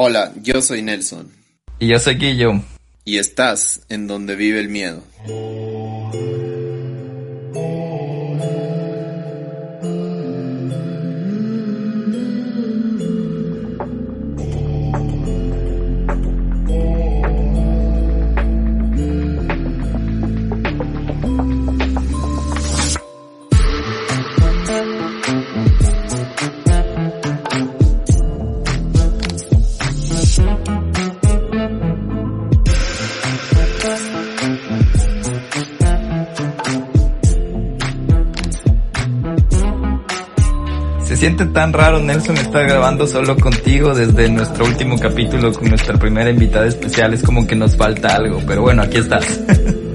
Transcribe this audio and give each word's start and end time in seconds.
Hola, 0.00 0.32
yo 0.44 0.62
soy 0.62 0.80
Nelson. 0.80 1.28
Y 1.80 1.88
yo 1.88 1.98
soy 1.98 2.14
Guillo. 2.14 2.62
Y 3.04 3.18
estás 3.18 3.80
en 3.88 4.06
donde 4.06 4.36
vive 4.36 4.60
el 4.60 4.68
miedo. 4.68 5.02
Siente 41.28 41.52
tan 41.52 41.74
raro, 41.74 42.00
Nelson, 42.00 42.38
estar 42.38 42.66
grabando 42.66 43.06
solo 43.06 43.36
contigo 43.36 43.94
desde 43.94 44.30
nuestro 44.30 44.64
último 44.64 44.98
capítulo 44.98 45.52
con 45.52 45.68
nuestra 45.68 45.98
primera 45.98 46.30
invitada 46.30 46.66
especial. 46.66 47.12
Es 47.12 47.22
como 47.22 47.46
que 47.46 47.54
nos 47.54 47.76
falta 47.76 48.16
algo, 48.16 48.40
pero 48.46 48.62
bueno, 48.62 48.80
aquí 48.80 48.96
estás. 48.96 49.38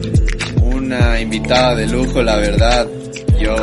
Una 0.61 1.19
invitada 1.19 1.75
de 1.75 1.87
lujo, 1.87 2.21
la 2.21 2.35
verdad. 2.35 2.87
Yo 3.39 3.55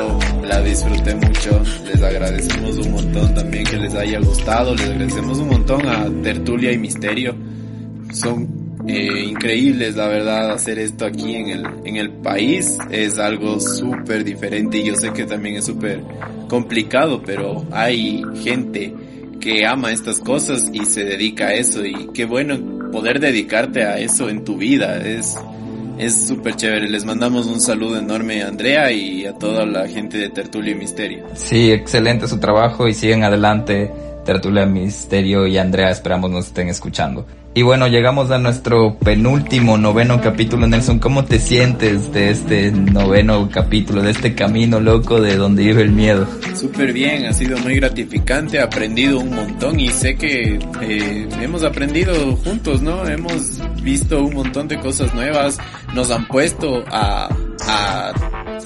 la 0.43 0.61
disfruté 0.63 1.15
mucho. 1.15 1.63
Les 1.85 2.03
agradecemos 2.03 2.77
un 2.79 2.91
montón 2.91 3.35
también 3.35 3.63
que 3.63 3.77
les 3.77 3.95
haya 3.95 4.19
gustado. 4.19 4.75
Les 4.75 4.89
agradecemos 4.91 5.39
un 5.39 5.49
montón 5.51 5.89
a 5.89 6.23
Tertulia 6.25 6.73
y 6.73 6.79
Misterio. 6.79 7.37
Son 8.13 8.60
eh, 8.91 9.25
increíbles, 9.25 9.97
la 9.97 10.09
verdad, 10.09 10.51
hacer 10.53 10.79
esto 10.79 11.07
aquí 11.07 11.35
en 11.35 11.49
el, 11.49 11.67
en 11.85 11.97
el 11.97 12.11
país 12.11 12.79
es 12.91 13.19
algo 13.19 13.61
súper 13.61 14.25
diferente 14.25 14.79
y 14.79 14.85
yo 14.85 14.97
sé 14.97 15.13
que 15.13 15.25
también 15.25 15.57
es 15.57 15.67
súper 15.67 16.03
complicado, 16.49 17.23
pero 17.25 17.65
hay 17.71 18.23
gente 18.43 18.95
que 19.41 19.67
ama 19.67 19.91
estas 19.91 20.21
cosas 20.21 20.71
y 20.73 20.85
se 20.85 21.05
dedica 21.05 21.47
a 21.47 21.55
eso 21.55 21.85
y 21.85 22.09
qué 22.13 22.25
bueno 22.25 22.91
poder 22.91 23.21
dedicarte 23.21 23.85
a 23.85 23.99
eso 23.99 24.29
en 24.29 24.45
tu 24.45 24.57
vida, 24.57 24.99
es 24.99 25.37
es 26.01 26.27
súper 26.29 26.57
chévere. 26.57 26.89
Les 26.89 27.05
mandamos 27.05 27.47
un 27.47 27.61
saludo 27.61 27.99
enorme 27.99 28.43
a 28.43 28.49
Andrea 28.49 28.91
y 28.91 29.27
a 29.27 29.35
toda 29.35 29.67
la 29.67 29.87
gente 29.87 30.17
de 30.17 30.31
Tertulia 30.31 30.73
y 30.73 30.75
Misterio. 30.75 31.27
Sí, 31.35 31.71
excelente 31.71 32.27
su 32.27 32.41
trabajo 32.41 32.89
y 32.89 32.95
siguen 32.95 33.23
adelante 33.23 33.91
Tertulia 34.25 34.67
Misterio 34.67 35.47
y 35.47 35.59
Andrea, 35.59 35.91
esperamos 35.91 36.31
nos 36.31 36.47
estén 36.47 36.69
escuchando. 36.69 37.27
Y 37.53 37.63
bueno, 37.63 37.89
llegamos 37.89 38.31
a 38.31 38.39
nuestro 38.39 38.97
penúltimo, 39.01 39.77
noveno 39.77 40.21
capítulo. 40.21 40.69
Nelson, 40.69 41.01
¿cómo 41.01 41.25
te 41.25 41.41
sientes 41.41 42.13
de 42.13 42.31
este 42.31 42.71
noveno 42.71 43.49
capítulo, 43.51 44.03
de 44.03 44.13
este 44.13 44.37
camino 44.37 44.79
loco 44.79 45.21
de 45.21 45.35
donde 45.35 45.65
vive 45.65 45.83
el 45.83 45.91
miedo? 45.91 46.29
Súper 46.55 46.93
bien, 46.93 47.27
ha 47.27 47.33
sido 47.33 47.59
muy 47.59 47.75
gratificante, 47.75 48.59
he 48.59 48.61
aprendido 48.61 49.19
un 49.19 49.35
montón 49.35 49.81
y 49.81 49.89
sé 49.89 50.15
que 50.15 50.61
eh, 50.81 51.29
hemos 51.41 51.65
aprendido 51.65 52.37
juntos, 52.37 52.83
¿no? 52.83 53.05
Hemos 53.05 53.61
visto 53.83 54.23
un 54.23 54.35
montón 54.35 54.69
de 54.69 54.79
cosas 54.79 55.13
nuevas, 55.13 55.59
nos 55.93 56.13
han 56.13 56.29
puesto 56.29 56.85
a, 56.89 57.35
a, 57.67 58.13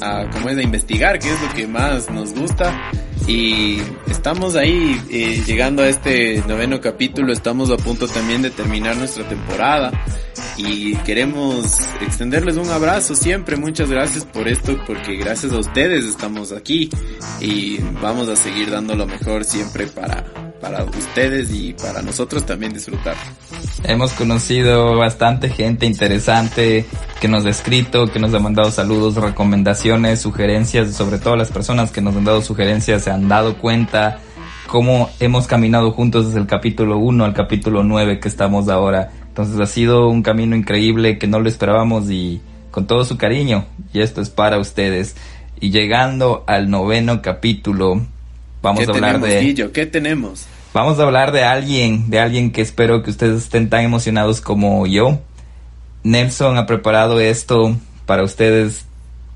a 0.02 0.30
¿cómo 0.30 0.50
es? 0.50 0.58
A 0.58 0.62
investigar 0.62 1.18
qué 1.18 1.32
es 1.32 1.40
lo 1.40 1.54
que 1.54 1.66
más 1.66 2.10
nos 2.10 2.34
gusta 2.34 2.92
y 3.26 3.78
estamos 4.06 4.54
ahí 4.54 5.00
eh, 5.10 5.42
llegando 5.46 5.82
a 5.82 5.88
este 5.88 6.42
noveno 6.46 6.80
capítulo, 6.80 7.32
estamos 7.32 7.70
a 7.70 7.76
punto 7.76 8.06
también 8.06 8.42
de 8.42 8.50
terminar 8.50 8.96
nuestra 8.96 9.26
temporada 9.28 9.92
y 10.56 10.94
queremos 10.98 11.78
extenderles 12.00 12.56
un 12.56 12.68
abrazo 12.70 13.14
siempre, 13.14 13.56
muchas 13.56 13.90
gracias 13.90 14.24
por 14.24 14.48
esto 14.48 14.78
porque 14.86 15.16
gracias 15.16 15.52
a 15.52 15.58
ustedes 15.58 16.04
estamos 16.04 16.52
aquí 16.52 16.90
y 17.40 17.78
vamos 18.02 18.28
a 18.28 18.36
seguir 18.36 18.70
dando 18.70 18.94
lo 18.94 19.06
mejor 19.06 19.44
siempre 19.44 19.86
para, 19.86 20.24
para 20.64 20.82
ustedes 20.84 21.50
y 21.52 21.74
para 21.74 22.00
nosotros 22.00 22.46
también 22.46 22.72
disfrutar. 22.72 23.14
Hemos 23.82 24.12
conocido 24.12 24.96
bastante 24.96 25.50
gente 25.50 25.84
interesante 25.84 26.86
que 27.20 27.28
nos 27.28 27.44
ha 27.44 27.50
escrito, 27.50 28.10
que 28.10 28.18
nos 28.18 28.32
ha 28.32 28.38
mandado 28.38 28.70
saludos, 28.70 29.16
recomendaciones, 29.16 30.22
sugerencias, 30.22 30.94
sobre 30.94 31.18
todo 31.18 31.36
las 31.36 31.50
personas 31.50 31.92
que 31.92 32.00
nos 32.00 32.16
han 32.16 32.24
dado 32.24 32.40
sugerencias 32.40 33.04
se 33.04 33.10
han 33.10 33.28
dado 33.28 33.58
cuenta 33.58 34.20
cómo 34.66 35.10
hemos 35.20 35.46
caminado 35.46 35.92
juntos 35.92 36.28
desde 36.28 36.40
el 36.40 36.46
capítulo 36.46 36.96
1 36.96 37.26
al 37.26 37.34
capítulo 37.34 37.82
9 37.82 38.18
que 38.18 38.28
estamos 38.28 38.70
ahora. 38.70 39.10
Entonces 39.28 39.60
ha 39.60 39.66
sido 39.66 40.08
un 40.08 40.22
camino 40.22 40.56
increíble 40.56 41.18
que 41.18 41.26
no 41.26 41.40
lo 41.40 41.48
esperábamos 41.50 42.10
y 42.10 42.40
con 42.70 42.86
todo 42.86 43.04
su 43.04 43.18
cariño. 43.18 43.66
Y 43.92 44.00
esto 44.00 44.22
es 44.22 44.30
para 44.30 44.58
ustedes. 44.58 45.14
Y 45.60 45.70
llegando 45.70 46.42
al 46.46 46.70
noveno 46.70 47.20
capítulo, 47.20 48.00
vamos 48.62 48.88
a 48.88 48.92
hablar 48.92 49.20
tenemos, 49.20 49.28
de... 49.28 49.40
Guillo? 49.40 49.72
¿Qué 49.72 49.84
tenemos? 49.84 50.46
Vamos 50.74 50.98
a 50.98 51.04
hablar 51.04 51.30
de 51.30 51.44
alguien, 51.44 52.10
de 52.10 52.18
alguien 52.18 52.50
que 52.50 52.60
espero 52.60 53.04
que 53.04 53.10
ustedes 53.10 53.44
estén 53.44 53.70
tan 53.70 53.84
emocionados 53.84 54.40
como 54.40 54.84
yo. 54.88 55.20
Nelson 56.02 56.58
ha 56.58 56.66
preparado 56.66 57.20
esto 57.20 57.76
para 58.06 58.24
ustedes 58.24 58.84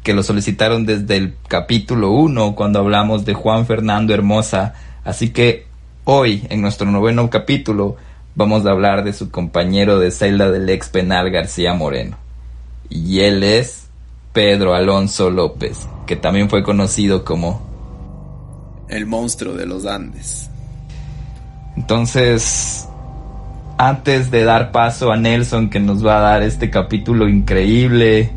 que 0.02 0.14
lo 0.14 0.24
solicitaron 0.24 0.84
desde 0.84 1.16
el 1.16 1.36
capítulo 1.46 2.10
1 2.10 2.56
cuando 2.56 2.80
hablamos 2.80 3.24
de 3.24 3.34
Juan 3.34 3.66
Fernando 3.66 4.12
Hermosa. 4.14 4.74
Así 5.04 5.30
que 5.30 5.66
hoy, 6.02 6.44
en 6.50 6.60
nuestro 6.60 6.90
noveno 6.90 7.30
capítulo, 7.30 7.94
vamos 8.34 8.66
a 8.66 8.70
hablar 8.72 9.04
de 9.04 9.12
su 9.12 9.30
compañero 9.30 10.00
de 10.00 10.10
celda 10.10 10.50
del 10.50 10.68
ex 10.68 10.88
penal 10.88 11.30
García 11.30 11.72
Moreno. 11.72 12.16
Y 12.90 13.20
él 13.20 13.44
es 13.44 13.86
Pedro 14.32 14.74
Alonso 14.74 15.30
López, 15.30 15.86
que 16.04 16.16
también 16.16 16.50
fue 16.50 16.64
conocido 16.64 17.24
como 17.24 17.62
el 18.88 19.06
monstruo 19.06 19.54
de 19.54 19.66
los 19.66 19.86
Andes. 19.86 20.47
Entonces, 21.78 22.88
antes 23.78 24.32
de 24.32 24.42
dar 24.42 24.72
paso 24.72 25.12
a 25.12 25.16
Nelson 25.16 25.70
que 25.70 25.78
nos 25.78 26.04
va 26.04 26.18
a 26.18 26.20
dar 26.20 26.42
este 26.42 26.70
capítulo 26.70 27.28
increíble, 27.28 28.30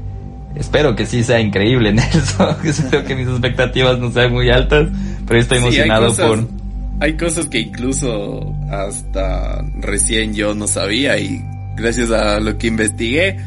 espero 0.56 0.96
que 0.96 1.08
sí 1.08 1.24
sea 1.24 1.40
increíble 1.40 1.92
Nelson, 1.94 2.56
espero 2.64 3.04
que 3.04 3.16
mis 3.16 3.28
expectativas 3.28 3.98
no 3.98 4.12
sean 4.12 4.32
muy 4.32 4.52
altas, 4.52 4.90
pero 5.26 5.40
estoy 5.40 5.58
emocionado 5.58 6.12
sí, 6.12 6.22
hay 6.22 6.28
cosas, 6.28 6.48
por... 6.48 6.62
Hay 7.00 7.18
cosas 7.18 7.48
que 7.48 7.60
incluso 7.62 8.54
hasta 8.70 9.66
recién 9.80 10.36
yo 10.36 10.54
no 10.54 10.68
sabía 10.68 11.18
y 11.18 11.44
gracias 11.76 12.12
a 12.12 12.40
lo 12.40 12.60
que 12.60 12.68
investigué 12.68 13.38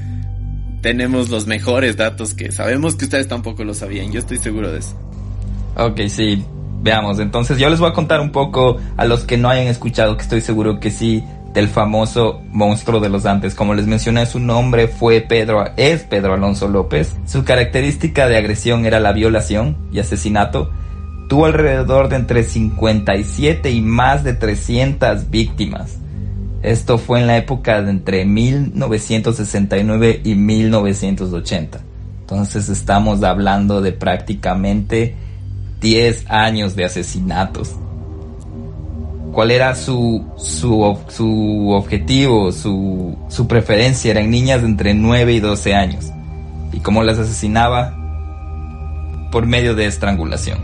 tenemos 0.81 1.31
los 1.31 1.47
mejores 1.47 1.97
datos 1.97 2.35
que 2.35 2.51
sabemos 2.51 2.97
que 2.97 3.05
ustedes 3.05 3.29
tampoco 3.29 3.63
lo 3.63 3.75
sabían, 3.75 4.11
yo 4.11 4.19
estoy 4.19 4.39
seguro 4.39 4.73
de 4.73 4.81
eso. 4.81 4.99
Ok, 5.77 6.01
sí, 6.09 6.45
veamos, 6.83 7.19
entonces 7.19 7.59
yo 7.59 7.69
les 7.69 7.81
voy 7.81 7.91
a 7.91 7.93
contar 7.93 8.21
un 8.21 8.31
poco 8.31 8.79
a 8.97 9.05
los 9.05 9.25
que 9.25 9.37
no 9.37 9.49
hayan 9.49 9.67
escuchado, 9.67 10.17
que 10.17 10.23
estoy 10.23 10.41
seguro 10.41 10.81
que 10.81 10.91
sí, 10.91 11.25
del 11.55 11.69
famoso 11.69 12.43
monstruo 12.51 13.01
de 13.01 13.09
los 13.09 13.25
Andes. 13.25 13.55
Como 13.55 13.75
les 13.75 13.87
mencioné, 13.87 14.27
su 14.27 14.41
nombre 14.41 14.89
fue 14.89 15.21
Pedro, 15.21 15.65
es 15.77 16.03
Pedro 16.03 16.35
Alonso 16.35 16.69
López. 16.69 17.15
Su 17.27 17.45
característica 17.45 18.29
de 18.29 18.37
agresión 18.37 18.85
era 18.85 18.99
la 18.99 19.13
violación 19.13 19.77
y 19.93 20.01
asesinato. 20.01 20.71
Tuvo 21.29 21.47
alrededor 21.47 22.09
de 22.09 22.17
entre 22.17 22.43
57 22.43 23.71
y 23.71 23.81
más 23.81 24.25
de 24.25 24.35
300 24.35 25.31
víctimas. 25.31 25.99
Esto 26.63 26.99
fue 26.99 27.21
en 27.21 27.29
la 27.29 27.37
época 27.37 27.83
de 27.83 27.91
entre 27.91 28.25
1969 28.25 30.23
y 30.25 30.35
1980. 30.35 31.79
Entonces 32.21 32.69
estamos 32.69 33.23
hablando 33.23 33.81
de 33.81 33.93
prácticamente 33.93 35.15
10 35.85 36.31
años 36.31 36.75
de 36.75 36.87
asesinatos. 36.87 37.77
¿Cuál 39.33 39.51
era 39.51 39.75
su, 39.75 40.25
su, 40.39 40.99
su 41.09 41.71
objetivo, 41.73 42.53
su, 42.53 43.19
su 43.29 43.47
preferencia? 43.47 44.13
Eran 44.13 44.31
niñas 44.31 44.63
de 44.63 44.69
entre 44.69 44.95
9 44.95 45.35
y 45.35 45.41
12 45.41 45.75
años. 45.75 46.07
¿Y 46.73 46.81
cómo 46.81 47.03
las 47.03 47.19
asesinaba? 47.19 47.95
Por 49.31 49.45
medio 49.47 49.75
de 49.75 49.85
estrangulación. 49.85 50.59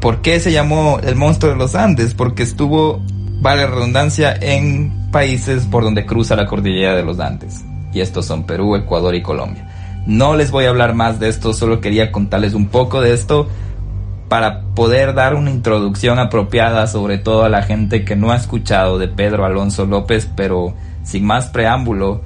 ¿Por 0.00 0.22
qué 0.22 0.38
se 0.38 0.52
llamó 0.52 1.00
el 1.02 1.16
monstruo 1.16 1.50
de 1.50 1.58
los 1.58 1.74
Andes? 1.74 2.14
Porque 2.14 2.44
estuvo, 2.44 3.02
vale 3.40 3.66
redundancia, 3.66 4.32
en 4.40 5.10
países 5.10 5.66
por 5.66 5.82
donde 5.82 6.06
cruza 6.06 6.36
la 6.36 6.46
cordillera 6.46 6.94
de 6.94 7.02
los 7.02 7.18
Andes. 7.18 7.64
Y 7.92 8.00
estos 8.00 8.26
son 8.26 8.44
Perú, 8.44 8.76
Ecuador 8.76 9.12
y 9.16 9.22
Colombia. 9.22 9.66
No 10.06 10.36
les 10.36 10.52
voy 10.52 10.66
a 10.66 10.68
hablar 10.68 10.94
más 10.94 11.18
de 11.18 11.28
esto, 11.28 11.52
solo 11.52 11.80
quería 11.80 12.12
contarles 12.12 12.54
un 12.54 12.68
poco 12.68 13.00
de 13.00 13.12
esto 13.12 13.48
para 14.30 14.60
poder 14.76 15.12
dar 15.12 15.34
una 15.34 15.50
introducción 15.50 16.20
apropiada 16.20 16.86
sobre 16.86 17.18
todo 17.18 17.42
a 17.42 17.48
la 17.48 17.64
gente 17.64 18.04
que 18.04 18.14
no 18.14 18.30
ha 18.30 18.36
escuchado 18.36 18.96
de 18.96 19.08
Pedro 19.08 19.44
Alonso 19.44 19.86
López, 19.86 20.30
pero 20.36 20.72
sin 21.02 21.24
más 21.26 21.48
preámbulo, 21.48 22.22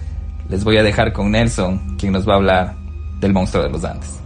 les 0.51 0.65
voy 0.65 0.77
a 0.77 0.83
dejar 0.83 1.15
con 1.15 1.31
Nelson, 1.31 1.97
quien 1.97 2.12
nos 2.12 2.29
va 2.29 2.35
a 2.35 2.37
hablar 2.37 2.77
del 3.21 3.33
monstruo 3.33 3.62
de 3.62 3.71
los 3.71 3.85
Andes. 3.85 4.19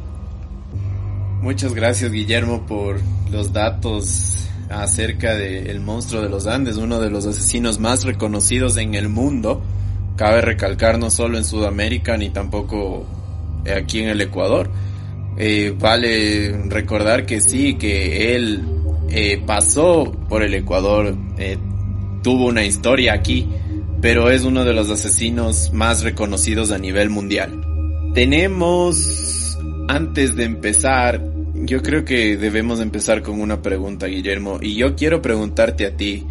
Muchas 1.41 1.73
gracias 1.73 2.11
Guillermo 2.11 2.67
por 2.67 2.97
los 3.31 3.53
datos 3.53 4.49
acerca 4.71 5.37
del 5.37 5.79
monstruo 5.79 6.21
de 6.21 6.29
los 6.29 6.49
Andes, 6.49 6.79
uno 6.79 6.99
de 6.99 7.11
los 7.11 7.27
asesinos 7.27 7.79
más 7.79 8.03
reconocidos 8.03 8.77
en 8.77 8.97
el 8.97 9.09
mundo. 9.09 9.63
Cabe 10.17 10.41
recalcar 10.41 10.99
no 10.99 11.11
solo 11.11 11.39
en 11.39 11.45
Sudamérica 11.45 12.17
ni 12.17 12.31
tampoco 12.31 13.07
aquí 13.73 14.01
en 14.01 14.09
el 14.09 14.21
Ecuador. 14.21 14.69
Eh, 15.41 15.73
vale 15.79 16.65
recordar 16.67 17.25
que 17.25 17.41
sí, 17.41 17.75
que 17.75 18.35
él 18.35 18.61
eh, 19.09 19.41
pasó 19.47 20.11
por 20.29 20.43
el 20.43 20.53
Ecuador, 20.53 21.17
eh, 21.39 21.57
tuvo 22.25 22.47
una 22.47 22.65
historia 22.65 23.13
aquí, 23.13 23.47
pero 24.01 24.31
es 24.31 24.43
uno 24.43 24.65
de 24.65 24.73
los 24.73 24.91
asesinos 24.91 25.73
más 25.73 26.03
reconocidos 26.03 26.73
a 26.73 26.79
nivel 26.79 27.09
mundial. 27.09 27.65
Tenemos, 28.15 29.57
antes 29.87 30.35
de 30.35 30.43
empezar, 30.43 31.23
yo 31.55 31.85
creo 31.85 32.05
que 32.05 32.37
debemos 32.37 32.81
empezar 32.81 33.23
con 33.23 33.41
una 33.41 33.63
pregunta, 33.63 34.07
Guillermo, 34.07 34.59
y 34.61 34.75
yo 34.75 34.97
quiero 34.97 35.23
preguntarte 35.23 35.87
a 35.87 35.97
ti, 35.97 36.27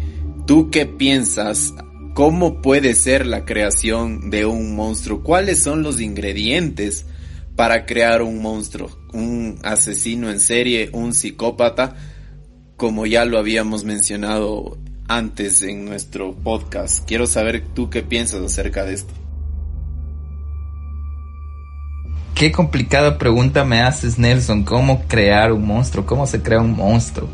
¿tú 0.46 0.70
qué 0.70 0.84
piensas? 0.84 1.72
¿Cómo 2.12 2.60
puede 2.60 2.94
ser 2.94 3.26
la 3.26 3.46
creación 3.46 4.28
de 4.28 4.44
un 4.44 4.76
monstruo? 4.76 5.22
¿Cuáles 5.22 5.62
son 5.62 5.82
los 5.82 5.98
ingredientes 5.98 7.06
para 7.58 7.86
crear 7.86 8.22
un 8.22 8.40
monstruo? 8.40 8.88
Un 9.12 9.58
asesino 9.64 10.30
en 10.30 10.38
serie, 10.38 10.90
un 10.92 11.12
psicópata, 11.12 11.96
como 12.76 13.04
ya 13.04 13.24
lo 13.24 13.36
habíamos 13.36 13.82
mencionado 13.82 14.78
antes 15.08 15.62
en 15.62 15.84
nuestro 15.84 16.36
podcast. 16.36 17.04
Quiero 17.04 17.26
saber 17.26 17.64
tú 17.74 17.90
qué 17.90 18.04
piensas 18.04 18.42
acerca 18.42 18.84
de 18.84 18.94
esto. 18.94 19.12
Qué 22.36 22.52
complicada 22.52 23.18
pregunta 23.18 23.64
me 23.64 23.80
haces, 23.80 24.20
Nelson. 24.20 24.62
¿Cómo 24.62 25.02
crear 25.08 25.52
un 25.52 25.66
monstruo? 25.66 26.06
¿Cómo 26.06 26.28
se 26.28 26.40
crea 26.40 26.60
un 26.60 26.76
monstruo? 26.76 27.28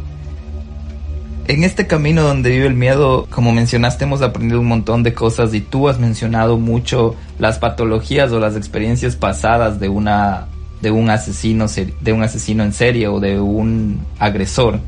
En 1.46 1.62
este 1.62 1.86
camino 1.86 2.22
donde 2.22 2.50
vive 2.50 2.66
el 2.66 2.74
miedo, 2.74 3.26
como 3.28 3.52
mencionaste, 3.52 4.04
hemos 4.04 4.22
aprendido 4.22 4.60
un 4.60 4.66
montón 4.66 5.02
de 5.02 5.12
cosas 5.12 5.52
y 5.52 5.60
tú 5.60 5.90
has 5.90 5.98
mencionado 5.98 6.56
mucho 6.56 7.16
las 7.38 7.58
patologías 7.58 8.32
o 8.32 8.40
las 8.40 8.56
experiencias 8.56 9.16
pasadas 9.16 9.78
de 9.78 9.90
una 9.90 10.48
de 10.80 10.90
un 10.90 11.08
asesino 11.10 11.66
de 12.00 12.12
un 12.12 12.22
asesino 12.22 12.62
en 12.62 12.72
serie 12.72 13.08
o 13.08 13.20
de 13.20 13.40
un 13.40 14.00
agresor. 14.18 14.80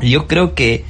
Yo 0.00 0.28
creo 0.28 0.54
que 0.54 0.84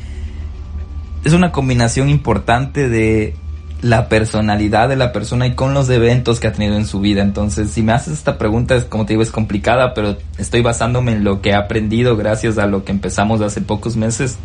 es 1.25 1.33
una 1.33 1.51
combinación 1.51 2.11
importante 2.11 2.89
de 2.89 3.35
la 3.81 4.09
personalidad 4.09 4.89
de 4.89 4.97
la 4.97 5.13
persona 5.13 5.47
y 5.47 5.55
con 5.55 5.73
los 5.75 5.89
eventos 5.91 6.41
que 6.41 6.47
ha 6.47 6.53
tenido 6.53 6.77
en 6.77 6.87
su 6.87 7.01
vida. 7.01 7.23
Entonces, 7.23 7.71
si 7.71 7.83
me 7.83 7.93
haces 7.93 8.15
esta 8.15 8.37
pregunta, 8.37 8.75
es 8.75 8.85
como 8.85 9.07
te 9.07 9.15
digo, 9.15 9.23
es 9.23 9.31
complicada, 9.31 9.95
pero 9.95 10.17
estoy 10.39 10.63
basándome 10.63 11.13
en 11.13 11.25
lo 11.25 11.41
que 11.41 11.51
he 11.51 11.55
aprendido 11.55 12.17
gracias 12.17 12.59
a 12.59 12.67
lo 12.67 12.85
que 12.85 12.93
empezamos 12.93 13.41
hace 13.41 13.63
pocos 13.63 13.97
meses. 13.97 14.39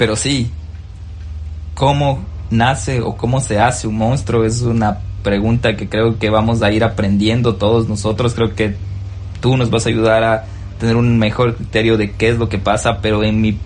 Pero 0.00 0.16
sí, 0.16 0.50
¿cómo 1.74 2.24
nace 2.48 3.02
o 3.02 3.18
cómo 3.18 3.38
se 3.42 3.58
hace 3.58 3.86
un 3.86 3.98
monstruo? 3.98 4.46
Es 4.46 4.62
una 4.62 5.00
pregunta 5.22 5.76
que 5.76 5.90
creo 5.90 6.18
que 6.18 6.30
vamos 6.30 6.62
a 6.62 6.72
ir 6.72 6.84
aprendiendo 6.84 7.56
todos 7.56 7.86
nosotros. 7.86 8.32
Creo 8.32 8.54
que 8.54 8.76
tú 9.42 9.58
nos 9.58 9.68
vas 9.68 9.84
a 9.84 9.90
ayudar 9.90 10.24
a 10.24 10.46
tener 10.78 10.96
un 10.96 11.18
mejor 11.18 11.54
criterio 11.54 11.98
de 11.98 12.12
qué 12.12 12.30
es 12.30 12.38
lo 12.38 12.48
que 12.48 12.56
pasa, 12.56 13.02
pero 13.02 13.22
en 13.24 13.42
mi 13.42 13.58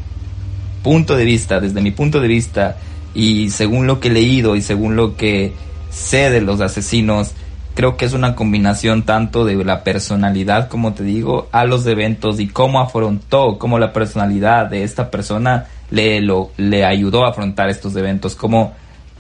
punto 0.83 1.15
de 1.15 1.25
vista, 1.25 1.61
desde 1.61 1.81
mi 1.81 1.93
punto 1.93 2.21
de 2.21 2.27
vista, 2.27 2.79
y 3.15 3.51
según 3.51 3.87
lo 3.87 4.01
que 4.01 4.09
he 4.09 4.11
leído 4.11 4.57
y 4.57 4.61
según 4.61 4.97
lo 4.97 5.17
que 5.17 5.53
sé 5.89 6.31
de 6.31 6.41
los 6.41 6.61
asesinos, 6.61 7.31
creo 7.75 7.97
que 7.97 8.05
es 8.05 8.13
una 8.13 8.35
combinación 8.35 9.03
tanto 9.03 9.45
de 9.45 9.63
la 9.65 9.83
personalidad, 9.83 10.69
como 10.69 10.95
te 10.95 11.03
digo, 11.03 11.49
a 11.53 11.65
los 11.65 11.87
eventos 11.87 12.41
y 12.41 12.49
cómo 12.49 12.81
afrontó, 12.81 13.59
cómo 13.59 13.79
la 13.79 13.93
personalidad 13.93 14.67
de 14.67 14.85
esta 14.85 15.11
persona 15.11 15.67
le, 15.91 16.21
lo, 16.21 16.51
le 16.57 16.85
ayudó 16.85 17.25
a 17.25 17.31
afrontar 17.31 17.69
estos 17.69 17.97
eventos, 17.97 18.37
cómo 18.37 18.73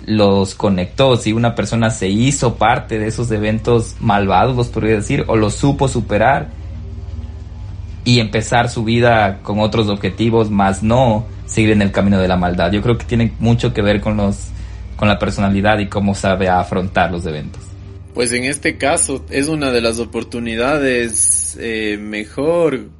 los 0.06 0.54
conectó, 0.54 1.16
si 1.16 1.32
una 1.32 1.54
persona 1.54 1.90
se 1.90 2.08
hizo 2.08 2.56
parte 2.56 2.98
de 2.98 3.08
esos 3.08 3.30
eventos 3.30 3.96
malvados, 4.00 4.68
podría 4.68 4.96
decir, 4.96 5.24
o 5.26 5.36
los 5.36 5.54
supo 5.54 5.88
superar 5.88 6.48
y 8.04 8.20
empezar 8.20 8.68
su 8.68 8.84
vida 8.84 9.38
con 9.42 9.60
otros 9.60 9.88
objetivos, 9.88 10.50
más 10.50 10.82
no 10.82 11.24
seguir 11.46 11.70
en 11.70 11.82
el 11.82 11.90
camino 11.90 12.18
de 12.18 12.28
la 12.28 12.36
maldad. 12.36 12.70
Yo 12.70 12.82
creo 12.82 12.98
que 12.98 13.06
tiene 13.06 13.32
mucho 13.38 13.72
que 13.72 13.82
ver 13.82 14.00
con 14.00 14.16
los 14.16 14.50
con 14.96 15.08
la 15.08 15.18
personalidad 15.18 15.80
y 15.80 15.88
cómo 15.88 16.14
sabe 16.14 16.48
afrontar 16.48 17.10
los 17.10 17.26
eventos. 17.26 17.73
Pues 18.14 18.30
en 18.30 18.44
este 18.44 18.78
caso 18.78 19.26
es 19.28 19.48
una 19.48 19.72
de 19.72 19.80
las 19.80 19.98
oportunidades 19.98 21.58
eh, 21.60 21.98
mejor 22.00 22.90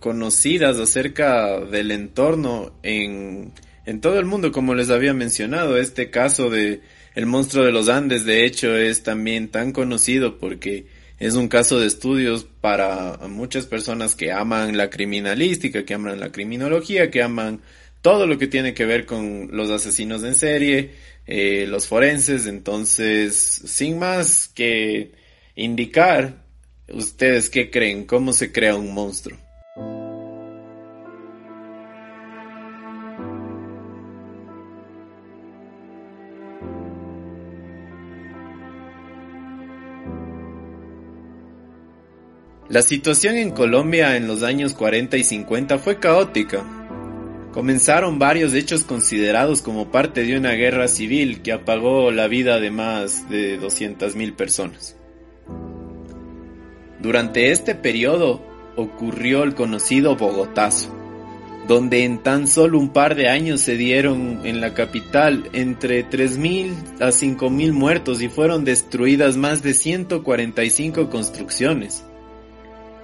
conocidas 0.00 0.78
acerca 0.80 1.60
del 1.60 1.92
entorno 1.92 2.72
en, 2.82 3.52
en 3.86 4.00
todo 4.00 4.18
el 4.18 4.26
mundo, 4.26 4.50
como 4.50 4.74
les 4.74 4.90
había 4.90 5.14
mencionado. 5.14 5.78
Este 5.78 6.10
caso 6.10 6.50
de 6.50 6.80
el 7.14 7.26
monstruo 7.26 7.64
de 7.64 7.70
los 7.70 7.88
Andes, 7.88 8.24
de 8.24 8.44
hecho, 8.44 8.76
es 8.76 9.04
también 9.04 9.48
tan 9.48 9.70
conocido 9.70 10.36
porque 10.38 10.86
es 11.20 11.36
un 11.36 11.46
caso 11.46 11.78
de 11.78 11.86
estudios 11.86 12.44
para 12.60 13.18
muchas 13.28 13.66
personas 13.66 14.16
que 14.16 14.32
aman 14.32 14.76
la 14.76 14.90
criminalística, 14.90 15.84
que 15.84 15.94
aman 15.94 16.18
la 16.18 16.32
criminología, 16.32 17.08
que 17.08 17.22
aman 17.22 17.60
todo 18.02 18.26
lo 18.26 18.36
que 18.36 18.48
tiene 18.48 18.74
que 18.74 18.84
ver 18.84 19.06
con 19.06 19.48
los 19.52 19.70
asesinos 19.70 20.24
en 20.24 20.34
serie, 20.34 20.90
eh, 21.26 21.66
los 21.68 21.86
forenses. 21.86 22.46
Entonces, 22.46 23.36
sin 23.36 23.98
más 23.98 24.48
que 24.48 25.12
indicar, 25.54 26.44
¿ustedes 26.88 27.50
qué 27.50 27.70
creen? 27.70 28.04
¿Cómo 28.04 28.32
se 28.32 28.52
crea 28.52 28.76
un 28.76 28.92
monstruo? 28.92 29.38
La 42.74 42.82
situación 42.82 43.36
en 43.36 43.52
Colombia 43.52 44.16
en 44.16 44.26
los 44.26 44.42
años 44.42 44.74
40 44.74 45.16
y 45.16 45.22
50 45.22 45.78
fue 45.78 46.00
caótica. 46.00 46.83
Comenzaron 47.54 48.18
varios 48.18 48.52
hechos 48.52 48.82
considerados 48.82 49.62
como 49.62 49.92
parte 49.92 50.24
de 50.24 50.36
una 50.36 50.50
guerra 50.54 50.88
civil 50.88 51.40
que 51.40 51.52
apagó 51.52 52.10
la 52.10 52.26
vida 52.26 52.58
de 52.58 52.72
más 52.72 53.30
de 53.30 53.60
200.000 53.60 54.34
personas. 54.34 54.96
Durante 56.98 57.52
este 57.52 57.76
periodo 57.76 58.42
ocurrió 58.74 59.44
el 59.44 59.54
conocido 59.54 60.16
Bogotazo, 60.16 60.92
donde 61.68 62.02
en 62.02 62.24
tan 62.24 62.48
solo 62.48 62.76
un 62.76 62.92
par 62.92 63.14
de 63.14 63.28
años 63.28 63.60
se 63.60 63.76
dieron 63.76 64.40
en 64.42 64.60
la 64.60 64.74
capital 64.74 65.48
entre 65.52 66.04
3.000 66.04 67.00
a 67.00 67.10
5.000 67.10 67.72
muertos 67.72 68.20
y 68.20 68.28
fueron 68.28 68.64
destruidas 68.64 69.36
más 69.36 69.62
de 69.62 69.74
145 69.74 71.08
construcciones 71.08 72.04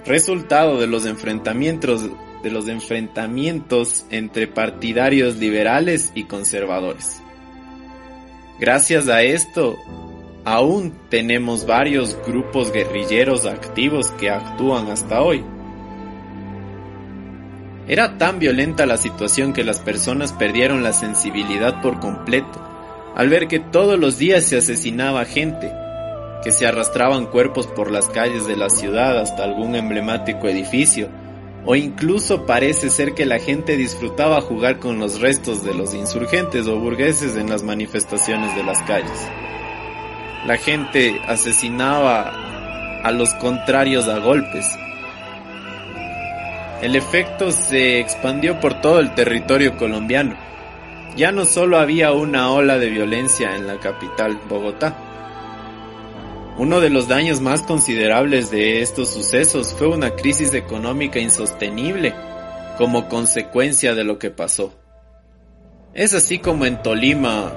resultado 0.05 0.81
de 0.81 0.87
los 0.87 1.07
enfrentamientos 1.07 2.09
de 2.43 2.51
los 2.51 2.69
enfrentamientos 2.69 4.05
entre 4.11 4.47
partidarios 4.47 5.37
liberales 5.37 6.13
y 6.15 6.25
conservadores. 6.25 7.23
Gracias 8.59 9.09
a 9.09 9.23
esto, 9.23 9.79
aún 10.45 10.95
tenemos 11.09 11.67
varios 11.67 12.17
grupos 12.27 12.73
guerrilleros 12.73 13.47
activos 13.47 14.11
que 14.13 14.31
actúan 14.31 14.91
hasta 14.91 15.23
hoy. 15.23 15.45
Era 17.89 18.19
tan 18.19 18.39
violenta 18.39 18.87
la 18.87 18.97
situación 18.97 19.53
que 19.53 19.65
las 19.65 19.81
personas 19.81 20.33
perdieron 20.33 20.83
la 20.83 20.93
sensibilidad 20.93 21.83
por 21.83 21.99
completo 21.99 22.67
al 23.17 23.29
ver 23.29 23.49
que 23.49 23.59
todos 23.59 23.99
los 23.99 24.19
días 24.19 24.45
se 24.45 24.59
asesinaba 24.59 25.25
gente 25.25 25.73
que 26.43 26.53
se 26.53 26.67
arrastraban 26.67 27.27
cuerpos 27.27 27.67
por 27.67 27.91
las 27.91 28.07
calles 28.07 28.47
de 28.47 28.57
la 28.57 28.71
ciudad 28.71 29.19
hasta 29.19 29.45
algún 29.45 29.75
emblemático 29.75 30.49
edificio, 30.49 31.09
o 31.65 31.75
incluso 31.77 32.47
parece 32.47 32.91
ser 32.91 33.15
que 33.15 33.27
la 33.27 33.39
gente 33.39 33.77
disfrutaba 33.77 34.41
jugar 34.41 34.79
con 34.79 34.99
los 34.99 35.21
restos 35.21 35.63
de 35.63 35.75
los 35.75 35.95
insurgentes 35.95 36.67
o 36.67 36.79
burgueses 36.79 37.37
en 37.37 37.51
las 37.51 37.63
manifestaciones 37.63 38.55
de 38.57 38.65
las 38.65 38.81
calles. 38.83 39.29
La 40.47 40.57
gente 40.57 41.21
asesinaba 41.27 43.03
a 43.03 43.11
los 43.13 43.35
contrarios 43.35 44.09
a 44.09 44.19
golpes. 44.19 44.67
El 46.81 46.97
efecto 46.97 47.53
se 47.53 48.01
expandió 48.01 48.59
por 48.59 48.81
todo 48.81 49.01
el 49.01 49.15
territorio 49.15 49.77
colombiano. 49.77 50.37
Ya 51.15 51.31
no 51.31 51.45
solo 51.45 51.79
había 51.79 52.13
una 52.13 52.51
ola 52.51 52.79
de 52.79 52.89
violencia 52.89 53.55
en 53.55 53.67
la 53.67 53.79
capital, 53.79 54.41
Bogotá, 54.49 54.97
uno 56.59 56.81
de 56.81 56.91
los 56.91 57.09
daños 57.09 57.41
más 57.41 57.63
considerables 57.63 58.51
de 58.51 58.83
estos 58.83 59.09
sucesos 59.09 59.75
fue 59.79 59.89
una 59.89 60.11
crisis 60.11 60.53
económica 60.53 61.19
insostenible 61.19 62.15
como 62.77 63.09
consecuencia 63.09 63.95
de 63.95 64.05
lo 64.05 64.19
que 64.19 64.31
pasó. 64.31 64.73
Es 65.95 66.15
así 66.15 66.39
como 66.39 66.67
en 66.67 66.83
Tolima, 66.83 67.53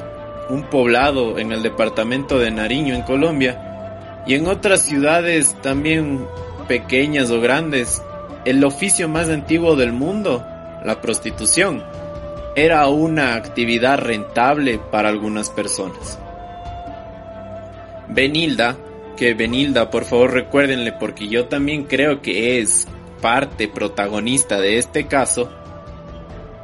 un 0.50 0.70
poblado 0.70 1.38
en 1.38 1.52
el 1.52 1.64
departamento 1.64 2.40
de 2.40 2.52
Nariño 2.52 2.96
en 2.96 3.04
Colombia, 3.04 4.24
y 4.26 4.36
en 4.36 4.48
otras 4.48 4.82
ciudades 4.82 5.56
también 5.62 6.26
pequeñas 6.68 7.30
o 7.30 7.42
grandes, 7.42 8.02
el 8.46 8.64
oficio 8.64 9.08
más 9.10 9.30
antiguo 9.30 9.76
del 9.76 9.92
mundo, 9.92 10.46
la 10.84 11.02
prostitución 11.02 11.84
era 12.56 12.88
una 12.88 13.36
actividad 13.36 14.00
rentable 14.00 14.80
para 14.92 15.10
algunas 15.10 15.50
personas. 15.50 16.20
Benilda, 18.14 18.78
que 19.18 19.34
Benilda 19.34 19.90
por 19.90 20.06
favor 20.06 20.34
recuérdenle 20.34 20.92
porque 20.94 21.28
yo 21.28 21.48
también 21.48 21.86
creo 21.86 22.22
que 22.22 22.60
es 22.60 22.88
parte 23.22 23.68
protagonista 23.68 24.60
de 24.60 24.78
este 24.78 25.08
caso, 25.08 25.50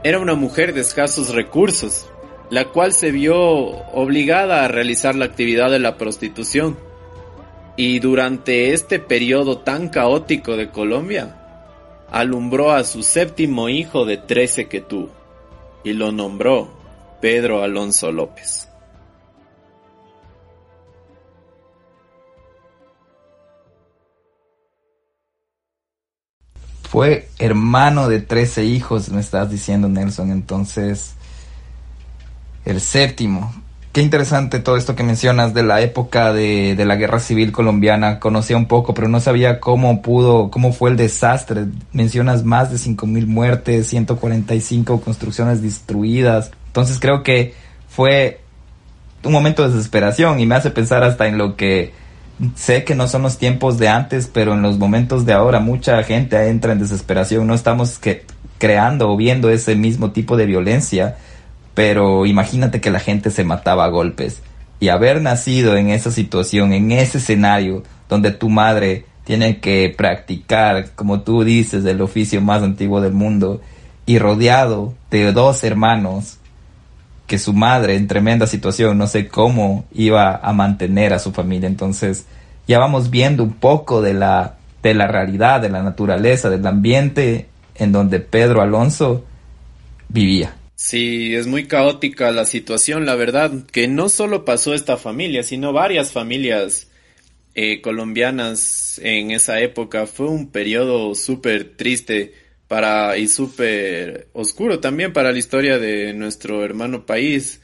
era 0.03 0.19
una 0.19 0.35
mujer 0.35 0.73
de 0.73 0.81
escasos 0.81 1.33
recursos, 1.33 2.07
la 2.49 2.65
cual 2.65 2.93
se 2.93 3.11
vio 3.11 3.37
obligada 3.37 4.63
a 4.63 4.67
realizar 4.67 5.15
la 5.15 5.25
actividad 5.25 5.69
de 5.71 5.79
la 5.79 5.97
prostitución. 5.97 6.77
Y 7.75 7.99
durante 7.99 8.73
este 8.73 8.99
periodo 8.99 9.59
tan 9.59 9.89
caótico 9.89 10.55
de 10.55 10.69
Colombia, 10.69 11.35
alumbró 12.11 12.71
a 12.71 12.83
su 12.83 13.03
séptimo 13.03 13.69
hijo 13.69 14.05
de 14.05 14.17
trece 14.17 14.67
que 14.67 14.81
tuvo, 14.81 15.09
y 15.83 15.93
lo 15.93 16.11
nombró 16.11 16.69
Pedro 17.21 17.63
Alonso 17.63 18.11
López. 18.11 18.68
Fue 26.89 27.29
hermano 27.37 28.09
de 28.09 28.19
13 28.19 28.65
hijos, 28.65 29.09
me 29.09 29.21
estás 29.21 29.51
diciendo 29.51 29.87
Nelson, 29.87 30.31
entonces 30.31 31.13
el 32.65 32.81
séptimo. 32.81 33.53
Qué 33.91 34.01
interesante 34.01 34.57
todo 34.59 34.75
esto 34.75 34.95
que 34.95 35.03
mencionas 35.03 35.53
de 35.53 35.61
la 35.61 35.81
época 35.81 36.33
de, 36.33 36.73
de, 36.75 36.85
la 36.85 36.95
guerra 36.95 37.19
civil 37.19 37.51
colombiana. 37.51 38.19
Conocía 38.19 38.57
un 38.57 38.65
poco, 38.65 38.95
pero 38.95 39.07
no 39.07 39.19
sabía 39.19 39.59
cómo 39.59 40.01
pudo, 40.01 40.49
cómo 40.49 40.73
fue 40.73 40.89
el 40.89 40.97
desastre. 40.97 41.65
Mencionas 41.93 42.43
más 42.43 42.71
de 42.71 42.77
5.000 42.77 43.27
muertes, 43.27 43.87
145 43.87 45.01
construcciones 45.01 45.61
destruidas. 45.61 46.49
Entonces 46.67 46.97
creo 46.99 47.21
que 47.21 47.53
fue 47.87 48.41
un 49.23 49.31
momento 49.31 49.61
de 49.61 49.75
desesperación 49.75 50.39
y 50.39 50.47
me 50.47 50.55
hace 50.55 50.71
pensar 50.71 51.03
hasta 51.03 51.27
en 51.27 51.37
lo 51.37 51.55
que 51.55 51.93
sé 52.55 52.83
que 52.83 52.95
no 52.95 53.07
son 53.07 53.23
los 53.23 53.37
tiempos 53.37 53.77
de 53.77 53.89
antes, 53.89 54.29
pero 54.31 54.53
en 54.53 54.61
los 54.61 54.77
momentos 54.77 55.25
de 55.25 55.33
ahora 55.33 55.59
mucha 55.59 56.01
gente 56.03 56.47
entra 56.47 56.71
en 56.71 56.79
desesperación. 56.79 57.47
No 57.47 57.53
estamos 57.53 57.99
creando 58.57 59.09
o 59.09 59.17
viendo 59.17 59.49
ese 59.49 59.75
mismo 59.75 60.11
tipo 60.11 60.37
de 60.37 60.45
violencia, 60.45 61.17
pero 61.73 62.25
imagínate 62.25 62.81
que 62.81 62.91
la 62.91 62.99
gente 62.99 63.31
se 63.31 63.43
mataba 63.43 63.85
a 63.85 63.89
golpes. 63.89 64.41
Y 64.79 64.89
haber 64.89 65.21
nacido 65.21 65.75
en 65.75 65.89
esa 65.89 66.11
situación, 66.11 66.73
en 66.73 66.91
ese 66.91 67.17
escenario, 67.17 67.83
donde 68.07 68.31
tu 68.31 68.49
madre 68.49 69.05
tiene 69.25 69.59
que 69.59 69.93
practicar, 69.95 70.91
como 70.95 71.21
tú 71.21 71.43
dices, 71.43 71.85
el 71.85 72.01
oficio 72.01 72.41
más 72.41 72.63
antiguo 72.63 73.01
del 73.01 73.13
mundo, 73.13 73.61
y 74.05 74.17
rodeado 74.17 74.95
de 75.11 75.31
dos 75.33 75.63
hermanos, 75.63 76.38
que 77.29 77.39
su 77.39 77.53
madre 77.53 77.95
en 77.95 78.07
tremenda 78.07 78.47
situación, 78.47 78.97
no 78.97 79.07
sé 79.07 79.29
cómo 79.29 79.85
iba 79.93 80.35
a 80.35 80.51
mantener 80.51 81.13
a 81.13 81.19
su 81.19 81.31
familia. 81.31 81.67
Entonces, 81.67 82.25
ya 82.67 82.79
vamos 82.79 83.09
viendo 83.11 83.43
un 83.43 83.53
poco 83.53 84.01
de 84.01 84.15
la, 84.15 84.57
de 84.83 84.95
la 84.95 85.07
realidad, 85.07 85.61
de 85.61 85.69
la 85.69 85.83
naturaleza, 85.83 86.49
del 86.49 86.65
ambiente 86.65 87.47
en 87.75 87.91
donde 87.91 88.19
Pedro 88.19 88.61
Alonso 88.61 89.23
vivía. 90.09 90.55
Sí, 90.75 91.35
es 91.35 91.45
muy 91.45 91.67
caótica 91.67 92.31
la 92.31 92.45
situación, 92.45 93.05
la 93.05 93.15
verdad, 93.15 93.51
que 93.71 93.87
no 93.87 94.09
solo 94.09 94.43
pasó 94.43 94.73
esta 94.73 94.97
familia, 94.97 95.43
sino 95.43 95.71
varias 95.71 96.11
familias 96.11 96.87
eh, 97.53 97.79
colombianas 97.81 98.99
en 99.03 99.29
esa 99.29 99.59
época. 99.59 100.07
Fue 100.07 100.27
un 100.27 100.47
periodo 100.47 101.13
súper 101.13 101.75
triste 101.77 102.33
para 102.69 103.17
y 103.17 103.27
súper 103.27 104.29
oscuro 104.31 104.79
también 104.79 105.11
para 105.11 105.31
la 105.31 105.39
historia 105.39 105.79
de 105.79 106.13
nuestro 106.13 106.63
hermano 106.63 107.05
país. 107.05 107.61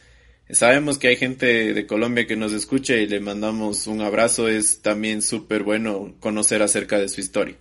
Sabemos 0.49 0.97
que 0.97 1.07
hay 1.09 1.15
gente 1.15 1.73
de 1.73 1.85
Colombia 1.85 2.25
que 2.25 2.35
nos 2.35 2.53
escucha 2.53 2.95
y 2.95 3.07
le 3.07 3.19
mandamos 3.19 3.85
un 3.85 4.01
abrazo. 4.01 4.47
Es 4.47 4.81
también 4.81 5.21
súper 5.21 5.61
bueno 5.63 6.15
conocer 6.19 6.63
acerca 6.63 6.97
de 6.97 7.07
su 7.07 7.21
historia. 7.21 7.55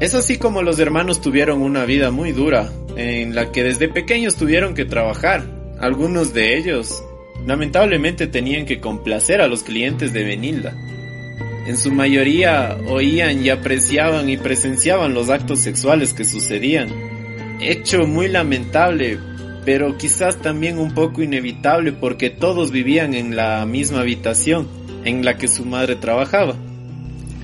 Es 0.00 0.14
así 0.14 0.38
como 0.38 0.62
los 0.62 0.78
hermanos 0.78 1.20
tuvieron 1.20 1.60
una 1.60 1.84
vida 1.84 2.12
muy 2.12 2.30
dura, 2.30 2.70
en 2.98 3.34
la 3.34 3.52
que 3.52 3.62
desde 3.62 3.88
pequeños 3.88 4.34
tuvieron 4.34 4.74
que 4.74 4.84
trabajar. 4.84 5.44
Algunos 5.78 6.34
de 6.34 6.58
ellos, 6.58 7.04
lamentablemente, 7.46 8.26
tenían 8.26 8.66
que 8.66 8.80
complacer 8.80 9.40
a 9.40 9.46
los 9.46 9.62
clientes 9.62 10.12
de 10.12 10.24
Benilda. 10.24 10.74
En 11.66 11.76
su 11.76 11.92
mayoría 11.92 12.76
oían 12.88 13.44
y 13.44 13.50
apreciaban 13.50 14.28
y 14.28 14.36
presenciaban 14.36 15.14
los 15.14 15.30
actos 15.30 15.60
sexuales 15.60 16.12
que 16.12 16.24
sucedían. 16.24 16.88
Hecho 17.60 18.04
muy 18.06 18.26
lamentable, 18.26 19.18
pero 19.64 19.96
quizás 19.96 20.38
también 20.38 20.78
un 20.78 20.92
poco 20.92 21.22
inevitable 21.22 21.92
porque 21.92 22.30
todos 22.30 22.72
vivían 22.72 23.14
en 23.14 23.36
la 23.36 23.64
misma 23.64 24.00
habitación 24.00 24.66
en 25.04 25.24
la 25.24 25.36
que 25.36 25.46
su 25.46 25.64
madre 25.64 25.94
trabajaba. 25.94 26.56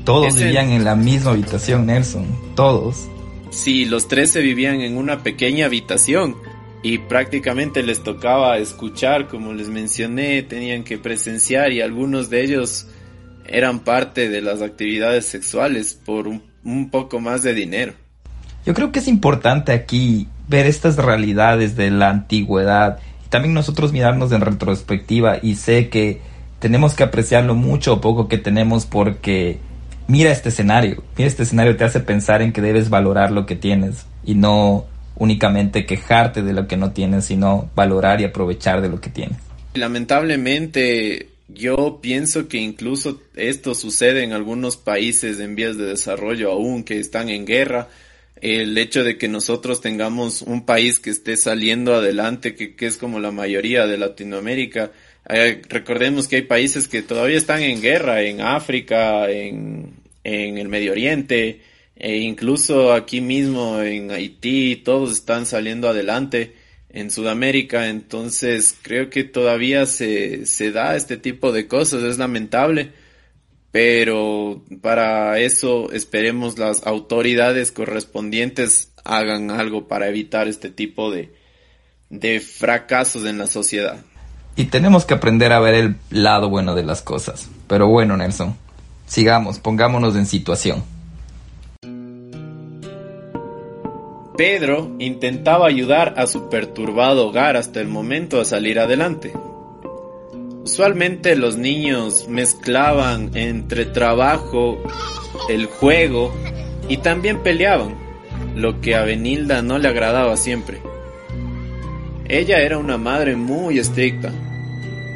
Todos 0.05 0.37
vivían 0.37 0.71
en 0.71 0.85
la 0.85 0.97
misma 0.97 1.31
habitación, 1.31 1.87
Nelson. 1.87 2.27
Todos. 2.57 3.09
Sí, 3.55 3.85
los 3.85 4.09
tres 4.09 4.33
se 4.33 4.41
vivían 4.41 4.81
en 4.81 4.97
una 4.97 5.23
pequeña 5.23 5.67
habitación 5.67 6.35
y 6.83 6.99
prácticamente 6.99 7.83
les 7.83 8.03
tocaba 8.03 8.59
escuchar, 8.59 9.29
como 9.29 9.55
les 9.55 9.69
mencioné, 9.69 10.43
tenían 10.43 10.83
que 10.83 10.99
presenciar 10.99 11.73
y 11.73 11.81
algunos 11.81 12.29
de 12.29 12.43
ellos 12.43 12.89
eran 13.47 13.79
parte 13.79 14.29
de 14.29 14.43
las 14.43 14.61
actividades 14.61 15.27
sexuales 15.27 15.95
por 15.95 16.27
un, 16.29 16.91
poco 16.91 17.21
más 17.21 17.43
de 17.43 17.55
dinero. 17.55 17.95
Yo 18.67 18.75
creo 18.75 18.91
que 18.91 18.99
es 18.99 19.09
importante 19.09 19.73
aquí 19.73 20.27
ver 20.49 20.67
estas 20.67 20.97
realidades 20.97 21.77
de 21.77 21.91
la 21.91 22.11
antigüedad 22.11 22.99
y 23.25 23.29
también 23.29 23.55
nosotros 23.55 23.93
mirarnos 23.93 24.33
en 24.33 24.41
retrospectiva 24.41 25.39
y 25.41 25.55
sé 25.55 25.89
que 25.89 26.21
tenemos 26.59 26.95
que 26.95 27.05
apreciar 27.05 27.45
mucho 27.55 27.95
o 27.95 28.01
poco 28.01 28.27
que 28.27 28.37
tenemos 28.37 28.85
porque 28.85 29.59
mira 30.09 30.31
este 30.31 30.49
escenario, 30.49 31.03
mira 31.17 31.29
este 31.29 31.43
escenario 31.43 31.77
te 31.77 31.85
hace 31.85 32.01
pensar 32.01 32.43
en 32.43 32.53
que 32.53 32.61
debes 32.61 32.91
valorar 32.91 33.31
lo 33.31 33.47
que 33.47 33.57
tienes 33.57 34.07
y 34.25 34.35
no 34.35 34.87
únicamente 35.17 35.87
quejarte 35.87 36.43
de 36.43 36.53
lo 36.53 36.67
que 36.67 36.77
no 36.77 36.93
tienes, 36.93 37.27
sino 37.27 37.71
valorar 37.75 38.21
y 38.21 38.25
aprovechar 38.25 38.81
de 38.81 38.89
lo 38.89 39.01
que 39.01 39.11
tienes. 39.11 39.39
Lamentablemente, 39.75 41.29
yo 41.49 41.99
pienso 42.01 42.49
que 42.49 42.59
incluso 42.59 43.21
esto 43.35 43.75
sucede 43.75 44.23
en 44.23 44.33
algunos 44.33 44.77
países 44.77 45.41
en 45.41 45.55
vías 45.55 45.77
de 45.77 45.87
desarrollo 45.87 46.53
aún 46.53 46.85
que 46.85 46.99
están 46.99 47.29
en 47.29 47.45
guerra. 47.45 47.89
El 48.41 48.77
hecho 48.77 49.05
de 49.05 49.17
que 49.17 49.29
nosotros 49.29 49.81
tengamos 49.81 50.43
un 50.43 50.67
país 50.67 50.99
que 50.99 51.11
esté 51.11 51.37
saliendo 51.37 51.95
adelante, 51.95 52.55
que, 52.55 52.75
que 52.75 52.87
es 52.87 52.99
como 52.99 53.21
la 53.21 53.31
mayoría 53.31 53.87
de 53.87 53.97
Latinoamérica, 53.97 54.91
eh, 55.29 55.63
recordemos 55.69 56.29
que 56.29 56.37
hay 56.37 56.43
países 56.43 56.89
que 56.89 57.03
todavía 57.03 57.39
están 57.39 57.63
en 57.63 57.81
guerra, 57.81 58.23
en 58.23 58.41
África, 58.41 59.31
en, 59.31 59.95
en 60.23 60.59
el 60.59 60.69
Medio 60.69 60.93
Oriente, 60.93 61.61
e 61.97 62.19
incluso 62.19 62.93
aquí 62.93 63.21
mismo 63.21 63.81
en 63.81 64.11
Haití, 64.11 64.77
todos 64.77 65.13
están 65.13 65.47
saliendo 65.47 65.89
adelante 65.89 66.55
en 66.91 67.11
Sudamérica, 67.11 67.89
entonces 67.89 68.77
creo 68.83 69.11
que 69.11 69.25
todavía 69.25 69.87
se, 69.87 70.47
se 70.47 70.71
da 70.71 70.97
este 70.97 71.17
tipo 71.17 71.53
de 71.53 71.67
cosas, 71.67 72.05
es 72.05 72.19
lamentable, 72.19 72.93
pero 73.73 74.63
para 74.81 75.41
eso 75.41 75.91
esperemos 75.93 76.59
las 76.59 76.87
autoridades 76.87 77.73
correspondientes 77.73 78.93
hagan 79.05 79.51
algo 79.51 79.89
para 79.89 80.09
evitar 80.09 80.47
este 80.47 80.71
tipo 80.71 81.11
de, 81.11 81.31
de 82.11 82.41
fracasos 82.41 83.25
en 83.25 83.39
la 83.39 83.49
sociedad. 83.49 84.05
Y 84.57 84.67
tenemos 84.67 85.05
que 85.05 85.15
aprender 85.15 85.53
a 85.53 85.61
ver 85.61 85.75
el 85.75 85.97
lado 86.11 86.49
bueno 86.49 86.75
de 86.75 86.85
las 86.85 87.03
cosas. 87.03 87.49
Pero 87.67 87.89
bueno, 87.89 88.17
Nelson, 88.17 88.57
sigamos, 89.07 89.59
pongámonos 89.59 90.15
en 90.17 90.27
situación. 90.27 90.85
Pedro 94.37 94.91
intentaba 94.99 95.69
ayudar 95.69 96.15
a 96.17 96.27
su 96.27 96.49
perturbado 96.49 97.29
hogar 97.29 97.57
hasta 97.57 97.81
el 97.81 97.87
momento 97.87 98.39
de 98.39 98.45
salir 98.45 98.81
adelante. 98.81 99.33
Usualmente 100.65 101.37
los 101.37 101.57
niños 101.57 102.27
mezclaban 102.29 103.31
entre 103.35 103.85
trabajo, 103.85 104.83
el 105.49 105.67
juego 105.67 106.35
y 106.89 106.97
también 106.97 107.43
peleaban, 107.43 107.95
lo 108.57 108.81
que 108.81 108.97
a 108.97 109.03
Benilda 109.03 109.63
no 109.63 109.79
le 109.79 109.89
agradaba 109.89 110.37
siempre. 110.37 110.81
Ella 112.27 112.61
era 112.63 112.79
una 112.79 112.97
madre 112.97 113.37
muy 113.37 113.79
estricta. 113.79 114.33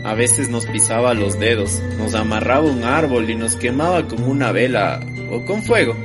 A 0.04 0.14
veces 0.14 0.50
nos 0.50 0.66
pisaba 0.66 1.14
los 1.14 1.38
dedos, 1.38 1.82
nos 1.96 2.14
amarraba 2.14 2.68
un 2.68 2.84
árbol 2.84 3.30
y 3.30 3.34
nos 3.34 3.56
quemaba 3.56 4.06
con 4.06 4.22
una 4.24 4.52
vela 4.52 5.00
o 5.30 5.44
con 5.46 5.62
fuego. 5.62 5.96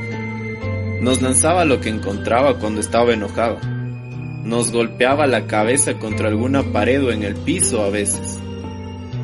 Nos 1.02 1.22
lanzaba 1.22 1.66
lo 1.66 1.82
que 1.82 1.90
encontraba 1.90 2.58
cuando 2.58 2.80
estaba 2.80 3.14
enojada. 3.14 3.60
nos 4.44 4.72
golpeaba 4.72 5.26
la 5.26 5.48
cabeza 5.48 6.00
contra 6.00 6.28
alguna 6.28 6.64
pared 6.64 7.02
o 7.04 7.12
en 7.12 7.24
el 7.24 7.36
piso 7.36 7.82
a 7.82 7.90
veces. 7.90 8.40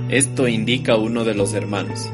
Esto 0.09 0.48
indica 0.48 0.95
uno 0.95 1.24
de 1.25 1.33
los 1.33 1.53
hermanos. 1.53 2.09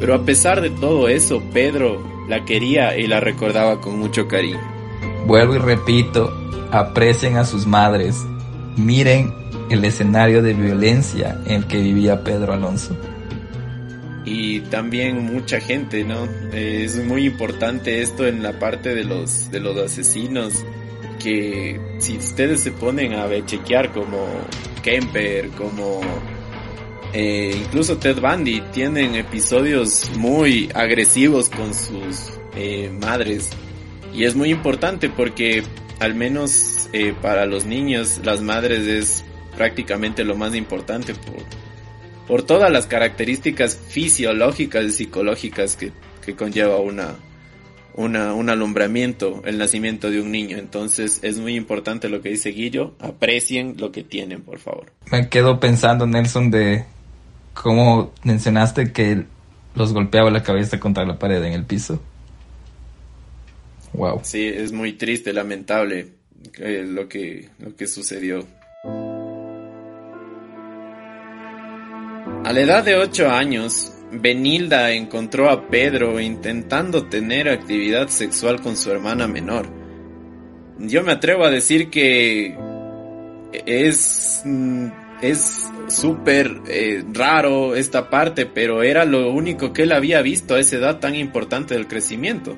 Pero 0.00 0.14
a 0.14 0.24
pesar 0.24 0.60
de 0.60 0.70
todo 0.70 1.08
eso, 1.08 1.42
Pedro 1.52 2.02
la 2.28 2.44
quería 2.44 2.96
y 2.96 3.06
la 3.06 3.20
recordaba 3.20 3.80
con 3.80 3.98
mucho 3.98 4.26
cariño. 4.26 4.60
Vuelvo 5.26 5.54
y 5.54 5.58
repito, 5.58 6.32
aprecien 6.72 7.36
a 7.36 7.44
sus 7.44 7.66
madres, 7.66 8.24
miren 8.76 9.32
el 9.70 9.84
escenario 9.84 10.42
de 10.42 10.54
violencia 10.54 11.40
en 11.46 11.56
el 11.56 11.66
que 11.66 11.78
vivía 11.78 12.22
Pedro 12.22 12.52
Alonso. 12.52 12.96
Y 14.24 14.60
también 14.60 15.22
mucha 15.24 15.60
gente, 15.60 16.02
¿no? 16.04 16.26
es 16.52 16.96
muy 17.04 17.26
importante 17.26 18.00
esto 18.00 18.26
en 18.26 18.42
la 18.42 18.58
parte 18.58 18.94
de 18.94 19.04
los, 19.04 19.50
de 19.50 19.60
los 19.60 19.76
asesinos, 19.76 20.64
que 21.22 21.78
si 21.98 22.16
ustedes 22.16 22.60
se 22.60 22.72
ponen 22.72 23.14
a 23.14 23.28
chequear 23.44 23.92
como 23.92 24.26
Kemper, 24.82 25.48
como 25.50 26.00
eh, 27.12 27.54
incluso 27.56 27.98
Ted 27.98 28.20
Bundy, 28.20 28.60
tienen 28.72 29.14
episodios 29.14 30.10
muy 30.16 30.70
agresivos 30.74 31.48
con 31.48 31.74
sus 31.74 32.32
eh, 32.56 32.90
madres. 33.00 33.50
Y 34.12 34.24
es 34.24 34.34
muy 34.34 34.50
importante 34.50 35.08
porque 35.10 35.62
al 36.00 36.14
menos 36.14 36.88
eh, 36.92 37.14
para 37.20 37.46
los 37.46 37.64
niños 37.64 38.20
las 38.24 38.40
madres 38.40 38.86
es 38.86 39.24
prácticamente 39.56 40.24
lo 40.24 40.36
más 40.36 40.54
importante 40.54 41.14
por, 41.14 41.42
por 42.26 42.42
todas 42.42 42.70
las 42.70 42.86
características 42.86 43.76
fisiológicas 43.76 44.84
y 44.84 44.90
psicológicas 44.90 45.76
que, 45.76 45.92
que 46.24 46.34
conlleva 46.34 46.78
una, 46.78 47.14
una, 47.94 48.34
un 48.34 48.50
alumbramiento, 48.50 49.42
el 49.44 49.58
nacimiento 49.58 50.10
de 50.10 50.20
un 50.20 50.32
niño. 50.32 50.58
Entonces 50.58 51.20
es 51.22 51.38
muy 51.38 51.54
importante 51.54 52.08
lo 52.08 52.20
que 52.20 52.30
dice 52.30 52.50
Guillo, 52.50 52.94
aprecien 53.00 53.76
lo 53.78 53.92
que 53.92 54.02
tienen, 54.02 54.42
por 54.42 54.58
favor. 54.58 54.92
Me 55.10 55.28
quedo 55.28 55.60
pensando, 55.60 56.06
Nelson, 56.06 56.50
de 56.50 56.84
cómo 57.54 58.12
mencionaste 58.24 58.92
que 58.92 59.24
los 59.74 59.92
golpeaba 59.92 60.30
la 60.30 60.42
cabeza 60.42 60.78
contra 60.80 61.04
la 61.04 61.18
pared 61.18 61.42
en 61.42 61.52
el 61.52 61.64
piso. 61.64 62.00
Wow. 63.94 64.20
Sí, 64.22 64.46
es 64.46 64.72
muy 64.72 64.94
triste, 64.94 65.32
lamentable 65.32 66.08
eh, 66.58 66.84
lo, 66.86 67.08
que, 67.08 67.48
lo 67.58 67.74
que 67.74 67.86
sucedió. 67.86 68.46
A 72.44 72.52
la 72.52 72.60
edad 72.60 72.84
de 72.84 72.96
8 72.96 73.30
años, 73.30 73.92
Benilda 74.12 74.92
encontró 74.92 75.48
a 75.48 75.68
Pedro 75.68 76.20
intentando 76.20 77.06
tener 77.06 77.48
actividad 77.48 78.08
sexual 78.08 78.60
con 78.60 78.76
su 78.76 78.90
hermana 78.90 79.26
menor. 79.26 79.66
Yo 80.78 81.02
me 81.02 81.12
atrevo 81.12 81.44
a 81.44 81.50
decir 81.50 81.88
que 81.88 82.56
es 83.64 84.42
mm, 84.44 84.88
es 85.22 85.70
súper 85.88 86.60
eh, 86.68 87.04
raro 87.12 87.74
esta 87.74 88.10
parte, 88.10 88.46
pero 88.46 88.82
era 88.82 89.04
lo 89.04 89.30
único 89.30 89.72
que 89.72 89.82
él 89.82 89.92
había 89.92 90.20
visto 90.22 90.54
a 90.54 90.60
esa 90.60 90.76
edad 90.76 90.98
tan 91.00 91.14
importante 91.14 91.74
del 91.74 91.86
crecimiento. 91.86 92.56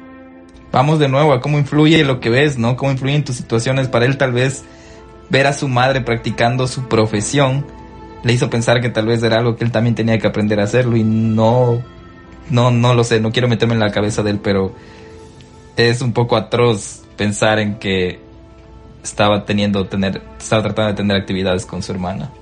Vamos 0.72 0.98
de 0.98 1.08
nuevo 1.08 1.32
a 1.32 1.40
cómo 1.40 1.58
influye 1.58 2.04
lo 2.04 2.20
que 2.20 2.30
ves, 2.30 2.58
¿no? 2.58 2.76
Cómo 2.76 2.92
influyen 2.92 3.24
tus 3.24 3.36
situaciones. 3.36 3.88
Para 3.88 4.04
él 4.04 4.18
tal 4.18 4.32
vez 4.32 4.64
ver 5.30 5.46
a 5.46 5.52
su 5.52 5.68
madre 5.68 6.00
practicando 6.00 6.66
su 6.66 6.88
profesión 6.88 7.64
le 8.22 8.32
hizo 8.32 8.50
pensar 8.50 8.80
que 8.80 8.88
tal 8.88 9.06
vez 9.06 9.22
era 9.22 9.36
algo 9.36 9.56
que 9.56 9.64
él 9.64 9.70
también 9.70 9.94
tenía 9.94 10.18
que 10.18 10.26
aprender 10.26 10.60
a 10.60 10.64
hacerlo 10.64 10.96
y 10.96 11.04
no, 11.04 11.82
no, 12.50 12.70
no 12.70 12.94
lo 12.94 13.04
sé, 13.04 13.20
no 13.20 13.30
quiero 13.30 13.48
meterme 13.48 13.74
en 13.74 13.80
la 13.80 13.92
cabeza 13.92 14.22
de 14.22 14.30
él, 14.30 14.40
pero 14.42 14.74
es 15.76 16.00
un 16.00 16.12
poco 16.12 16.36
atroz 16.36 17.02
pensar 17.16 17.60
en 17.60 17.78
que 17.78 18.18
estaba 19.04 19.44
teniendo, 19.44 19.86
tener, 19.86 20.22
estaba 20.38 20.62
tratando 20.62 20.90
de 20.90 20.96
tener 20.96 21.16
actividades 21.16 21.66
con 21.66 21.82
su 21.82 21.92
hermana. 21.92 22.32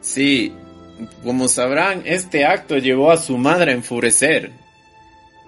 Sí, 0.00 0.54
como 1.22 1.48
sabrán, 1.48 2.02
este 2.06 2.46
acto 2.46 2.78
llevó 2.78 3.10
a 3.10 3.18
su 3.18 3.36
madre 3.36 3.72
a 3.72 3.74
enfurecer 3.74 4.61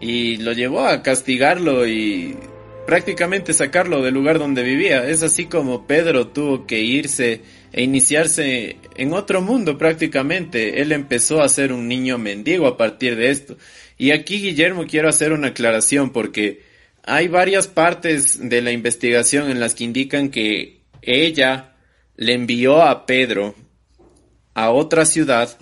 y 0.00 0.36
lo 0.38 0.52
llevó 0.52 0.86
a 0.86 1.02
castigarlo 1.02 1.86
y 1.86 2.36
prácticamente 2.86 3.52
sacarlo 3.52 4.02
del 4.02 4.14
lugar 4.14 4.38
donde 4.38 4.62
vivía. 4.62 5.08
Es 5.08 5.22
así 5.22 5.46
como 5.46 5.86
Pedro 5.86 6.28
tuvo 6.28 6.66
que 6.66 6.80
irse 6.80 7.40
e 7.72 7.82
iniciarse 7.82 8.76
en 8.94 9.12
otro 9.12 9.40
mundo 9.40 9.78
prácticamente. 9.78 10.80
Él 10.80 10.92
empezó 10.92 11.42
a 11.42 11.48
ser 11.48 11.72
un 11.72 11.88
niño 11.88 12.18
mendigo 12.18 12.66
a 12.66 12.76
partir 12.76 13.16
de 13.16 13.30
esto. 13.30 13.56
Y 13.96 14.10
aquí, 14.10 14.40
Guillermo, 14.40 14.86
quiero 14.86 15.08
hacer 15.08 15.32
una 15.32 15.48
aclaración 15.48 16.10
porque 16.10 16.62
hay 17.04 17.28
varias 17.28 17.68
partes 17.68 18.38
de 18.48 18.62
la 18.62 18.72
investigación 18.72 19.50
en 19.50 19.60
las 19.60 19.74
que 19.74 19.84
indican 19.84 20.30
que 20.30 20.80
ella 21.02 21.74
le 22.16 22.34
envió 22.34 22.82
a 22.82 23.06
Pedro 23.06 23.54
a 24.54 24.70
otra 24.70 25.04
ciudad, 25.04 25.58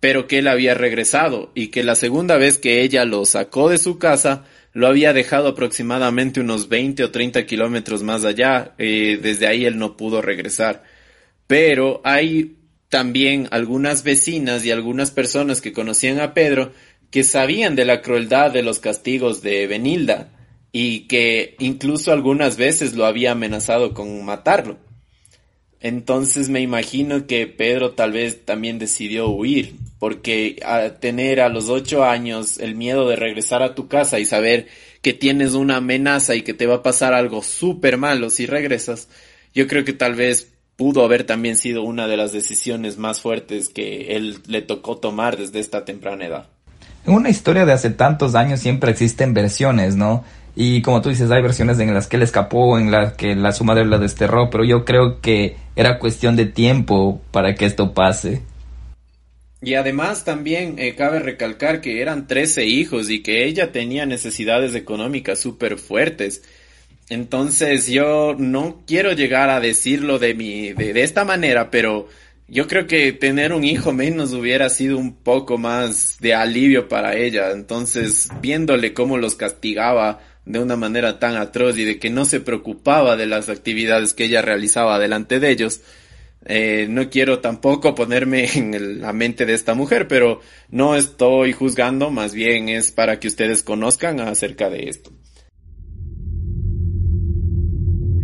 pero 0.00 0.26
que 0.26 0.38
él 0.38 0.48
había 0.48 0.74
regresado 0.74 1.50
y 1.54 1.68
que 1.68 1.82
la 1.82 1.94
segunda 1.94 2.36
vez 2.36 2.58
que 2.58 2.82
ella 2.82 3.04
lo 3.04 3.24
sacó 3.24 3.68
de 3.68 3.78
su 3.78 3.98
casa, 3.98 4.44
lo 4.72 4.86
había 4.86 5.12
dejado 5.12 5.48
aproximadamente 5.48 6.40
unos 6.40 6.68
20 6.68 7.04
o 7.04 7.10
30 7.10 7.46
kilómetros 7.46 8.02
más 8.02 8.24
allá. 8.24 8.74
Eh, 8.78 9.18
desde 9.20 9.46
ahí 9.46 9.64
él 9.64 9.78
no 9.78 9.96
pudo 9.96 10.22
regresar. 10.22 10.84
Pero 11.46 12.00
hay 12.04 12.56
también 12.88 13.48
algunas 13.50 14.04
vecinas 14.04 14.64
y 14.64 14.70
algunas 14.70 15.10
personas 15.10 15.60
que 15.60 15.72
conocían 15.72 16.20
a 16.20 16.32
Pedro 16.32 16.72
que 17.10 17.24
sabían 17.24 17.74
de 17.74 17.84
la 17.84 18.02
crueldad 18.02 18.50
de 18.50 18.62
los 18.62 18.80
castigos 18.80 19.42
de 19.42 19.66
Benilda 19.66 20.30
y 20.72 21.08
que 21.08 21.56
incluso 21.58 22.12
algunas 22.12 22.56
veces 22.56 22.94
lo 22.94 23.06
había 23.06 23.32
amenazado 23.32 23.94
con 23.94 24.24
matarlo. 24.24 24.78
Entonces 25.80 26.48
me 26.48 26.60
imagino 26.60 27.26
que 27.26 27.46
Pedro 27.46 27.92
tal 27.92 28.12
vez 28.12 28.44
también 28.44 28.78
decidió 28.78 29.28
huir, 29.28 29.76
porque 29.98 30.60
a 30.64 30.94
tener 31.00 31.40
a 31.40 31.48
los 31.48 31.68
ocho 31.68 32.04
años 32.04 32.58
el 32.58 32.74
miedo 32.74 33.08
de 33.08 33.16
regresar 33.16 33.62
a 33.62 33.74
tu 33.74 33.86
casa 33.86 34.18
y 34.18 34.24
saber 34.24 34.66
que 35.02 35.12
tienes 35.12 35.54
una 35.54 35.76
amenaza 35.76 36.34
y 36.34 36.42
que 36.42 36.54
te 36.54 36.66
va 36.66 36.76
a 36.76 36.82
pasar 36.82 37.14
algo 37.14 37.42
súper 37.42 37.96
malo 37.96 38.30
si 38.30 38.46
regresas, 38.46 39.08
yo 39.54 39.68
creo 39.68 39.84
que 39.84 39.92
tal 39.92 40.14
vez 40.14 40.52
pudo 40.76 41.04
haber 41.04 41.24
también 41.24 41.56
sido 41.56 41.82
una 41.82 42.06
de 42.06 42.16
las 42.16 42.32
decisiones 42.32 42.98
más 42.98 43.20
fuertes 43.20 43.68
que 43.68 44.16
él 44.16 44.38
le 44.46 44.62
tocó 44.62 44.96
tomar 44.98 45.36
desde 45.36 45.60
esta 45.60 45.84
temprana 45.84 46.26
edad. 46.26 46.48
En 47.06 47.14
una 47.14 47.30
historia 47.30 47.64
de 47.64 47.72
hace 47.72 47.90
tantos 47.90 48.34
años 48.34 48.60
siempre 48.60 48.90
existen 48.90 49.32
versiones, 49.32 49.96
¿no? 49.96 50.24
Y 50.56 50.82
como 50.82 51.00
tú 51.00 51.08
dices, 51.08 51.30
hay 51.30 51.42
versiones 51.42 51.78
en 51.78 51.94
las 51.94 52.06
que 52.06 52.16
él 52.16 52.22
escapó, 52.22 52.78
en 52.78 52.90
las 52.90 53.12
que 53.12 53.34
la, 53.36 53.52
su 53.52 53.64
madre 53.64 53.84
la 53.84 53.98
desterró, 53.98 54.50
pero 54.50 54.64
yo 54.64 54.84
creo 54.84 55.20
que 55.20 55.56
era 55.76 55.98
cuestión 55.98 56.36
de 56.36 56.46
tiempo 56.46 57.20
para 57.30 57.54
que 57.54 57.66
esto 57.66 57.94
pase. 57.94 58.42
Y 59.60 59.74
además 59.74 60.24
también 60.24 60.78
eh, 60.78 60.94
cabe 60.94 61.18
recalcar 61.18 61.80
que 61.80 62.00
eran 62.00 62.26
13 62.26 62.64
hijos 62.66 63.10
y 63.10 63.22
que 63.22 63.44
ella 63.44 63.72
tenía 63.72 64.06
necesidades 64.06 64.74
económicas 64.74 65.40
súper 65.40 65.78
fuertes. 65.78 66.42
Entonces 67.08 67.88
yo 67.88 68.34
no 68.38 68.82
quiero 68.86 69.12
llegar 69.12 69.50
a 69.50 69.60
decirlo 69.60 70.18
de, 70.18 70.34
mi, 70.34 70.72
de, 70.72 70.92
de 70.92 71.02
esta 71.02 71.24
manera, 71.24 71.70
pero 71.70 72.08
yo 72.48 72.66
creo 72.66 72.86
que 72.86 73.12
tener 73.12 73.52
un 73.52 73.62
hijo 73.64 73.92
menos 73.92 74.32
hubiera 74.32 74.70
sido 74.70 74.96
un 74.96 75.14
poco 75.14 75.58
más 75.58 76.16
de 76.18 76.34
alivio 76.34 76.88
para 76.88 77.14
ella. 77.14 77.50
Entonces, 77.50 78.28
viéndole 78.40 78.94
cómo 78.94 79.18
los 79.18 79.34
castigaba 79.34 80.20
de 80.48 80.58
una 80.58 80.76
manera 80.76 81.18
tan 81.18 81.36
atroz 81.36 81.76
y 81.76 81.84
de 81.84 81.98
que 81.98 82.08
no 82.08 82.24
se 82.24 82.40
preocupaba 82.40 83.16
de 83.16 83.26
las 83.26 83.50
actividades 83.50 84.14
que 84.14 84.24
ella 84.24 84.40
realizaba 84.40 84.98
delante 84.98 85.40
de 85.40 85.50
ellos. 85.50 85.82
Eh, 86.46 86.86
no 86.88 87.10
quiero 87.10 87.40
tampoco 87.40 87.94
ponerme 87.94 88.48
en 88.54 89.00
la 89.00 89.12
mente 89.12 89.44
de 89.44 89.52
esta 89.52 89.74
mujer, 89.74 90.08
pero 90.08 90.40
no 90.70 90.96
estoy 90.96 91.52
juzgando, 91.52 92.10
más 92.10 92.32
bien 92.32 92.70
es 92.70 92.90
para 92.90 93.20
que 93.20 93.28
ustedes 93.28 93.62
conozcan 93.62 94.20
acerca 94.20 94.70
de 94.70 94.88
esto. 94.88 95.12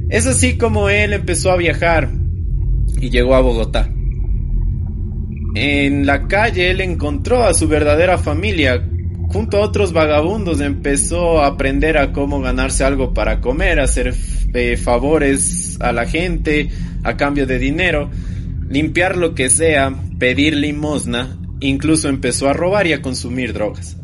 Es 0.09 0.27
así 0.27 0.57
como 0.57 0.89
él 0.89 1.13
empezó 1.13 1.51
a 1.51 1.57
viajar 1.57 2.11
y 3.01 3.11
llegó 3.11 3.35
a 3.35 3.41
Bogotá. 3.41 3.91
En 5.57 6.07
la 6.07 6.27
calle 6.27 6.71
él 6.71 6.81
encontró 6.81 7.45
a 7.45 7.53
su 7.53 7.69
verdadera 7.69 8.17
familia, 8.17 8.83
junto 9.35 9.57
a 9.57 9.63
otros 9.63 9.93
vagabundos 9.93 10.61
empezó 10.61 11.41
a 11.41 11.49
aprender 11.49 11.99
a 11.99 12.13
cómo 12.13 12.41
ganarse 12.41 12.85
algo 12.85 13.13
para 13.13 13.41
comer, 13.41 13.81
hacer 13.81 14.15
eh, 14.55 14.77
favores 14.77 15.77
a 15.81 15.91
la 15.91 16.07
gente 16.07 16.71
a 17.03 17.17
cambio 17.17 17.45
de 17.45 17.59
dinero, 17.59 18.13
limpiar 18.69 19.17
lo 19.17 19.35
que 19.35 19.51
sea, 19.51 19.93
pedir 20.21 20.55
limosna, 20.55 21.37
incluso 21.59 22.09
empezó 22.09 22.49
a 22.49 22.53
robar 22.53 22.87
y 22.87 22.93
a 22.93 23.03
consumir 23.03 23.53
drogas. 23.53 23.97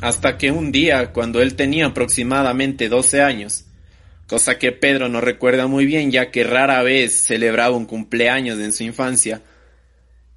Hasta 0.00 0.38
que 0.38 0.52
un 0.52 0.70
día, 0.70 1.12
cuando 1.12 1.42
él 1.42 1.56
tenía 1.56 1.86
aproximadamente 1.86 2.88
12 2.88 3.20
años, 3.20 3.64
cosa 4.28 4.60
que 4.60 4.70
Pedro 4.70 5.08
no 5.08 5.20
recuerda 5.22 5.66
muy 5.66 5.86
bien 5.86 6.12
ya 6.12 6.30
que 6.30 6.44
rara 6.44 6.84
vez 6.84 7.24
celebraba 7.26 7.76
un 7.76 7.86
cumpleaños 7.86 8.60
en 8.60 8.70
su 8.70 8.84
infancia, 8.84 9.42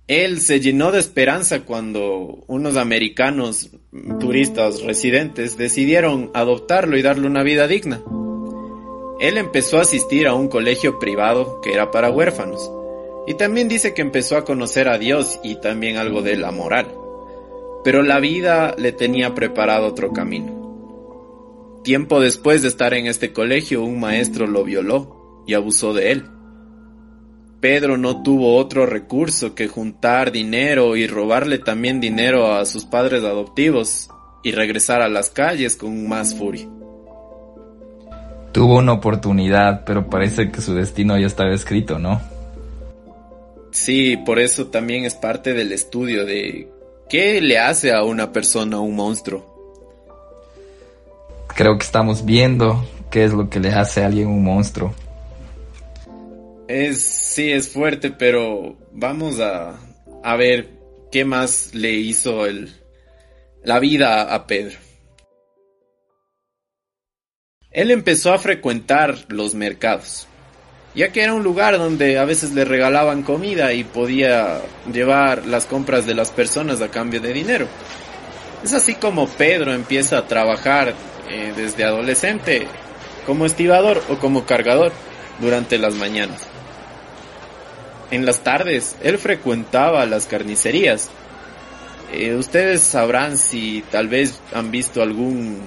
él 0.08 0.40
se 0.40 0.62
llenó 0.62 0.94
de 0.94 1.00
esperanza 1.00 1.66
cuando 1.66 2.46
unos 2.48 2.78
americanos 2.78 3.72
turistas 4.22 4.82
residentes 4.82 5.58
decidieron 5.58 6.32
adoptarlo 6.34 6.98
y 6.98 7.02
darle 7.02 7.28
una 7.28 7.44
vida 7.44 7.68
digna. 7.68 8.02
Él 9.20 9.38
empezó 9.38 9.80
a 9.80 9.82
asistir 9.82 10.28
a 10.28 10.34
un 10.34 10.48
colegio 10.48 10.98
privado 10.98 11.60
que 11.60 11.74
era 11.74 11.92
para 11.92 12.10
huérfanos. 12.10 12.72
Y 13.28 13.34
también 13.34 13.68
dice 13.68 13.94
que 13.94 14.02
empezó 14.02 14.38
a 14.38 14.46
conocer 14.46 14.88
a 14.88 14.98
Dios 14.98 15.42
y 15.44 15.60
también 15.60 15.98
algo 15.98 16.22
de 16.22 16.38
la 16.38 16.52
moral. 16.52 16.88
Pero 17.84 18.02
la 18.02 18.22
vida 18.22 18.76
le 18.78 18.94
tenía 18.94 19.36
preparado 19.36 19.88
otro 19.88 20.14
camino. 20.14 21.82
Tiempo 21.84 22.22
después 22.22 22.62
de 22.62 22.70
estar 22.70 22.94
en 22.94 23.08
este 23.08 23.34
colegio, 23.34 23.84
un 23.84 24.00
maestro 24.00 24.48
lo 24.48 24.64
violó 24.64 25.44
y 25.46 25.54
abusó 25.54 25.94
de 25.94 26.12
él. 26.14 26.37
Pedro 27.60 27.98
no 27.98 28.22
tuvo 28.22 28.56
otro 28.56 28.86
recurso 28.86 29.56
que 29.56 29.68
juntar 29.68 30.32
dinero 30.32 30.96
y 30.96 31.08
robarle 31.08 31.58
también 31.58 32.00
dinero 32.00 32.54
a 32.54 32.66
sus 32.66 32.86
padres 32.86 33.24
adoptivos 33.24 34.10
y 34.44 34.52
regresar 34.52 35.02
a 35.02 35.10
las 35.10 35.32
calles 35.32 35.76
con 35.76 36.08
más 36.08 36.36
furia. 36.36 36.68
Tuvo 38.52 38.78
una 38.78 38.94
oportunidad, 38.94 39.86
pero 39.86 40.10
parece 40.10 40.52
que 40.52 40.62
su 40.62 40.76
destino 40.76 41.18
ya 41.18 41.28
estaba 41.28 41.54
escrito, 41.54 41.98
¿no? 41.98 42.22
Sí, 43.72 44.18
por 44.18 44.40
eso 44.40 44.68
también 44.68 45.06
es 45.06 45.16
parte 45.16 45.54
del 45.54 45.72
estudio 45.72 46.26
de 46.26 46.70
qué 47.10 47.42
le 47.42 47.60
hace 47.60 47.92
a 47.92 48.04
una 48.04 48.32
persona 48.32 48.80
un 48.80 48.96
monstruo. 48.96 49.56
Creo 51.56 51.78
que 51.78 51.86
estamos 51.86 52.24
viendo 52.24 52.86
qué 53.10 53.26
es 53.26 53.34
lo 53.34 53.50
que 53.50 53.60
le 53.60 53.70
hace 53.70 54.04
a 54.04 54.08
alguien 54.08 54.28
un 54.28 54.44
monstruo. 54.44 54.94
Es, 56.68 57.02
sí, 57.02 57.52
es 57.52 57.70
fuerte, 57.70 58.12
pero 58.12 58.78
vamos 58.92 59.40
a, 59.40 59.80
a 60.24 60.36
ver 60.36 60.70
qué 61.12 61.24
más 61.24 61.74
le 61.74 61.92
hizo 61.94 62.46
el, 62.46 62.74
la 63.64 63.80
vida 63.80 64.34
a 64.34 64.48
Pedro. 64.48 64.78
Él 67.72 67.92
empezó 67.92 68.34
a 68.34 68.40
frecuentar 68.40 69.16
los 69.30 69.54
mercados, 69.54 70.28
ya 70.96 71.12
que 71.12 71.22
era 71.22 71.34
un 71.34 71.44
lugar 71.44 71.78
donde 71.78 72.18
a 72.18 72.26
veces 72.26 72.52
le 72.54 72.66
regalaban 72.66 73.24
comida 73.24 73.72
y 73.74 73.84
podía 73.84 74.62
llevar 74.92 75.46
las 75.46 75.66
compras 75.68 76.06
de 76.06 76.16
las 76.16 76.32
personas 76.32 76.82
a 76.82 76.90
cambio 76.90 77.22
de 77.22 77.34
dinero. 77.34 77.68
Es 78.64 78.74
así 78.74 78.96
como 78.96 79.28
Pedro 79.28 79.74
empieza 79.74 80.18
a 80.18 80.28
trabajar 80.28 80.94
eh, 81.30 81.54
desde 81.56 81.86
adolescente 81.86 82.68
como 83.26 83.46
estibador 83.46 84.02
o 84.10 84.18
como 84.18 84.46
cargador 84.46 84.92
durante 85.40 85.78
las 85.78 85.94
mañanas. 85.94 86.48
En 88.10 88.26
las 88.26 88.44
tardes, 88.44 88.96
él 89.04 89.18
frecuentaba 89.18 90.06
las 90.06 90.28
carnicerías. 90.28 91.10
Eh, 92.14 92.36
ustedes 92.36 92.82
sabrán 92.82 93.38
si 93.38 93.84
tal 93.92 94.08
vez 94.08 94.40
han 94.54 94.72
visto 94.72 95.02
algún 95.02 95.60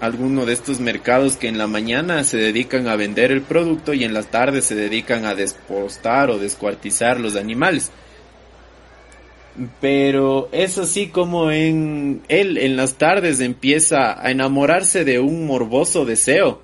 alguno 0.00 0.44
de 0.44 0.52
estos 0.52 0.80
mercados 0.80 1.36
que 1.36 1.48
en 1.48 1.56
la 1.56 1.66
mañana 1.66 2.24
se 2.24 2.36
dedican 2.36 2.88
a 2.88 2.96
vender 2.96 3.32
el 3.32 3.42
producto 3.42 3.94
y 3.94 4.04
en 4.04 4.12
las 4.12 4.26
tardes 4.26 4.66
se 4.66 4.74
dedican 4.74 5.24
a 5.24 5.34
despostar 5.34 6.30
o 6.30 6.38
descuartizar 6.38 7.20
los 7.20 7.36
animales. 7.36 7.90
Pero 9.80 10.48
es 10.52 10.78
así 10.78 11.08
como 11.08 11.50
en 11.50 12.22
él 12.28 12.58
en 12.58 12.76
las 12.76 12.94
tardes 12.94 13.40
empieza 13.40 14.20
a 14.20 14.30
enamorarse 14.30 15.04
de 15.04 15.20
un 15.20 15.46
morboso 15.46 16.04
deseo 16.04 16.62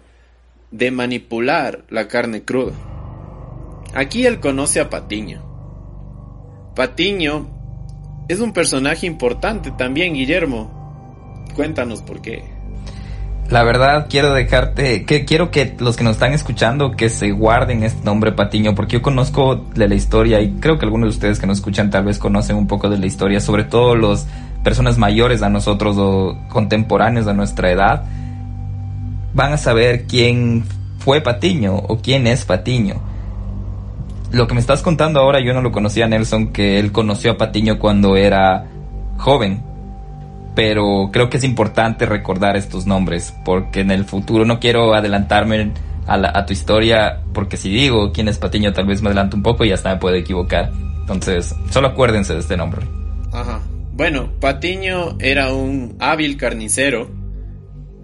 de 0.71 0.91
manipular 0.91 1.85
la 1.89 2.09
carne 2.09 2.43
cruda. 2.43 2.90
Aquí 3.95 4.27
él 4.27 4.41
conoce 4.41 4.81
a 4.81 4.89
Patiño. 4.89 5.43
Patiño 6.77 7.49
es 8.29 8.41
un 8.41 8.53
personaje 8.53 9.07
importante 9.07 9.73
también, 9.73 10.15
Guillermo. 10.15 11.45
Cuéntanos 11.57 12.01
por 12.03 12.23
qué. 12.23 12.45
La 13.49 13.65
verdad 13.65 14.07
quiero 14.09 14.33
dejarte, 14.33 15.05
que 15.05 15.25
quiero 15.25 15.51
que 15.51 15.75
los 15.81 15.97
que 15.97 16.05
nos 16.05 16.13
están 16.13 16.33
escuchando 16.33 16.93
que 16.93 17.09
se 17.09 17.33
guarden 17.33 17.83
este 17.83 18.05
nombre 18.05 18.31
Patiño, 18.31 18.77
porque 18.77 18.99
yo 18.99 19.03
conozco 19.03 19.57
de 19.57 19.89
la 19.89 19.97
historia 19.97 20.41
y 20.41 20.53
creo 20.61 20.79
que 20.79 20.85
algunos 20.85 21.09
de 21.09 21.17
ustedes 21.17 21.41
que 21.41 21.49
nos 21.49 21.59
escuchan 21.59 21.91
tal 21.91 22.05
vez 22.05 22.21
conocen 22.21 22.55
un 22.55 22.69
poco 22.69 22.89
de 22.89 22.99
la 22.99 23.07
historia, 23.07 23.41
sobre 23.41 23.65
todo 23.65 23.97
los 23.97 24.27
personas 24.63 24.99
mayores 24.99 25.43
a 25.43 25.51
nosotros 25.51 25.97
o 25.99 26.39
contemporáneos 26.49 27.27
a 27.27 27.33
nuestra 27.33 27.73
edad, 27.73 28.05
van 29.35 29.53
a 29.53 29.57
saber 29.57 30.07
quién 30.07 30.65
fue 31.01 31.21
Patiño 31.21 31.75
o 31.75 31.99
quién 31.99 32.29
es 32.29 32.45
Patiño 32.45 33.10
lo 34.33 34.47
que 34.47 34.55
me 34.55 34.61
estás 34.61 34.83
contando 34.83 35.21
ahora 35.21 35.41
yo 35.41 35.53
no 35.55 35.63
lo 35.63 35.73
conocía 35.73 36.07
Nelson, 36.07 36.53
que 36.53 36.79
él 36.79 36.93
conoció 36.93 37.33
a 37.33 37.37
Patiño 37.37 37.79
cuando 37.79 38.17
era 38.17 38.67
joven. 39.17 39.63
Pero 40.55 41.11
creo 41.13 41.31
que 41.31 41.37
es 41.37 41.45
importante 41.45 42.07
recordar 42.07 42.57
estos 42.57 42.87
nombres, 42.87 43.35
porque 43.45 43.81
en 43.81 43.91
el 43.91 44.05
futuro 44.05 44.45
no 44.45 44.61
quiero 44.61 44.95
adelantarme 44.95 45.73
a, 46.07 46.45
tu 46.45 46.53
historia, 46.53 47.21
porque 47.33 47.57
si 47.57 47.71
digo 47.71 48.13
quién 48.13 48.29
es 48.29 48.39
Patiño 48.39 48.73
tal 48.73 48.87
vez 48.87 49.01
me 49.01 49.09
adelanto 49.09 49.37
un 49.37 49.43
poco 49.43 49.65
y 49.65 49.73
hasta 49.73 49.91
me 49.91 50.01
puedo 50.01 50.17
equivocar. 50.17 50.71
Entonces, 51.01 51.55
solo 51.71 51.89
acuérdense 51.89 52.35
de 52.35 52.41
este 52.41 52.57
nombre. 52.57 52.83
Ajá. 53.33 53.61
Bueno, 53.93 54.31
Patiño 54.41 55.19
era 55.21 55.53
un 55.53 55.97
hábil 56.01 56.37
carnicero, 56.37 57.11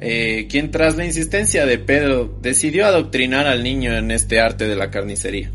eh, 0.01 0.47
quien 0.49 0.71
tras 0.71 0.97
la 0.97 1.05
insistencia 1.05 1.67
de 1.67 1.79
Pedro 1.79 2.39
decidió 2.43 2.87
adoctrinar 2.87 3.47
al 3.47 3.63
niño 3.63 3.97
en 3.97 4.11
este 4.11 4.41
arte 4.41 4.69
de 4.69 4.77
la 4.77 4.91
carnicería. 4.91 5.51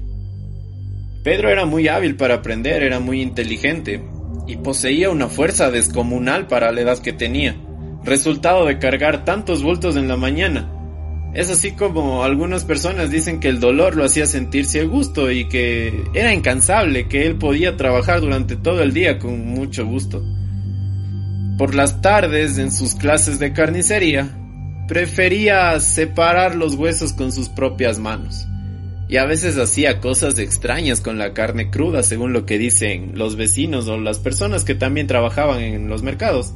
Pedro 1.24 1.50
era 1.50 1.66
muy 1.66 1.88
hábil 1.88 2.16
para 2.16 2.36
aprender, 2.36 2.82
era 2.82 3.00
muy 3.00 3.22
inteligente 3.22 4.04
y 4.48 4.56
poseía 4.58 5.12
una 5.12 5.28
fuerza 5.28 5.70
descomunal 5.70 6.48
para 6.48 6.72
la 6.72 6.82
edad 6.82 6.98
que 6.98 7.14
tenía, 7.14 7.56
resultado 8.04 8.66
de 8.66 8.80
cargar 8.80 9.24
tantos 9.24 9.62
bultos 9.62 9.96
en 9.98 10.08
la 10.08 10.18
mañana. 10.18 10.72
Es 11.36 11.52
así 11.52 11.74
como 11.74 12.24
algunas 12.24 12.66
personas 12.66 13.12
dicen 13.12 13.40
que 13.40 13.50
el 13.50 13.60
dolor 13.60 13.96
lo 13.96 14.04
hacía 14.04 14.26
sentirse 14.26 14.82
a 14.82 14.86
gusto 14.86 15.32
y 15.32 15.48
que 15.48 16.06
era 16.16 16.34
incansable, 16.34 17.08
que 17.08 17.28
él 17.28 17.36
podía 17.36 17.78
trabajar 17.78 18.20
durante 18.20 18.56
todo 18.56 18.82
el 18.82 18.92
día 18.92 19.20
con 19.20 19.46
mucho 19.46 19.86
gusto. 19.86 20.26
Por 21.60 21.76
las 21.76 22.02
tardes, 22.02 22.58
en 22.58 22.72
sus 22.72 22.96
clases 22.96 23.38
de 23.38 23.54
carnicería, 23.54 24.28
prefería 24.88 25.80
separar 25.80 26.56
los 26.56 26.74
huesos 26.74 27.14
con 27.14 27.32
sus 27.32 27.48
propias 27.48 28.00
manos 28.00 28.48
y 29.12 29.18
a 29.18 29.26
veces 29.26 29.58
hacía 29.58 30.00
cosas 30.00 30.40
extrañas 30.40 31.02
con 31.02 31.18
la 31.18 31.34
carne 31.34 31.70
cruda, 31.70 32.02
según 32.02 32.32
lo 32.32 32.46
que 32.46 32.58
dicen 32.58 33.12
los 33.16 33.36
vecinos 33.36 33.90
o 33.90 33.98
las 33.98 34.20
personas 34.20 34.64
que 34.64 34.74
también 34.74 35.06
trabajaban 35.06 35.60
en 35.60 35.90
los 35.90 36.02
mercados. 36.02 36.54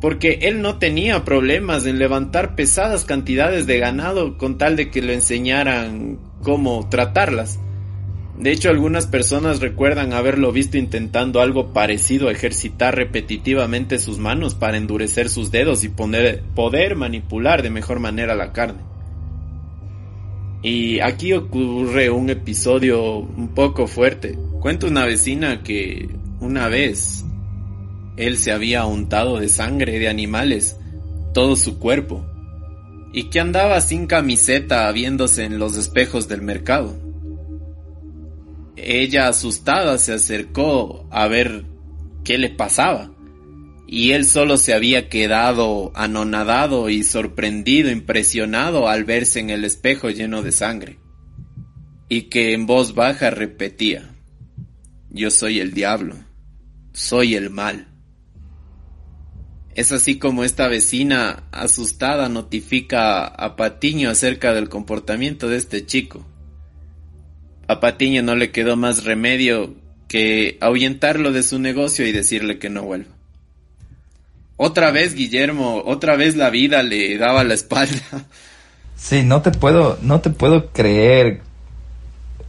Porque 0.00 0.40
él 0.42 0.62
no 0.62 0.78
tenía 0.78 1.24
problemas 1.24 1.86
en 1.86 2.00
levantar 2.00 2.56
pesadas 2.56 3.04
cantidades 3.04 3.68
de 3.68 3.78
ganado 3.78 4.36
con 4.36 4.58
tal 4.58 4.74
de 4.74 4.90
que 4.90 5.00
le 5.00 5.14
enseñaran 5.14 6.18
cómo 6.42 6.88
tratarlas. 6.90 7.60
De 8.36 8.50
hecho, 8.50 8.68
algunas 8.68 9.06
personas 9.06 9.60
recuerdan 9.60 10.14
haberlo 10.14 10.50
visto 10.50 10.76
intentando 10.76 11.40
algo 11.40 11.72
parecido 11.72 12.26
a 12.26 12.32
ejercitar 12.32 12.96
repetitivamente 12.96 14.00
sus 14.00 14.18
manos 14.18 14.56
para 14.56 14.76
endurecer 14.76 15.28
sus 15.28 15.52
dedos 15.52 15.84
y 15.84 15.88
poder 15.88 16.96
manipular 16.96 17.62
de 17.62 17.70
mejor 17.70 18.00
manera 18.00 18.34
la 18.34 18.52
carne. 18.52 18.97
Y 20.62 21.00
aquí 21.00 21.32
ocurre 21.32 22.10
un 22.10 22.30
episodio 22.30 23.18
un 23.18 23.48
poco 23.54 23.86
fuerte. 23.86 24.38
Cuenta 24.60 24.86
una 24.86 25.04
vecina 25.04 25.62
que 25.62 26.08
una 26.40 26.68
vez 26.68 27.24
él 28.16 28.38
se 28.38 28.50
había 28.50 28.84
untado 28.84 29.38
de 29.38 29.48
sangre 29.48 29.98
de 29.98 30.08
animales 30.08 30.76
todo 31.32 31.54
su 31.54 31.78
cuerpo 31.78 32.26
y 33.12 33.30
que 33.30 33.40
andaba 33.40 33.80
sin 33.80 34.06
camiseta 34.06 34.90
viéndose 34.90 35.44
en 35.44 35.58
los 35.58 35.76
espejos 35.76 36.26
del 36.26 36.42
mercado. 36.42 36.96
Ella 38.76 39.28
asustada 39.28 39.98
se 39.98 40.14
acercó 40.14 41.06
a 41.10 41.28
ver 41.28 41.64
qué 42.24 42.38
le 42.38 42.50
pasaba 42.50 43.12
y 43.90 44.12
él 44.12 44.26
solo 44.26 44.58
se 44.58 44.74
había 44.74 45.08
quedado 45.08 45.92
anonadado 45.94 46.90
y 46.90 47.02
sorprendido, 47.02 47.90
impresionado 47.90 48.86
al 48.86 49.04
verse 49.04 49.40
en 49.40 49.48
el 49.48 49.64
espejo 49.64 50.10
lleno 50.10 50.42
de 50.42 50.52
sangre, 50.52 50.98
y 52.10 52.22
que 52.24 52.52
en 52.52 52.66
voz 52.66 52.94
baja 52.94 53.30
repetía, 53.30 54.14
Yo 55.08 55.30
soy 55.30 55.60
el 55.60 55.72
diablo, 55.72 56.16
soy 56.92 57.34
el 57.34 57.48
mal. 57.48 57.88
Es 59.74 59.90
así 59.90 60.18
como 60.18 60.44
esta 60.44 60.68
vecina 60.68 61.44
asustada 61.50 62.28
notifica 62.28 63.24
a 63.24 63.56
Patiño 63.56 64.10
acerca 64.10 64.52
del 64.52 64.68
comportamiento 64.68 65.48
de 65.48 65.56
este 65.56 65.86
chico. 65.86 66.26
A 67.68 67.80
Patiño 67.80 68.22
no 68.22 68.34
le 68.34 68.50
quedó 68.50 68.76
más 68.76 69.04
remedio 69.04 69.76
que 70.08 70.58
ahuyentarlo 70.60 71.32
de 71.32 71.42
su 71.42 71.58
negocio 71.58 72.06
y 72.06 72.12
decirle 72.12 72.58
que 72.58 72.68
no 72.68 72.82
vuelva. 72.82 73.17
Otra 74.58 74.90
vez 74.90 75.14
Guillermo, 75.14 75.82
otra 75.86 76.16
vez 76.16 76.36
la 76.36 76.50
vida 76.50 76.82
le 76.82 77.16
daba 77.16 77.42
la 77.44 77.54
espalda. 77.54 78.02
Sí, 78.96 79.22
no 79.22 79.40
te 79.40 79.52
puedo, 79.52 79.96
no 80.02 80.20
te 80.20 80.28
puedo 80.28 80.72
creer. 80.72 81.40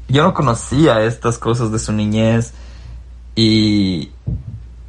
Yo 0.08 0.24
no 0.24 0.34
conocía 0.34 1.04
estas 1.04 1.38
cosas 1.38 1.72
de 1.72 1.80
su 1.80 1.94
niñez 1.94 2.54
y 3.36 4.10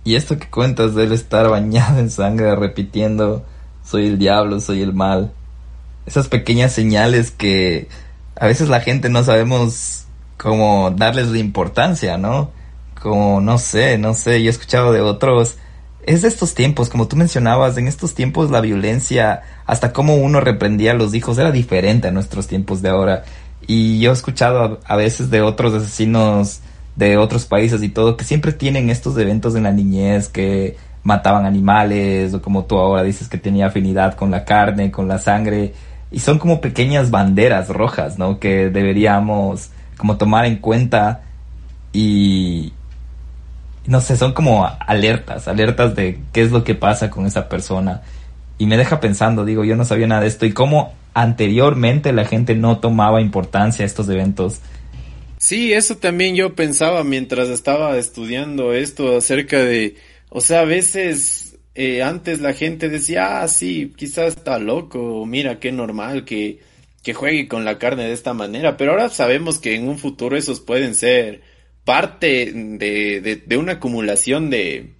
y 0.05 0.15
esto 0.15 0.39
que 0.39 0.49
cuentas 0.49 0.95
de 0.95 1.05
él 1.05 1.13
estar 1.13 1.49
bañado 1.49 1.99
en 1.99 2.11
sangre 2.11 2.57
repitiendo 2.57 3.45
soy 3.85 4.07
el 4.07 4.19
diablo, 4.19 4.61
soy 4.61 4.83
el 4.83 4.93
mal. 4.93 5.33
esas 6.07 6.29
pequeñas 6.29 6.73
señales 6.73 7.31
que 7.31 7.89
a 8.37 8.47
veces 8.47 8.69
la 8.69 8.81
gente 8.81 9.09
no 9.09 9.23
sabemos 9.23 10.07
cómo 10.37 10.91
darles 10.91 11.29
la 11.29 11.39
importancia, 11.39 12.17
¿no? 12.19 12.51
Como, 13.01 13.41
no 13.41 13.59
sé, 13.59 13.99
no 13.99 14.15
sé, 14.15 14.43
yo 14.43 14.49
he 14.49 14.51
escuchado 14.51 14.93
de 14.93 15.01
otros, 15.01 15.57
es 16.05 16.23
de 16.23 16.29
estos 16.29 16.55
tiempos, 16.55 16.89
como 16.89 17.09
tú 17.09 17.17
mencionabas, 17.17 17.77
en 17.77 17.87
estos 17.87 18.15
tiempos 18.15 18.51
la 18.51 18.61
violencia, 18.61 19.43
hasta 19.67 19.93
cómo 19.93 20.17
uno 20.17 20.41
reprendía 20.41 20.93
a 20.93 20.95
los 20.95 21.15
hijos 21.15 21.39
era 21.39 21.53
diferente 21.53 22.09
a 22.09 22.11
nuestros 22.11 22.47
tiempos 22.47 22.83
de 22.83 22.89
ahora. 22.89 23.25
Y 23.67 24.01
yo 24.01 24.11
he 24.11 24.15
escuchado 24.15 24.81
a, 24.85 24.97
veces 24.97 25.31
de 25.31 25.43
otros 25.43 25.75
asesinos 25.75 26.61
de 26.97 27.17
otros 27.17 27.47
países 27.47 27.83
y 27.83 27.89
todo, 27.89 28.17
que 28.17 28.25
siempre 28.25 28.53
tienen 28.53 28.91
estos 28.91 29.17
eventos 29.17 29.55
en 29.55 29.63
la 29.63 29.73
niñez, 29.73 30.29
que 30.29 30.77
mataban 31.03 31.47
animales, 31.47 32.35
o 32.35 32.43
como 32.43 32.65
tú 32.65 32.79
ahora 32.79 33.03
dices 33.03 33.29
que 33.29 33.39
tenía 33.39 33.67
afinidad 33.67 34.15
con 34.17 34.31
la 34.31 34.45
carne, 34.45 34.91
con 34.91 35.09
la 35.09 35.19
sangre, 35.19 35.73
y 36.11 36.19
son 36.19 36.39
como 36.39 36.61
pequeñas 36.61 37.11
banderas 37.11 37.69
rojas, 37.69 38.19
¿no? 38.19 38.39
Que 38.39 38.71
deberíamos 38.71 39.71
como 39.97 40.17
tomar 40.17 40.47
en 40.47 40.57
cuenta 40.57 41.23
y, 41.93 42.73
no 43.91 44.01
sé, 44.01 44.17
son 44.17 44.35
como 44.35 44.71
alertas, 44.87 45.49
alertas 45.49 45.97
de 45.97 46.21
qué 46.33 46.43
es 46.43 46.53
lo 46.53 46.63
que 46.63 46.77
pasa 46.77 47.11
con 47.11 47.27
esa 47.27 47.49
persona. 47.49 48.03
Y 48.57 48.67
me 48.67 48.77
deja 48.77 49.01
pensando, 49.01 49.45
digo, 49.45 49.65
yo 49.65 49.75
no 49.75 49.85
sabía 49.85 50.07
nada 50.07 50.21
de 50.21 50.29
esto 50.29 50.47
y 50.47 50.53
cómo 50.53 50.95
anteriormente 51.13 52.13
la 52.13 52.25
gente 52.25 52.55
no 52.55 52.79
tomaba 52.79 53.21
importancia 53.21 53.83
a 53.83 53.87
estos 53.87 54.09
eventos. 54.09 54.61
Sí, 55.39 55.73
eso 55.73 55.97
también 55.97 56.37
yo 56.37 56.55
pensaba 56.55 57.03
mientras 57.03 57.49
estaba 57.49 57.99
estudiando 57.99 58.75
esto 58.75 59.17
acerca 59.17 59.59
de, 59.59 59.97
o 60.29 60.41
sea, 60.41 60.61
a 60.61 60.67
veces 60.67 61.59
eh, 61.75 62.05
antes 62.05 62.41
la 62.41 62.53
gente 62.53 62.91
decía, 62.91 63.43
ah, 63.43 63.49
sí, 63.49 63.93
quizás 63.97 64.37
está 64.37 64.61
loco, 64.61 65.27
mira 65.27 65.59
qué 65.59 65.73
normal 65.73 66.25
que, 66.25 66.61
que 67.03 67.13
juegue 67.13 67.49
con 67.49 67.65
la 67.65 67.79
carne 67.79 68.05
de 68.05 68.13
esta 68.13 68.35
manera, 68.35 68.77
pero 68.77 68.93
ahora 68.93 69.09
sabemos 69.09 69.59
que 69.59 69.75
en 69.75 69.89
un 69.89 69.99
futuro 69.99 70.37
esos 70.37 70.61
pueden 70.61 70.95
ser 70.95 71.50
parte 71.91 72.53
de, 72.55 73.43
de, 73.45 73.57
una 73.57 73.73
acumulación 73.73 74.49
de, 74.49 74.91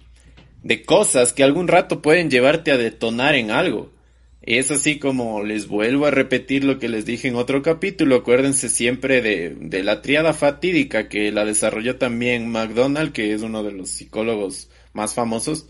de 0.61 0.83
cosas 0.83 1.31
que 1.31 1.41
algún 1.41 1.69
rato 1.69 2.01
pueden 2.01 2.29
llevarte 2.29 2.69
a 2.69 2.77
detonar 2.77 3.35
en 3.35 3.49
algo. 3.49 3.93
Es 4.41 4.71
así 4.71 4.99
como 4.99 5.41
les 5.41 5.69
vuelvo 5.69 6.05
a 6.05 6.11
repetir 6.11 6.65
lo 6.65 6.79
que 6.79 6.89
les 6.89 7.05
dije 7.05 7.29
en 7.29 7.37
otro 7.37 7.61
capítulo. 7.61 8.17
Acuérdense 8.17 8.67
siempre 8.67 9.21
de, 9.21 9.55
de 9.57 9.83
la 9.85 10.01
triada 10.01 10.33
fatídica 10.33 11.07
que 11.07 11.31
la 11.31 11.45
desarrolló 11.45 11.95
también 11.95 12.49
McDonald, 12.49 13.13
que 13.13 13.33
es 13.33 13.41
uno 13.41 13.63
de 13.63 13.71
los 13.71 13.87
psicólogos 13.87 14.69
más 14.91 15.13
famosos, 15.13 15.69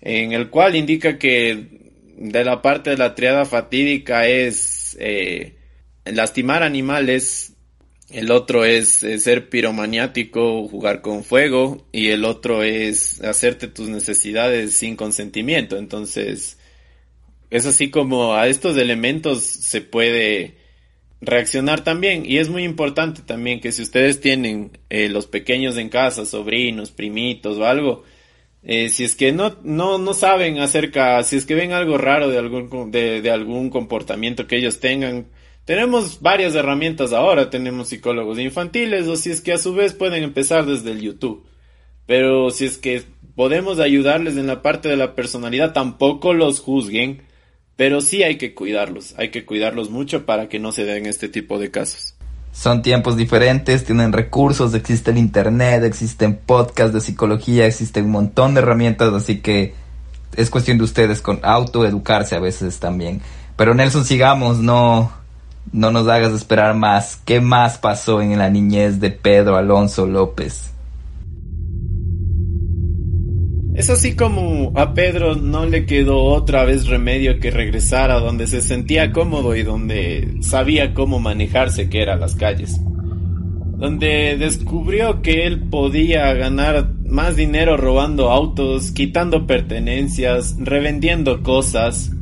en 0.00 0.30
el 0.30 0.48
cual 0.48 0.76
indica 0.76 1.18
que 1.18 1.90
de 2.16 2.44
la 2.44 2.62
parte 2.62 2.90
de 2.90 2.98
la 2.98 3.16
triada 3.16 3.46
fatídica 3.46 4.28
es 4.28 4.96
eh, 5.00 5.56
lastimar 6.04 6.62
animales, 6.62 7.56
el 8.12 8.30
otro 8.30 8.64
es, 8.64 9.04
ser 9.18 9.48
piromaniático, 9.48 10.68
jugar 10.68 11.00
con 11.00 11.24
fuego, 11.24 11.86
y 11.92 12.08
el 12.08 12.24
otro 12.24 12.62
es 12.62 13.22
hacerte 13.22 13.68
tus 13.68 13.88
necesidades 13.88 14.74
sin 14.74 14.96
consentimiento. 14.96 15.76
Entonces, 15.76 16.58
es 17.50 17.66
así 17.66 17.90
como 17.90 18.34
a 18.34 18.48
estos 18.48 18.76
elementos 18.76 19.42
se 19.42 19.80
puede 19.80 20.56
reaccionar 21.20 21.84
también. 21.84 22.24
Y 22.26 22.38
es 22.38 22.48
muy 22.48 22.64
importante 22.64 23.22
también 23.22 23.60
que 23.60 23.72
si 23.72 23.82
ustedes 23.82 24.20
tienen 24.20 24.78
eh, 24.90 25.08
los 25.08 25.26
pequeños 25.26 25.76
en 25.78 25.88
casa, 25.88 26.26
sobrinos, 26.26 26.90
primitos 26.90 27.58
o 27.58 27.64
algo, 27.64 28.04
eh, 28.64 28.90
si 28.90 29.04
es 29.04 29.16
que 29.16 29.32
no, 29.32 29.56
no, 29.62 29.98
no 29.98 30.14
saben 30.14 30.58
acerca, 30.58 31.22
si 31.24 31.36
es 31.36 31.46
que 31.46 31.54
ven 31.54 31.72
algo 31.72 31.98
raro 31.98 32.28
de 32.28 32.38
algún, 32.38 32.90
de, 32.90 33.22
de 33.22 33.30
algún 33.30 33.70
comportamiento 33.70 34.46
que 34.46 34.56
ellos 34.56 34.80
tengan, 34.80 35.26
tenemos 35.64 36.20
varias 36.20 36.54
herramientas 36.54 37.12
ahora, 37.12 37.50
tenemos 37.50 37.88
psicólogos 37.88 38.38
infantiles 38.38 39.06
o 39.06 39.16
si 39.16 39.30
es 39.30 39.40
que 39.40 39.52
a 39.52 39.58
su 39.58 39.74
vez 39.74 39.92
pueden 39.92 40.22
empezar 40.22 40.66
desde 40.66 40.90
el 40.90 41.00
YouTube. 41.00 41.46
Pero 42.06 42.50
si 42.50 42.66
es 42.66 42.78
que 42.78 43.04
podemos 43.36 43.78
ayudarles 43.78 44.36
en 44.36 44.46
la 44.46 44.62
parte 44.62 44.88
de 44.88 44.96
la 44.96 45.14
personalidad, 45.14 45.72
tampoco 45.72 46.34
los 46.34 46.60
juzguen, 46.60 47.22
pero 47.76 48.00
sí 48.00 48.22
hay 48.22 48.36
que 48.36 48.54
cuidarlos, 48.54 49.14
hay 49.16 49.30
que 49.30 49.46
cuidarlos 49.46 49.90
mucho 49.90 50.26
para 50.26 50.48
que 50.48 50.58
no 50.58 50.72
se 50.72 50.84
den 50.84 51.06
este 51.06 51.28
tipo 51.28 51.58
de 51.58 51.70
casos. 51.70 52.14
Son 52.52 52.82
tiempos 52.82 53.16
diferentes, 53.16 53.84
tienen 53.84 54.12
recursos, 54.12 54.74
existe 54.74 55.10
el 55.10 55.16
internet, 55.16 55.84
existen 55.84 56.38
podcasts 56.44 56.92
de 56.92 57.00
psicología, 57.00 57.66
existe 57.66 58.02
un 58.02 58.10
montón 58.10 58.52
de 58.52 58.60
herramientas, 58.60 59.14
así 59.14 59.40
que 59.40 59.74
es 60.36 60.50
cuestión 60.50 60.76
de 60.76 60.84
ustedes 60.84 61.22
con 61.22 61.40
autoeducarse 61.42 62.34
a 62.34 62.40
veces 62.40 62.78
también. 62.78 63.22
Pero 63.56 63.74
Nelson, 63.74 64.04
sigamos, 64.04 64.58
no, 64.58 65.12
no 65.70 65.90
nos 65.90 66.08
hagas 66.08 66.32
esperar 66.32 66.74
más. 66.74 67.20
¿Qué 67.24 67.40
más 67.40 67.78
pasó 67.78 68.20
en 68.20 68.38
la 68.38 68.50
niñez 68.50 69.00
de 69.00 69.10
Pedro 69.10 69.56
Alonso 69.56 70.06
López? 70.06 70.72
Es 73.74 73.88
así 73.88 74.14
como 74.14 74.72
a 74.76 74.92
Pedro 74.92 75.34
no 75.34 75.64
le 75.64 75.86
quedó 75.86 76.24
otra 76.24 76.64
vez 76.64 76.88
remedio 76.88 77.40
que 77.40 77.50
regresar 77.50 78.10
a 78.10 78.20
donde 78.20 78.46
se 78.46 78.60
sentía 78.60 79.12
cómodo 79.12 79.56
y 79.56 79.62
donde 79.62 80.36
sabía 80.42 80.92
cómo 80.92 81.20
manejarse, 81.20 81.88
que 81.88 82.02
era 82.02 82.16
las 82.16 82.34
calles. 82.34 82.78
Donde 83.78 84.36
descubrió 84.36 85.22
que 85.22 85.46
él 85.46 85.70
podía 85.70 86.34
ganar 86.34 86.92
más 87.06 87.34
dinero 87.34 87.78
robando 87.78 88.30
autos, 88.30 88.92
quitando 88.92 89.46
pertenencias, 89.46 90.54
revendiendo 90.58 91.42
cosas, 91.42 92.12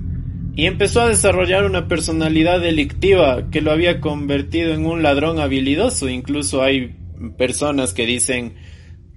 y 0.55 0.67
empezó 0.67 1.03
a 1.03 1.09
desarrollar 1.09 1.65
una 1.65 1.89
personalidad 1.89 2.61
delictiva 2.61 3.51
que 3.51 3.61
lo 3.61 3.71
había 3.71 4.01
convertido 4.01 4.73
en 4.73 4.87
un 4.87 5.03
ladrón 5.03 5.39
habilidoso. 5.39 6.09
Incluso 6.09 6.63
hay 6.63 6.97
personas 7.39 7.95
que 7.95 8.07
dicen 8.07 8.55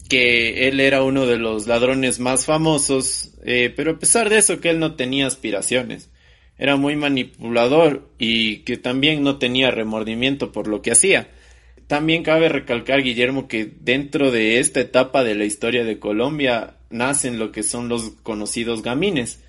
que 0.10 0.68
él 0.68 0.80
era 0.80 1.04
uno 1.04 1.26
de 1.26 1.38
los 1.38 1.68
ladrones 1.68 2.20
más 2.20 2.46
famosos, 2.46 3.34
eh, 3.46 3.74
pero 3.76 3.92
a 3.92 4.00
pesar 4.00 4.30
de 4.30 4.38
eso 4.38 4.60
que 4.60 4.70
él 4.70 4.80
no 4.80 4.96
tenía 4.96 5.28
aspiraciones. 5.28 6.12
Era 6.58 6.76
muy 6.76 6.96
manipulador 6.96 8.10
y 8.20 8.60
que 8.60 8.78
también 8.78 9.24
no 9.24 9.38
tenía 9.38 9.72
remordimiento 9.72 10.52
por 10.52 10.68
lo 10.68 10.82
que 10.82 10.92
hacía. 10.92 11.30
También 11.88 12.24
cabe 12.24 12.48
recalcar, 12.48 13.02
Guillermo, 13.02 13.48
que 13.48 13.66
dentro 13.66 14.32
de 14.32 14.60
esta 14.60 14.80
etapa 14.80 15.24
de 15.24 15.36
la 15.36 15.46
historia 15.46 15.84
de 15.84 16.00
Colombia 16.00 16.78
nacen 16.90 17.40
lo 17.40 17.52
que 17.52 17.64
son 17.64 17.90
los 17.90 18.12
conocidos 18.24 18.84
gamines, 18.84 19.43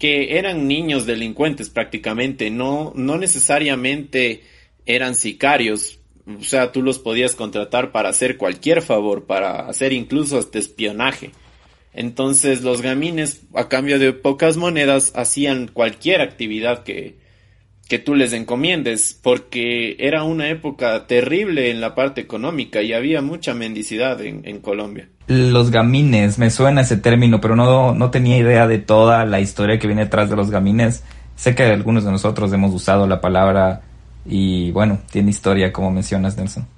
que 0.00 0.38
eran 0.38 0.66
niños 0.66 1.04
delincuentes 1.04 1.68
prácticamente, 1.68 2.50
no, 2.50 2.92
no 2.96 3.18
necesariamente 3.18 4.42
eran 4.86 5.14
sicarios, 5.14 6.00
o 6.26 6.42
sea, 6.42 6.72
tú 6.72 6.82
los 6.82 6.98
podías 6.98 7.34
contratar 7.34 7.92
para 7.92 8.08
hacer 8.08 8.38
cualquier 8.38 8.80
favor, 8.80 9.26
para 9.26 9.68
hacer 9.68 9.92
incluso 9.92 10.38
hasta 10.38 10.58
espionaje. 10.58 11.32
Entonces 11.92 12.62
los 12.62 12.80
gamines, 12.80 13.42
a 13.52 13.68
cambio 13.68 13.98
de 13.98 14.14
pocas 14.14 14.56
monedas, 14.56 15.12
hacían 15.14 15.68
cualquier 15.68 16.22
actividad 16.22 16.82
que, 16.82 17.16
que 17.90 17.98
tú 17.98 18.14
les 18.14 18.32
encomiendes, 18.32 19.18
porque 19.20 19.96
era 19.98 20.22
una 20.22 20.48
época 20.48 21.08
terrible 21.08 21.72
en 21.72 21.80
la 21.80 21.96
parte 21.96 22.20
económica 22.20 22.82
y 22.82 22.92
había 22.92 23.20
mucha 23.20 23.52
mendicidad 23.52 24.20
en, 24.20 24.42
en 24.44 24.60
Colombia. 24.60 25.08
Los 25.26 25.72
gamines, 25.72 26.38
me 26.38 26.50
suena 26.50 26.82
ese 26.82 26.98
término, 26.98 27.40
pero 27.40 27.56
no, 27.56 27.92
no 27.92 28.10
tenía 28.12 28.38
idea 28.38 28.68
de 28.68 28.78
toda 28.78 29.24
la 29.26 29.40
historia 29.40 29.80
que 29.80 29.88
viene 29.88 30.04
detrás 30.04 30.30
de 30.30 30.36
los 30.36 30.52
gamines. 30.52 31.02
Sé 31.34 31.56
que 31.56 31.64
algunos 31.64 32.04
de 32.04 32.12
nosotros 32.12 32.52
hemos 32.52 32.72
usado 32.72 33.08
la 33.08 33.20
palabra 33.20 33.82
y 34.24 34.70
bueno, 34.70 35.00
tiene 35.10 35.30
historia 35.30 35.72
como 35.72 35.90
mencionas, 35.90 36.36
Nelson. 36.36 36.68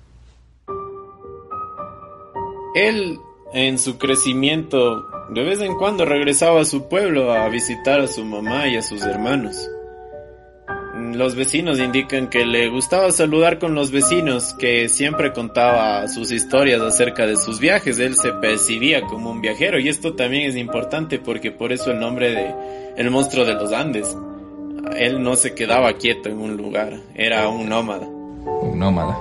Él, 2.75 3.19
en 3.53 3.79
su 3.79 3.99
crecimiento, 3.99 5.07
de 5.29 5.43
vez 5.43 5.61
en 5.61 5.75
cuando 5.75 6.07
regresaba 6.07 6.63
a 6.63 6.65
su 6.65 6.89
pueblo 6.89 7.35
a 7.35 7.51
visitar 7.51 8.01
a 8.01 8.07
su 8.07 8.25
mamá 8.25 8.67
y 8.69 8.77
a 8.77 8.83
sus 8.83 9.03
hermanos. 9.03 9.69
Los 11.15 11.35
vecinos 11.35 11.79
indican 11.79 12.31
que 12.31 12.47
le 12.47 12.69
gustaba 12.69 13.11
saludar 13.11 13.59
con 13.59 13.75
los 13.75 13.91
vecinos, 13.91 14.55
que 14.55 14.89
siempre 14.89 15.33
contaba 15.33 16.09
sus 16.09 16.31
historias 16.31 16.81
acerca 16.81 17.27
de 17.27 17.37
sus 17.37 17.61
viajes. 17.61 17.99
Él 17.99 18.15
se 18.15 18.33
percibía 18.33 19.03
como 19.03 19.31
un 19.31 19.43
viajero 19.43 19.79
y 19.79 19.89
esto 19.89 20.15
también 20.15 20.49
es 20.49 20.57
importante 20.57 21.19
porque 21.19 21.51
por 21.51 21.71
eso 21.71 21.91
el 21.91 22.01
nombre 22.01 22.31
de 22.31 22.55
El 22.97 23.11
monstruo 23.11 23.45
de 23.45 23.55
los 23.55 23.73
Andes. 23.73 24.17
Él 24.97 25.23
no 25.23 25.37
se 25.37 25.55
quedaba 25.55 25.93
quieto 25.95 26.31
en 26.31 26.39
un 26.39 26.57
lugar, 26.57 26.99
era 27.15 27.49
un 27.49 27.69
nómada. 27.69 28.07
Un 28.07 28.79
nómada. 28.79 29.19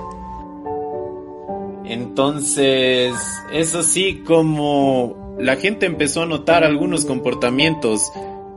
Entonces, 1.84 3.14
es 3.52 3.74
así 3.74 4.22
como 4.26 5.36
la 5.38 5.56
gente 5.56 5.86
empezó 5.86 6.22
a 6.22 6.26
notar 6.26 6.64
algunos 6.64 7.04
comportamientos 7.04 8.10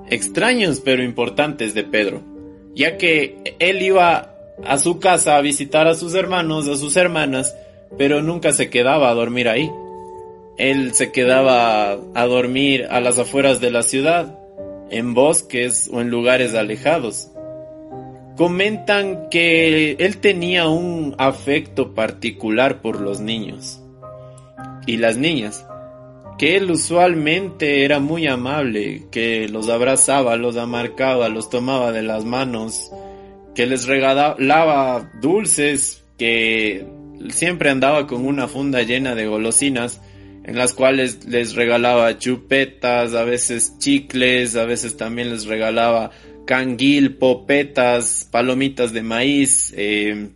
extraños 0.10 0.82
pero 0.82 1.04
importantes 1.04 1.74
de 1.74 1.84
Pedro 1.84 2.35
ya 2.76 2.98
que 2.98 3.56
él 3.60 3.82
iba 3.82 4.36
a 4.64 4.78
su 4.78 5.00
casa 5.00 5.38
a 5.38 5.42
visitar 5.42 5.88
a 5.88 5.96
sus 5.96 6.14
hermanos, 6.14 6.68
a 6.68 6.76
sus 6.76 6.96
hermanas, 6.98 7.56
pero 7.98 8.22
nunca 8.22 8.52
se 8.52 8.70
quedaba 8.70 9.10
a 9.10 9.14
dormir 9.14 9.50
ahí. 9.50 9.72
Él 10.58 10.94
se 10.94 11.12
quedaba 11.12 11.98
a 12.14 12.26
dormir 12.26 12.88
a 12.90 13.00
las 13.00 13.18
afueras 13.18 13.60
de 13.60 13.72
la 13.72 13.84
ciudad, 13.84 14.40
en 14.90 15.14
bosques 15.14 15.90
o 15.92 16.02
en 16.02 16.10
lugares 16.10 16.54
alejados. 16.54 17.32
comentan 18.38 19.30
que 19.30 19.94
él 19.94 20.18
tenía 20.18 20.68
un 20.68 21.16
afecto 21.18 21.94
particular 21.94 22.82
por 22.82 23.00
los 23.00 23.22
niños 23.22 23.82
y 24.86 24.98
las 24.98 25.16
niñas, 25.18 25.66
que 26.38 26.58
él 26.58 26.70
usualmente 26.70 27.86
era 27.86 28.00
muy 28.00 28.28
amable, 28.28 29.04
que 29.12 29.48
los 29.48 29.70
abrazaba, 29.70 30.36
los 30.36 30.58
amarcaba, 30.58 31.30
los 31.30 31.50
tomaba 31.50 31.92
de 31.92 32.04
las 32.04 32.26
manos, 32.26 32.92
que 33.54 33.66
les 33.66 33.86
regalaba 33.86 35.12
dulces, 35.22 36.04
que 36.18 36.86
siempre 37.30 37.70
andaba 37.70 38.06
con 38.06 38.26
una 38.26 38.48
funda 38.48 38.82
llena 38.84 39.16
de 39.16 39.28
golosinas, 39.28 40.02
en 40.44 40.58
las 40.58 40.74
cuales 40.74 41.26
les 41.26 41.56
regalaba 41.56 42.20
chupetas, 42.20 43.14
a 43.14 43.24
veces 43.24 43.80
chicles, 43.80 44.56
a 44.56 44.66
veces 44.66 44.98
también 44.98 45.32
les 45.32 45.46
regalaba 45.46 46.12
canguil, 46.46 47.16
popetas, 47.16 48.28
palomitas 48.30 48.94
de 48.94 49.02
maíz, 49.02 49.74
eh, 49.76 50.30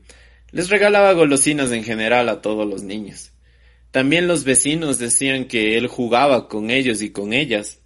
les 0.52 0.70
regalaba 0.70 1.14
golosinas 1.14 1.72
en 1.72 1.84
general 1.84 2.30
a 2.30 2.42
todos 2.42 2.68
los 2.68 2.84
niños. 2.84 3.32
También 3.91 4.28
los 4.28 4.43
vecinos 4.43 4.99
decían 4.99 5.45
que 5.45 5.78
él 5.78 5.88
jugaba 5.88 6.47
con 6.47 6.69
ellos 6.69 7.02
y 7.02 7.10
con 7.10 7.34
ellas, 7.34 7.82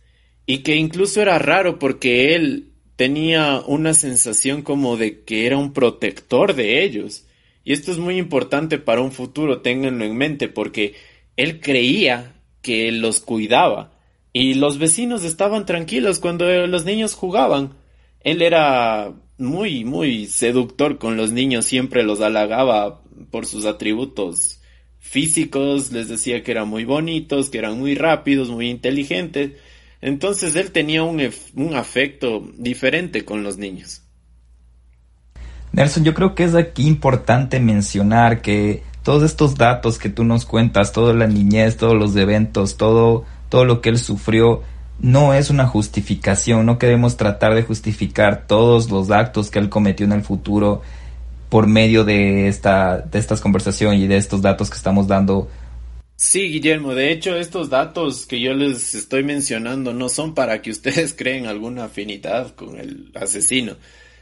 y 0.46 0.60
que 0.60 0.76
incluso 0.76 1.22
era 1.22 1.40
raro 1.40 1.80
porque 1.80 2.36
él 2.36 2.74
tenía 2.98 3.62
una 3.66 3.94
sensación 3.94 4.62
como 4.62 4.98
de 4.98 5.24
que 5.24 5.46
era 5.46 5.58
un 5.58 5.72
protector 5.72 6.56
de 6.56 6.84
ellos. 6.84 7.26
Y 7.64 7.72
esto 7.72 7.92
es 7.92 7.98
muy 7.98 8.18
importante 8.18 8.78
para 8.78 9.02
un 9.02 9.14
futuro, 9.14 9.62
ténganlo 9.62 10.04
en 10.04 10.18
mente, 10.18 10.50
porque 10.50 10.96
él 11.38 11.62
creía 11.62 12.36
que 12.62 12.92
los 12.92 13.22
cuidaba 13.22 13.94
y 14.34 14.56
los 14.56 14.80
vecinos 14.80 15.24
estaban 15.24 15.66
tranquilos 15.66 16.20
cuando 16.20 16.46
los 16.68 16.86
niños 16.86 17.14
jugaban. 17.14 17.76
Él 18.20 18.42
era 18.42 19.14
muy, 19.38 19.86
muy 19.86 20.26
seductor 20.26 20.98
con 20.98 21.16
los 21.16 21.32
niños, 21.32 21.66
siempre 21.66 22.04
los 22.04 22.20
halagaba 22.20 23.02
por 23.32 23.46
sus 23.46 23.66
atributos 23.66 24.60
físicos, 25.04 25.92
les 25.92 26.08
decía 26.08 26.42
que 26.44 26.52
eran 26.52 26.70
muy 26.70 26.86
bonitos, 26.86 27.50
que 27.50 27.60
eran 27.60 27.78
muy 27.78 27.94
rápidos, 27.94 28.50
muy 28.50 28.70
inteligentes. 28.70 29.52
Entonces 30.02 30.56
él 30.56 30.72
tenía 30.72 31.04
un, 31.04 31.22
un 31.56 31.76
afecto 31.76 32.50
diferente 32.58 33.24
con 33.24 33.44
los 33.44 33.58
niños. 33.58 34.02
Nelson, 35.74 36.04
yo 36.04 36.14
creo 36.14 36.34
que 36.34 36.46
es 36.46 36.56
aquí 36.56 36.88
importante 36.88 37.60
mencionar 37.60 38.42
que 38.42 38.82
todos 39.04 39.24
estos 39.24 39.56
datos 39.56 40.00
que 40.00 40.10
tú 40.10 40.24
nos 40.24 40.46
cuentas, 40.46 40.94
toda 40.94 41.14
la 41.14 41.28
niñez, 41.28 41.78
todos 41.78 41.96
los 41.96 42.16
eventos, 42.16 42.78
todo, 42.78 43.26
todo 43.50 43.66
lo 43.66 43.82
que 43.82 43.90
él 43.90 44.00
sufrió, 44.00 44.64
no 45.00 45.34
es 45.34 45.50
una 45.50 45.68
justificación, 45.68 46.66
no 46.66 46.80
queremos 46.80 47.18
tratar 47.18 47.54
de 47.56 47.64
justificar 47.64 48.48
todos 48.48 48.90
los 48.90 49.12
actos 49.12 49.52
que 49.52 49.60
él 49.60 49.70
cometió 49.70 50.06
en 50.06 50.14
el 50.14 50.24
futuro 50.24 50.82
por 51.54 51.68
medio 51.68 52.04
de 52.04 52.48
esta, 52.48 52.98
de 52.98 53.20
estas 53.20 53.40
conversaciones 53.40 54.00
y 54.00 54.08
de 54.08 54.18
estos 54.18 54.42
datos 54.42 54.72
que 54.72 54.76
estamos 54.76 55.08
dando. 55.08 55.52
Sí, 56.16 56.50
Guillermo, 56.50 56.96
de 56.96 57.12
hecho 57.12 57.36
estos 57.36 57.70
datos 57.70 58.26
que 58.26 58.42
yo 58.42 58.56
les 58.56 58.96
estoy 58.96 59.24
mencionando 59.24 59.94
no 59.94 60.10
son 60.10 60.34
para 60.34 60.64
que 60.64 60.72
ustedes 60.78 61.14
creen 61.14 61.46
alguna 61.46 61.84
afinidad 61.84 62.56
con 62.56 62.80
el 62.80 63.12
asesino, 63.14 63.76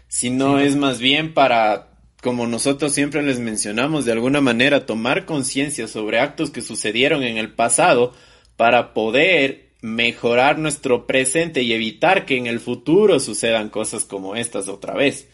sino 0.09 0.59
es 0.59 0.75
más 0.75 0.99
bien 0.99 1.33
para 1.33 1.93
como 2.21 2.47
nosotros 2.47 2.91
siempre 2.93 3.23
les 3.23 3.39
mencionamos, 3.39 4.03
de 4.03 4.11
alguna 4.11 4.41
manera 4.41 4.85
tomar 4.85 5.25
conciencia 5.25 5.87
sobre 5.87 6.19
actos 6.19 6.49
que 6.49 6.61
sucedieron 6.61 7.23
en 7.23 7.37
el 7.37 7.53
pasado 7.53 8.11
para 8.57 8.93
poder 8.93 9.69
mejorar 9.81 10.59
nuestro 10.59 11.07
presente 11.07 11.61
y 11.61 11.71
evitar 11.71 12.25
que 12.25 12.35
en 12.35 12.47
el 12.47 12.59
futuro 12.59 13.21
sucedan 13.21 13.69
cosas 13.69 14.03
como 14.03 14.35
estas 14.35 14.67
otra 14.67 14.95
vez. 14.95 15.29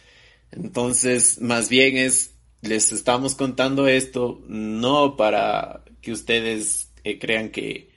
Entonces, 0.51 1.41
más 1.41 1.69
bien 1.69 1.97
es, 1.97 2.35
les 2.61 2.91
estamos 2.91 3.35
contando 3.35 3.87
esto 3.87 4.41
no 4.47 5.15
para 5.17 5.83
que 6.01 6.11
ustedes 6.11 6.91
eh, 7.03 7.19
crean 7.19 7.49
que 7.49 7.89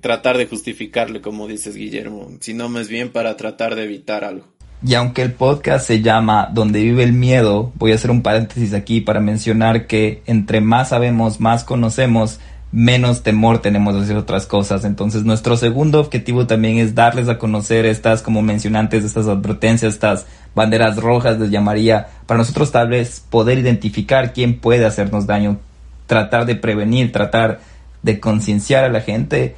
tratar 0.00 0.36
de 0.36 0.46
justificarle, 0.46 1.20
como 1.20 1.46
dices 1.46 1.76
Guillermo, 1.76 2.30
sino 2.40 2.68
más 2.68 2.88
bien 2.88 3.12
para 3.12 3.36
tratar 3.36 3.74
de 3.76 3.84
evitar 3.84 4.24
algo. 4.24 4.46
Y 4.86 4.94
aunque 4.94 5.22
el 5.22 5.32
podcast 5.32 5.86
se 5.86 6.02
llama 6.02 6.50
Donde 6.52 6.82
vive 6.82 7.02
el 7.02 7.12
miedo, 7.12 7.72
voy 7.76 7.92
a 7.92 7.94
hacer 7.94 8.10
un 8.10 8.22
paréntesis 8.22 8.74
aquí 8.74 9.00
para 9.00 9.20
mencionar 9.20 9.86
que 9.86 10.22
entre 10.26 10.60
más 10.60 10.90
sabemos, 10.90 11.40
más 11.40 11.64
conocemos, 11.64 12.40
menos 12.72 13.22
temor 13.22 13.60
tenemos 13.60 13.94
de 13.94 14.02
hacer 14.02 14.16
otras 14.16 14.46
cosas. 14.46 14.84
Entonces 14.84 15.24
nuestro 15.24 15.56
segundo 15.56 16.00
objetivo 16.00 16.46
también 16.46 16.78
es 16.78 16.94
darles 16.94 17.28
a 17.28 17.38
conocer 17.38 17.86
estas, 17.86 18.22
como 18.22 18.42
mencionantes, 18.42 19.04
estas 19.04 19.28
advertencias, 19.28 19.94
estas 19.94 20.26
banderas 20.54 20.96
rojas 20.96 21.38
les 21.38 21.50
llamaría, 21.50 22.08
para 22.26 22.38
nosotros 22.38 22.72
tal 22.72 22.88
vez 22.88 23.22
poder 23.30 23.58
identificar 23.58 24.32
quién 24.32 24.58
puede 24.58 24.86
hacernos 24.86 25.26
daño, 25.26 25.58
tratar 26.06 26.46
de 26.46 26.56
prevenir, 26.56 27.12
tratar 27.12 27.60
de 28.02 28.20
concienciar 28.20 28.84
a 28.84 28.88
la 28.88 29.00
gente 29.00 29.54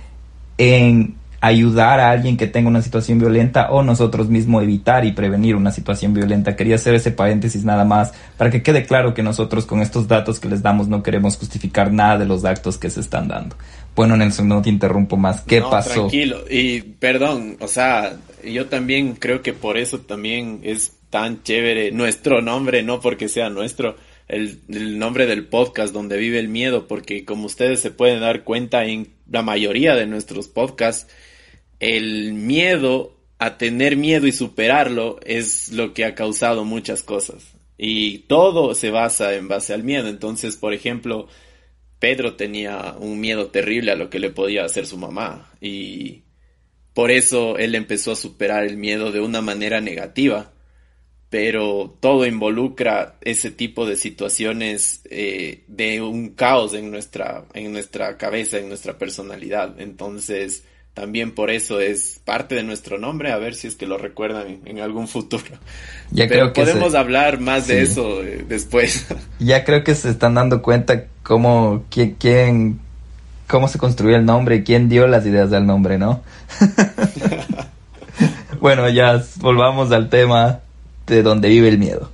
en 0.59 1.15
ayudar 1.41 2.01
a 2.01 2.11
alguien 2.11 2.37
que 2.37 2.49
tenga 2.49 2.69
una 2.69 2.83
situación 2.83 3.19
violenta 3.19 3.71
o 3.71 3.83
nosotros 3.83 4.29
mismos 4.29 4.63
evitar 4.63 5.05
y 5.05 5.13
prevenir 5.13 5.55
una 5.55 5.71
situación 5.71 6.13
violenta. 6.13 6.57
Quería 6.57 6.75
hacer 6.75 6.95
ese 6.95 7.13
paréntesis 7.13 7.65
nada 7.65 7.85
más 7.85 8.13
para 8.37 8.51
que 8.51 8.63
quede 8.63 8.85
claro 8.85 9.15
que 9.15 9.23
nosotros 9.23 9.65
con 9.65 9.81
estos 9.81 10.09
datos 10.09 10.41
que 10.41 10.49
les 10.49 10.63
damos 10.63 10.89
no 10.89 11.03
queremos 11.03 11.37
justificar 11.37 11.93
nada 11.93 12.19
de 12.19 12.27
los 12.27 12.45
actos 12.45 12.77
que 12.77 12.91
se 12.91 13.01
están 13.01 13.29
dando. 13.29 13.57
Bueno, 13.95 14.17
Nelson, 14.17 14.49
no 14.49 14.63
te 14.63 14.69
interrumpo 14.69 15.17
más. 15.17 15.43
¿Qué 15.43 15.61
pasó? 15.61 15.93
Tranquilo, 15.93 16.45
y 16.51 16.81
perdón, 16.81 17.57
o 17.61 17.69
sea, 17.69 18.17
yo 18.45 18.67
también 18.67 19.15
creo 19.15 19.43
que 19.43 19.53
por 19.53 19.77
eso 19.77 20.01
también 20.01 20.61
es 20.63 20.93
tan 21.11 21.43
chévere 21.43 21.93
nuestro 21.93 22.43
nombre, 22.43 22.83
no 22.83 23.01
porque 23.01 23.29
sea 23.29 23.49
nuestro, 23.49 23.97
el, 24.29 24.61
el, 24.69 24.99
nombre 24.99 25.27
del 25.27 25.47
podcast 25.47 25.93
donde 25.93 26.17
vive 26.17 26.39
el 26.39 26.49
miedo, 26.49 26.87
porque 26.87 27.25
como 27.25 27.47
ustedes 27.47 27.81
se 27.81 27.91
pueden 27.91 28.21
dar 28.21 28.45
cuenta 28.45 28.85
en 28.85 29.09
la 29.31 29.43
mayoría 29.43 29.95
de 29.95 30.07
nuestros 30.07 30.49
podcasts, 30.49 31.09
el 31.81 32.33
miedo 32.33 33.19
a 33.39 33.57
tener 33.57 33.97
miedo 33.97 34.27
y 34.27 34.33
superarlo 34.33 35.21
es 35.25 35.71
lo 35.73 35.95
que 35.95 36.05
ha 36.05 36.15
causado 36.15 36.65
muchas 36.65 37.03
cosas. 37.03 37.55
Y 37.77 38.21
todo 38.21 38.75
se 38.75 38.91
basa 38.91 39.35
en 39.35 39.47
base 39.47 39.73
al 39.73 39.85
miedo. 39.85 40.09
Entonces, 40.09 40.57
por 40.57 40.75
ejemplo, 40.75 41.29
Pedro 42.01 42.35
tenía 42.35 42.97
un 42.99 43.21
miedo 43.21 43.49
terrible 43.49 43.93
a 43.93 43.97
lo 43.97 44.11
que 44.11 44.19
le 44.19 44.31
podía 44.31 44.65
hacer 44.65 44.87
su 44.87 44.99
mamá. 44.99 45.53
Y 45.61 46.23
por 46.95 47.13
eso 47.13 47.57
él 47.57 47.77
empezó 47.77 48.13
a 48.13 48.17
superar 48.17 48.65
el 48.65 48.77
miedo 48.77 49.13
de 49.13 49.21
una 49.21 49.41
manera 49.41 49.81
negativa. 49.81 50.53
Pero 51.31 51.97
todo 52.01 52.27
involucra 52.27 53.19
ese 53.21 53.51
tipo 53.53 53.87
de 53.87 53.97
situaciones 53.97 55.03
eh, 55.11 55.63
de 55.69 56.01
un 56.01 56.31
caos 56.31 56.75
en 56.75 56.91
nuestra, 56.91 57.45
en 57.55 57.71
nuestra 57.71 58.17
cabeza, 58.17 58.59
en 58.59 58.69
nuestra 58.69 58.99
personalidad. 58.99 59.79
Entonces, 59.81 60.65
también 60.99 61.31
por 61.31 61.51
eso 61.51 61.79
es 61.79 62.21
parte 62.25 62.57
de 62.57 62.65
nuestro 62.65 62.99
nombre, 62.99 63.31
a 63.31 63.37
ver 63.37 63.55
si 63.55 63.69
es 63.69 63.77
que 63.77 63.87
lo 63.87 63.99
recuerdan 63.99 64.59
en, 64.65 64.81
algún 64.81 65.07
futuro. 65.07 65.45
Ya 66.11 66.27
creo 66.27 66.53
que 66.53 66.63
podemos 66.63 66.95
hablar 66.95 67.39
más 67.39 67.69
de 67.69 67.83
eso 67.83 68.25
eh, 68.25 68.45
después. 68.49 69.07
Ya 69.39 69.65
creo 69.65 69.85
que 69.85 69.95
se 69.95 70.11
están 70.11 70.35
dando 70.35 70.61
cuenta 70.61 71.05
cómo, 71.23 71.85
quién, 71.91 72.17
quién, 72.19 72.81
cómo 73.47 73.69
se 73.69 73.79
construyó 73.79 74.17
el 74.17 74.25
nombre 74.25 74.57
y 74.57 74.65
quién 74.65 74.89
dio 74.89 75.07
las 75.07 75.25
ideas 75.25 75.51
del 75.51 75.67
nombre, 75.67 75.99
¿no? 75.99 76.23
bueno, 78.61 78.89
ya 78.89 79.23
volvamos 79.37 79.93
al 79.93 80.09
tema 80.09 80.61
de 81.07 81.23
donde 81.23 81.49
vive 81.49 81.69
el 81.69 81.79
miedo. 81.79 82.11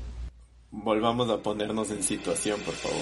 Volvamos 0.72 1.30
a 1.30 1.38
ponernos 1.38 1.90
en 1.90 2.02
situación, 2.02 2.60
por 2.60 2.74
favor. 2.74 3.00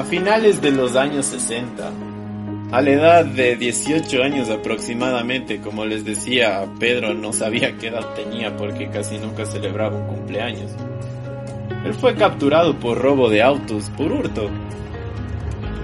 A 0.00 0.04
finales 0.04 0.62
de 0.62 0.70
los 0.70 0.96
años 0.96 1.26
60, 1.26 1.92
a 2.72 2.80
la 2.80 2.90
edad 2.90 3.22
de 3.22 3.54
18 3.54 4.22
años 4.22 4.48
aproximadamente, 4.48 5.60
como 5.60 5.84
les 5.84 6.06
decía, 6.06 6.64
Pedro 6.78 7.12
no 7.12 7.34
sabía 7.34 7.76
qué 7.76 7.88
edad 7.88 8.14
tenía 8.14 8.56
porque 8.56 8.88
casi 8.88 9.18
nunca 9.18 9.44
celebraba 9.44 9.98
un 9.98 10.06
cumpleaños. 10.06 10.70
Él 11.84 11.92
fue 11.92 12.14
capturado 12.14 12.80
por 12.80 12.96
robo 12.96 13.28
de 13.28 13.42
autos, 13.42 13.90
por 13.94 14.10
hurto. 14.10 14.48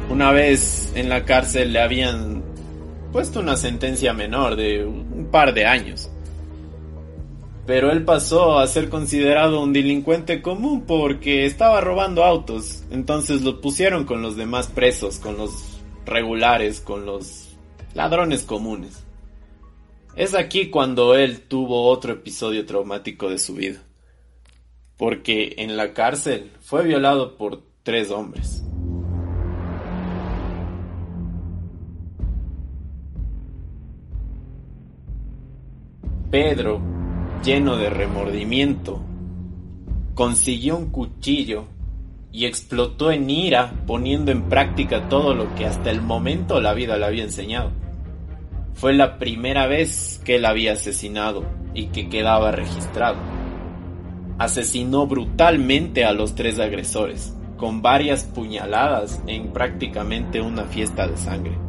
Una 0.08 0.32
vez 0.32 0.92
en 0.94 1.10
la 1.10 1.26
cárcel 1.26 1.74
le 1.74 1.82
habían 1.82 2.42
puesto 3.12 3.40
una 3.40 3.58
sentencia 3.58 4.14
menor 4.14 4.56
de 4.56 4.86
un 4.86 5.28
par 5.30 5.52
de 5.52 5.66
años 5.66 6.10
pero 7.66 7.90
él 7.90 8.04
pasó 8.04 8.58
a 8.58 8.66
ser 8.68 8.88
considerado 8.88 9.60
un 9.60 9.72
delincuente 9.72 10.40
común 10.40 10.84
porque 10.86 11.46
estaba 11.46 11.80
robando 11.80 12.24
autos. 12.24 12.84
Entonces 12.90 13.42
lo 13.42 13.60
pusieron 13.60 14.04
con 14.04 14.22
los 14.22 14.36
demás 14.36 14.68
presos, 14.68 15.18
con 15.18 15.36
los 15.36 15.80
regulares, 16.04 16.80
con 16.80 17.04
los 17.04 17.56
ladrones 17.94 18.44
comunes. 18.44 19.04
Es 20.14 20.34
aquí 20.34 20.70
cuando 20.70 21.14
él 21.16 21.42
tuvo 21.42 21.88
otro 21.88 22.12
episodio 22.12 22.64
traumático 22.64 23.28
de 23.28 23.38
su 23.38 23.54
vida. 23.54 23.82
porque 24.96 25.56
en 25.58 25.76
la 25.76 25.92
cárcel 25.92 26.52
fue 26.60 26.82
violado 26.82 27.36
por 27.36 27.62
tres 27.82 28.10
hombres. 28.10 28.62
Pedro, 36.30 36.95
lleno 37.42 37.76
de 37.76 37.90
remordimiento, 37.90 39.00
consiguió 40.14 40.76
un 40.76 40.90
cuchillo 40.90 41.64
y 42.32 42.44
explotó 42.44 43.10
en 43.12 43.30
ira 43.30 43.72
poniendo 43.86 44.30
en 44.30 44.42
práctica 44.42 45.08
todo 45.08 45.34
lo 45.34 45.54
que 45.54 45.66
hasta 45.66 45.90
el 45.90 46.02
momento 46.02 46.60
la 46.60 46.74
vida 46.74 46.96
le 46.96 47.06
había 47.06 47.24
enseñado. 47.24 47.70
Fue 48.74 48.92
la 48.92 49.18
primera 49.18 49.66
vez 49.66 50.20
que 50.24 50.36
él 50.36 50.44
había 50.44 50.72
asesinado 50.72 51.44
y 51.72 51.86
que 51.86 52.08
quedaba 52.08 52.50
registrado. 52.52 53.16
Asesinó 54.38 55.06
brutalmente 55.06 56.04
a 56.04 56.12
los 56.12 56.34
tres 56.34 56.58
agresores, 56.58 57.34
con 57.56 57.80
varias 57.80 58.24
puñaladas 58.24 59.22
en 59.26 59.52
prácticamente 59.52 60.42
una 60.42 60.64
fiesta 60.64 61.06
de 61.06 61.16
sangre. 61.16 61.65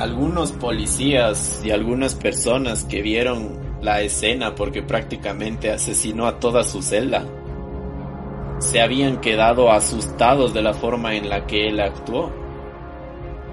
Algunos 0.00 0.52
policías 0.52 1.60
y 1.64 1.70
algunas 1.70 2.14
personas 2.14 2.84
que 2.84 3.02
vieron 3.02 3.58
la 3.82 4.00
escena 4.02 4.54
porque 4.54 4.82
prácticamente 4.82 5.70
asesinó 5.70 6.26
a 6.26 6.38
toda 6.38 6.64
su 6.64 6.82
celda 6.82 7.24
se 8.60 8.80
habían 8.80 9.20
quedado 9.20 9.72
asustados 9.72 10.52
de 10.52 10.62
la 10.62 10.74
forma 10.74 11.14
en 11.14 11.28
la 11.28 11.46
que 11.46 11.68
él 11.68 11.80
actuó. 11.80 12.30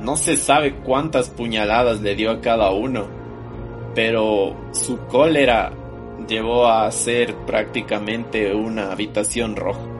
No 0.01 0.17
se 0.17 0.35
sabe 0.35 0.75
cuántas 0.75 1.29
puñaladas 1.29 2.01
le 2.01 2.13
dio 2.15 2.29
a 2.29 2.41
cada 2.41 2.71
uno, 2.71 3.07
pero 3.95 4.55
su 4.71 4.97
cólera 5.07 5.71
llevó 6.27 6.67
a 6.67 6.91
ser 6.91 7.35
prácticamente 7.45 8.53
una 8.53 8.91
habitación 8.91 9.55
roja. 9.55 9.96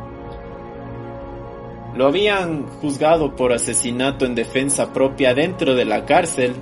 Lo 1.97 2.05
habían 2.05 2.67
juzgado 2.67 3.35
por 3.35 3.51
asesinato 3.51 4.27
en 4.27 4.35
defensa 4.35 4.93
propia 4.93 5.33
dentro 5.33 5.73
de 5.73 5.83
la 5.83 6.05
cárcel, 6.05 6.53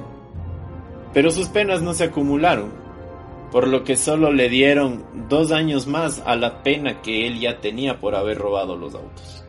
pero 1.13 1.29
sus 1.29 1.49
penas 1.49 1.81
no 1.81 1.93
se 1.93 2.05
acumularon, 2.05 2.71
por 3.51 3.67
lo 3.67 3.83
que 3.83 3.97
solo 3.97 4.31
le 4.31 4.47
dieron 4.47 5.27
dos 5.27 5.51
años 5.51 5.87
más 5.87 6.23
a 6.25 6.37
la 6.37 6.63
pena 6.63 7.01
que 7.01 7.27
él 7.27 7.41
ya 7.41 7.59
tenía 7.59 7.99
por 7.99 8.15
haber 8.15 8.37
robado 8.37 8.77
los 8.77 8.95
autos. 8.95 9.43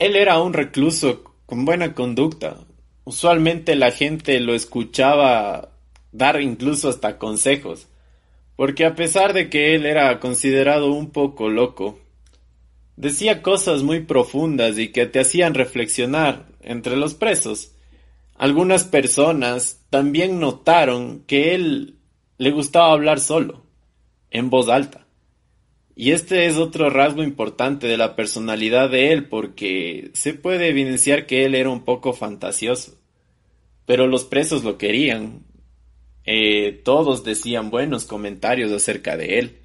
Él 0.00 0.16
era 0.16 0.42
un 0.42 0.52
recluso 0.52 1.22
con 1.46 1.64
buena 1.64 1.94
conducta. 1.94 2.56
Usualmente 3.04 3.76
la 3.76 3.92
gente 3.92 4.40
lo 4.40 4.54
escuchaba 4.54 5.73
dar 6.14 6.40
incluso 6.40 6.88
hasta 6.88 7.18
consejos, 7.18 7.88
porque 8.56 8.86
a 8.86 8.94
pesar 8.94 9.32
de 9.32 9.50
que 9.50 9.74
él 9.74 9.84
era 9.84 10.20
considerado 10.20 10.92
un 10.92 11.10
poco 11.10 11.50
loco, 11.50 11.98
decía 12.96 13.42
cosas 13.42 13.82
muy 13.82 14.00
profundas 14.00 14.78
y 14.78 14.88
que 14.88 15.06
te 15.06 15.18
hacían 15.18 15.54
reflexionar 15.54 16.46
entre 16.62 16.96
los 16.96 17.14
presos. 17.14 17.72
Algunas 18.36 18.84
personas 18.84 19.80
también 19.90 20.38
notaron 20.38 21.24
que 21.26 21.54
él 21.54 21.96
le 22.38 22.50
gustaba 22.52 22.92
hablar 22.92 23.18
solo, 23.18 23.64
en 24.30 24.50
voz 24.50 24.68
alta. 24.68 25.06
Y 25.96 26.12
este 26.12 26.46
es 26.46 26.56
otro 26.56 26.90
rasgo 26.90 27.24
importante 27.24 27.88
de 27.88 27.96
la 27.96 28.14
personalidad 28.14 28.88
de 28.88 29.12
él 29.12 29.28
porque 29.28 30.10
se 30.14 30.34
puede 30.34 30.68
evidenciar 30.68 31.26
que 31.26 31.44
él 31.44 31.56
era 31.56 31.70
un 31.70 31.84
poco 31.84 32.12
fantasioso. 32.12 32.98
Pero 33.84 34.06
los 34.06 34.24
presos 34.24 34.64
lo 34.64 34.78
querían 34.78 35.42
eh, 36.26 36.80
todos 36.84 37.24
decían 37.24 37.70
buenos 37.70 38.04
comentarios 38.04 38.72
acerca 38.72 39.16
de 39.16 39.38
él. 39.38 39.58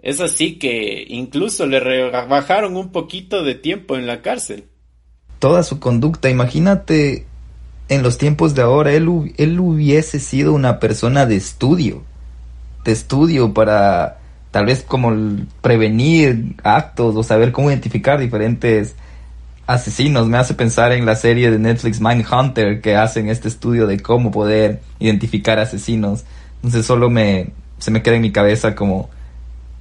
Es 0.00 0.20
así 0.20 0.58
que 0.58 1.04
incluso 1.08 1.66
le 1.66 1.80
rebajaron 1.80 2.76
un 2.76 2.92
poquito 2.92 3.42
de 3.42 3.54
tiempo 3.54 3.96
en 3.96 4.06
la 4.06 4.20
cárcel. 4.20 4.64
Toda 5.38 5.62
su 5.62 5.80
conducta, 5.80 6.28
imagínate 6.28 7.26
en 7.88 8.02
los 8.02 8.18
tiempos 8.18 8.54
de 8.54 8.62
ahora, 8.62 8.92
él, 8.92 9.34
él 9.36 9.60
hubiese 9.60 10.20
sido 10.20 10.52
una 10.52 10.80
persona 10.80 11.26
de 11.26 11.36
estudio, 11.36 12.02
de 12.84 12.92
estudio 12.92 13.52
para 13.52 14.20
tal 14.50 14.66
vez 14.66 14.82
como 14.82 15.12
prevenir 15.60 16.54
actos 16.62 17.16
o 17.16 17.22
saber 17.22 17.52
cómo 17.52 17.70
identificar 17.70 18.20
diferentes 18.20 18.94
asesinos. 19.66 20.28
Me 20.28 20.38
hace 20.38 20.54
pensar 20.54 20.92
en 20.92 21.06
la 21.06 21.16
serie 21.16 21.50
de 21.50 21.58
Netflix 21.58 22.00
Mindhunter 22.00 22.80
que 22.80 22.96
hacen 22.96 23.28
este 23.28 23.48
estudio 23.48 23.86
de 23.86 24.00
cómo 24.00 24.30
poder 24.30 24.80
identificar 24.98 25.58
asesinos. 25.58 26.24
Entonces 26.56 26.86
solo 26.86 27.10
me, 27.10 27.52
se 27.78 27.90
me 27.90 28.02
queda 28.02 28.16
en 28.16 28.22
mi 28.22 28.32
cabeza 28.32 28.74
como 28.74 29.10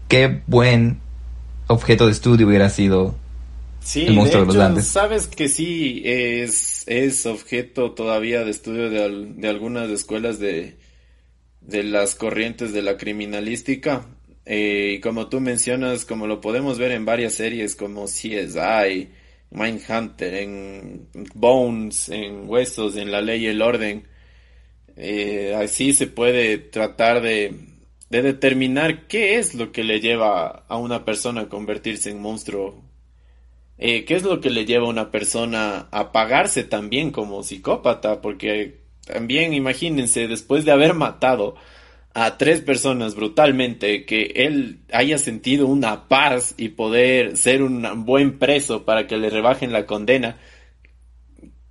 qué 0.07 0.41
buen 0.47 0.99
objeto 1.67 2.05
de 2.05 2.11
estudio 2.11 2.47
hubiera 2.47 2.69
sido 2.69 3.15
sí, 3.79 4.05
el 4.05 4.13
monstruo 4.13 4.45
de, 4.45 4.47
los 4.47 4.57
Andes. 4.57 4.87
Sabes 4.87 5.27
que 5.27 5.49
sí 5.49 6.01
es, 6.05 6.83
es 6.87 7.25
objeto 7.25 7.91
todavía 7.91 8.43
de 8.43 8.51
estudio 8.51 8.89
de, 8.89 9.33
de 9.35 9.47
algunas 9.47 9.89
escuelas 9.89 10.39
de, 10.39 10.77
de 11.61 11.83
las 11.83 12.15
corrientes 12.15 12.73
de 12.73 12.81
la 12.81 12.97
criminalística. 12.97 14.05
Eh, 14.45 14.95
y 14.97 14.99
como 14.99 15.27
tú 15.27 15.39
mencionas, 15.39 16.05
como 16.05 16.27
lo 16.27 16.41
podemos 16.41 16.77
ver 16.77 16.91
en 16.91 17.05
varias 17.05 17.33
series 17.33 17.75
como 17.75 18.05
CSI, 18.05 19.09
Mindhunter, 19.53 20.33
en 20.33 21.07
Bones, 21.33 22.09
en 22.09 22.49
Huesos, 22.49 22.95
en 22.97 23.11
La 23.11 23.21
Ley 23.21 23.45
y 23.45 23.47
el 23.47 23.61
Orden. 23.61 24.07
Eh, 24.95 25.55
así 25.55 25.93
se 25.93 26.07
puede 26.07 26.57
tratar 26.57 27.21
de, 27.21 27.55
de, 28.09 28.21
determinar 28.21 29.07
qué 29.07 29.37
es 29.37 29.55
lo 29.55 29.71
que 29.71 29.83
le 29.83 29.99
lleva 29.99 30.65
a 30.67 30.77
una 30.77 31.05
persona 31.05 31.41
a 31.41 31.49
convertirse 31.49 32.09
en 32.11 32.21
monstruo. 32.21 32.83
Eh, 33.77 34.05
qué 34.05 34.15
es 34.15 34.23
lo 34.23 34.39
que 34.39 34.49
le 34.49 34.65
lleva 34.65 34.85
a 34.85 34.89
una 34.89 35.11
persona 35.11 35.87
a 35.91 36.11
pagarse 36.11 36.63
también 36.63 37.11
como 37.11 37.43
psicópata, 37.43 38.21
porque 38.21 38.81
también 39.05 39.53
imagínense, 39.53 40.27
después 40.27 40.65
de 40.65 40.71
haber 40.71 40.93
matado 40.93 41.55
a 42.13 42.37
tres 42.37 42.61
personas 42.61 43.15
brutalmente, 43.15 44.05
que 44.05 44.31
él 44.35 44.81
haya 44.91 45.17
sentido 45.17 45.65
una 45.65 46.07
paz 46.07 46.53
y 46.57 46.69
poder 46.69 47.37
ser 47.37 47.63
un 47.63 48.05
buen 48.05 48.37
preso 48.37 48.85
para 48.85 49.07
que 49.07 49.17
le 49.17 49.29
rebajen 49.29 49.71
la 49.71 49.85
condena. 49.85 50.37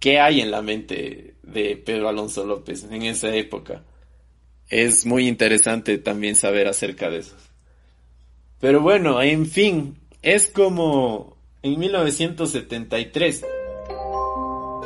¿Qué 0.01 0.19
hay 0.19 0.41
en 0.41 0.51
la 0.51 0.63
mente 0.63 1.35
de 1.43 1.77
Pedro 1.77 2.09
Alonso 2.09 2.45
López 2.45 2.85
en 2.91 3.03
esa 3.03 3.33
época? 3.35 3.85
Es 4.69 5.07
muy 5.07 5.29
interesante 5.29 5.99
también 5.99 6.35
saber 6.35 6.67
acerca 6.67 7.09
de 7.09 7.19
eso. 7.19 7.37
Pero 8.59 8.81
bueno, 8.81 9.23
en 9.23 9.47
fin, 9.47 9.99
es 10.23 10.49
como 10.49 11.37
en 11.63 11.79
1973. 11.79 13.45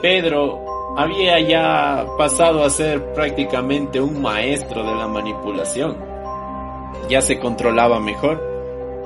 Pedro 0.02 0.65
había 0.97 1.38
ya 1.40 2.07
pasado 2.16 2.64
a 2.64 2.70
ser 2.70 3.12
prácticamente 3.12 4.01
un 4.01 4.22
maestro 4.22 4.82
de 4.82 4.94
la 4.94 5.07
manipulación. 5.07 5.97
Ya 7.11 7.20
se 7.20 7.38
controlaba 7.38 8.01
mejor. 8.01 8.42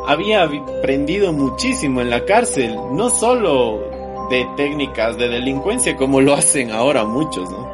Había 0.06 0.44
aprendido 0.44 1.32
muchísimo 1.32 2.00
en 2.00 2.10
la 2.10 2.24
cárcel, 2.24 2.76
no 2.92 3.10
solo 3.10 3.80
de 4.30 4.46
técnicas 4.56 5.18
de 5.18 5.28
delincuencia 5.28 5.96
como 5.96 6.20
lo 6.20 6.34
hacen 6.34 6.70
ahora 6.70 7.04
muchos, 7.04 7.50
¿no? 7.50 7.68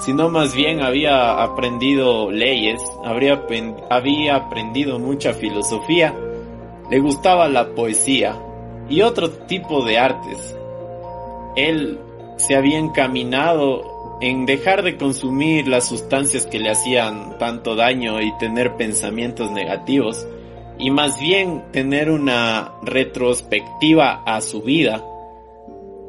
Sino 0.00 0.30
más 0.30 0.54
bien 0.54 0.80
había 0.80 1.42
aprendido 1.42 2.30
leyes, 2.30 2.80
habría, 3.04 3.42
había 3.90 4.36
aprendido 4.36 4.98
mucha 5.00 5.32
filosofía, 5.34 6.14
le 6.90 7.00
gustaba 7.00 7.48
la 7.48 7.74
poesía 7.74 8.40
y 8.88 9.02
otro 9.02 9.30
tipo 9.30 9.84
de 9.84 9.98
artes. 9.98 10.56
Él 11.56 11.98
se 12.46 12.56
había 12.56 12.78
encaminado 12.78 14.18
en 14.20 14.46
dejar 14.46 14.82
de 14.82 14.96
consumir 14.96 15.68
las 15.68 15.88
sustancias 15.88 16.46
que 16.46 16.58
le 16.58 16.70
hacían 16.70 17.38
tanto 17.38 17.76
daño 17.76 18.20
y 18.20 18.36
tener 18.38 18.76
pensamientos 18.76 19.50
negativos 19.50 20.26
y 20.78 20.90
más 20.90 21.20
bien 21.20 21.62
tener 21.72 22.10
una 22.10 22.72
retrospectiva 22.82 24.22
a 24.26 24.40
su 24.40 24.62
vida. 24.62 25.04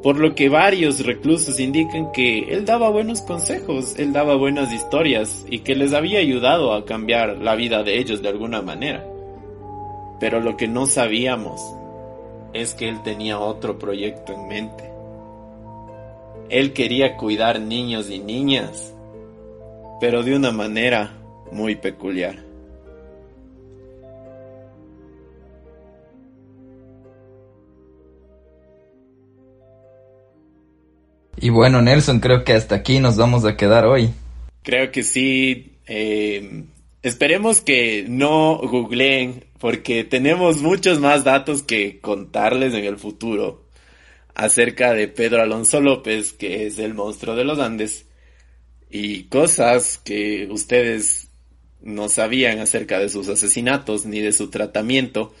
Por 0.02 0.18
lo 0.18 0.34
que 0.34 0.48
varios 0.48 1.06
reclusos 1.06 1.60
indican 1.60 2.10
que 2.12 2.40
él 2.52 2.64
daba 2.64 2.90
buenos 2.90 3.22
consejos, 3.22 3.98
él 3.98 4.12
daba 4.12 4.34
buenas 4.34 4.72
historias 4.72 5.46
y 5.48 5.60
que 5.60 5.76
les 5.76 5.92
había 5.92 6.18
ayudado 6.18 6.74
a 6.74 6.84
cambiar 6.84 7.38
la 7.38 7.54
vida 7.54 7.84
de 7.84 7.98
ellos 7.98 8.22
de 8.22 8.28
alguna 8.28 8.60
manera. 8.60 9.06
Pero 10.18 10.40
lo 10.40 10.56
que 10.56 10.66
no 10.66 10.86
sabíamos 10.86 11.60
es 12.52 12.74
que 12.74 12.88
él 12.88 13.02
tenía 13.02 13.38
otro 13.38 13.78
proyecto 13.78 14.32
en 14.32 14.48
mente. 14.48 14.93
Él 16.50 16.72
quería 16.72 17.16
cuidar 17.16 17.60
niños 17.60 18.10
y 18.10 18.18
niñas, 18.18 18.94
pero 20.00 20.22
de 20.22 20.36
una 20.36 20.52
manera 20.52 21.18
muy 21.50 21.76
peculiar. 21.76 22.44
Y 31.36 31.50
bueno, 31.50 31.82
Nelson, 31.82 32.20
creo 32.20 32.44
que 32.44 32.52
hasta 32.54 32.76
aquí 32.76 33.00
nos 33.00 33.16
vamos 33.16 33.44
a 33.44 33.56
quedar 33.56 33.84
hoy. 33.84 34.10
Creo 34.62 34.90
que 34.90 35.02
sí. 35.02 35.76
Eh, 35.86 36.64
esperemos 37.02 37.60
que 37.60 38.06
no 38.08 38.58
googleen, 38.58 39.44
porque 39.58 40.04
tenemos 40.04 40.62
muchos 40.62 41.00
más 41.00 41.24
datos 41.24 41.62
que 41.62 42.00
contarles 42.00 42.72
en 42.74 42.84
el 42.84 42.96
futuro 42.96 43.63
acerca 44.34 44.92
de 44.92 45.08
Pedro 45.08 45.42
Alonso 45.42 45.80
López, 45.80 46.32
que 46.32 46.66
es 46.66 46.78
el 46.78 46.94
monstruo 46.94 47.36
de 47.36 47.44
los 47.44 47.58
Andes, 47.58 48.06
y 48.90 49.24
cosas 49.24 49.98
que 49.98 50.48
ustedes 50.50 51.28
no 51.80 52.08
sabían 52.08 52.58
acerca 52.60 52.98
de 52.98 53.08
sus 53.08 53.28
asesinatos 53.28 54.06
ni 54.06 54.20
de 54.20 54.32
su 54.32 54.50
tratamiento, 54.50 55.34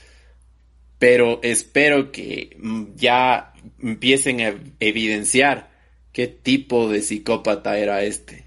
pero 0.98 1.40
espero 1.42 2.12
que 2.12 2.56
ya 2.96 3.52
empiecen 3.82 4.40
a 4.40 4.54
evidenciar 4.80 5.70
qué 6.12 6.26
tipo 6.28 6.88
de 6.88 7.02
psicópata 7.02 7.78
era 7.78 8.02
este. 8.02 8.44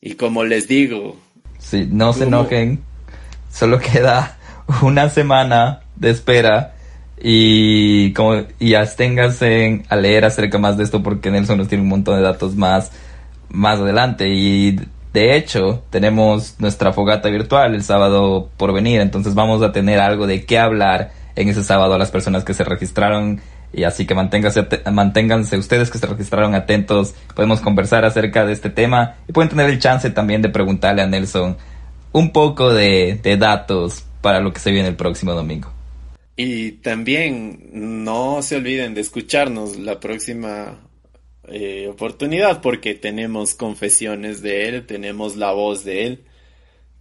Y 0.00 0.14
como 0.14 0.44
les 0.44 0.68
digo... 0.68 1.16
Sí, 1.58 1.86
no 1.90 2.12
se 2.12 2.24
enojen, 2.24 2.82
solo 3.52 3.78
queda 3.78 4.38
una 4.82 5.08
semana 5.08 5.82
de 5.96 6.10
espera 6.10 6.73
y 7.20 8.12
como 8.12 8.42
y 8.58 8.74
absténganse 8.74 9.82
a 9.88 9.96
leer 9.96 10.24
acerca 10.24 10.58
más 10.58 10.76
de 10.76 10.84
esto 10.84 11.02
porque 11.02 11.30
Nelson 11.30 11.58
nos 11.58 11.68
tiene 11.68 11.82
un 11.82 11.88
montón 11.88 12.16
de 12.16 12.22
datos 12.22 12.56
más 12.56 12.92
más 13.48 13.78
adelante 13.78 14.28
y 14.28 14.80
de 15.12 15.36
hecho 15.36 15.82
tenemos 15.90 16.56
nuestra 16.58 16.92
fogata 16.92 17.28
virtual 17.28 17.74
el 17.74 17.82
sábado 17.82 18.50
por 18.56 18.72
venir 18.72 19.00
entonces 19.00 19.34
vamos 19.34 19.62
a 19.62 19.72
tener 19.72 20.00
algo 20.00 20.26
de 20.26 20.44
qué 20.44 20.58
hablar 20.58 21.12
en 21.36 21.48
ese 21.48 21.62
sábado 21.62 21.94
a 21.94 21.98
las 21.98 22.10
personas 22.10 22.44
que 22.44 22.54
se 22.54 22.64
registraron 22.64 23.40
y 23.76 23.84
así 23.84 24.06
que 24.06 24.14
manténganse, 24.14 24.66
manténganse 24.90 25.58
ustedes 25.58 25.90
que 25.90 25.98
se 25.98 26.06
registraron 26.06 26.54
atentos. 26.54 27.14
Podemos 27.34 27.60
conversar 27.60 28.04
acerca 28.04 28.44
de 28.46 28.52
este 28.52 28.70
tema 28.70 29.16
y 29.28 29.32
pueden 29.32 29.50
tener 29.50 29.68
el 29.68 29.80
chance 29.80 30.08
también 30.10 30.42
de 30.42 30.48
preguntarle 30.48 31.02
a 31.02 31.06
Nelson 31.06 31.56
un 32.12 32.30
poco 32.30 32.72
de, 32.72 33.18
datos 33.38 34.04
para 34.20 34.40
lo 34.40 34.52
que 34.52 34.60
se 34.60 34.70
viene 34.70 34.88
el 34.88 34.96
próximo 34.96 35.32
domingo. 35.32 35.73
Y 36.36 36.72
también 36.72 37.70
no 37.72 38.42
se 38.42 38.56
olviden 38.56 38.94
de 38.94 39.00
escucharnos 39.00 39.76
la 39.76 40.00
próxima 40.00 40.80
eh, 41.46 41.88
oportunidad 41.88 42.60
porque 42.60 42.94
tenemos 42.94 43.54
confesiones 43.54 44.42
de 44.42 44.68
él, 44.68 44.86
tenemos 44.86 45.36
la 45.36 45.52
voz 45.52 45.84
de 45.84 46.06
él, 46.06 46.24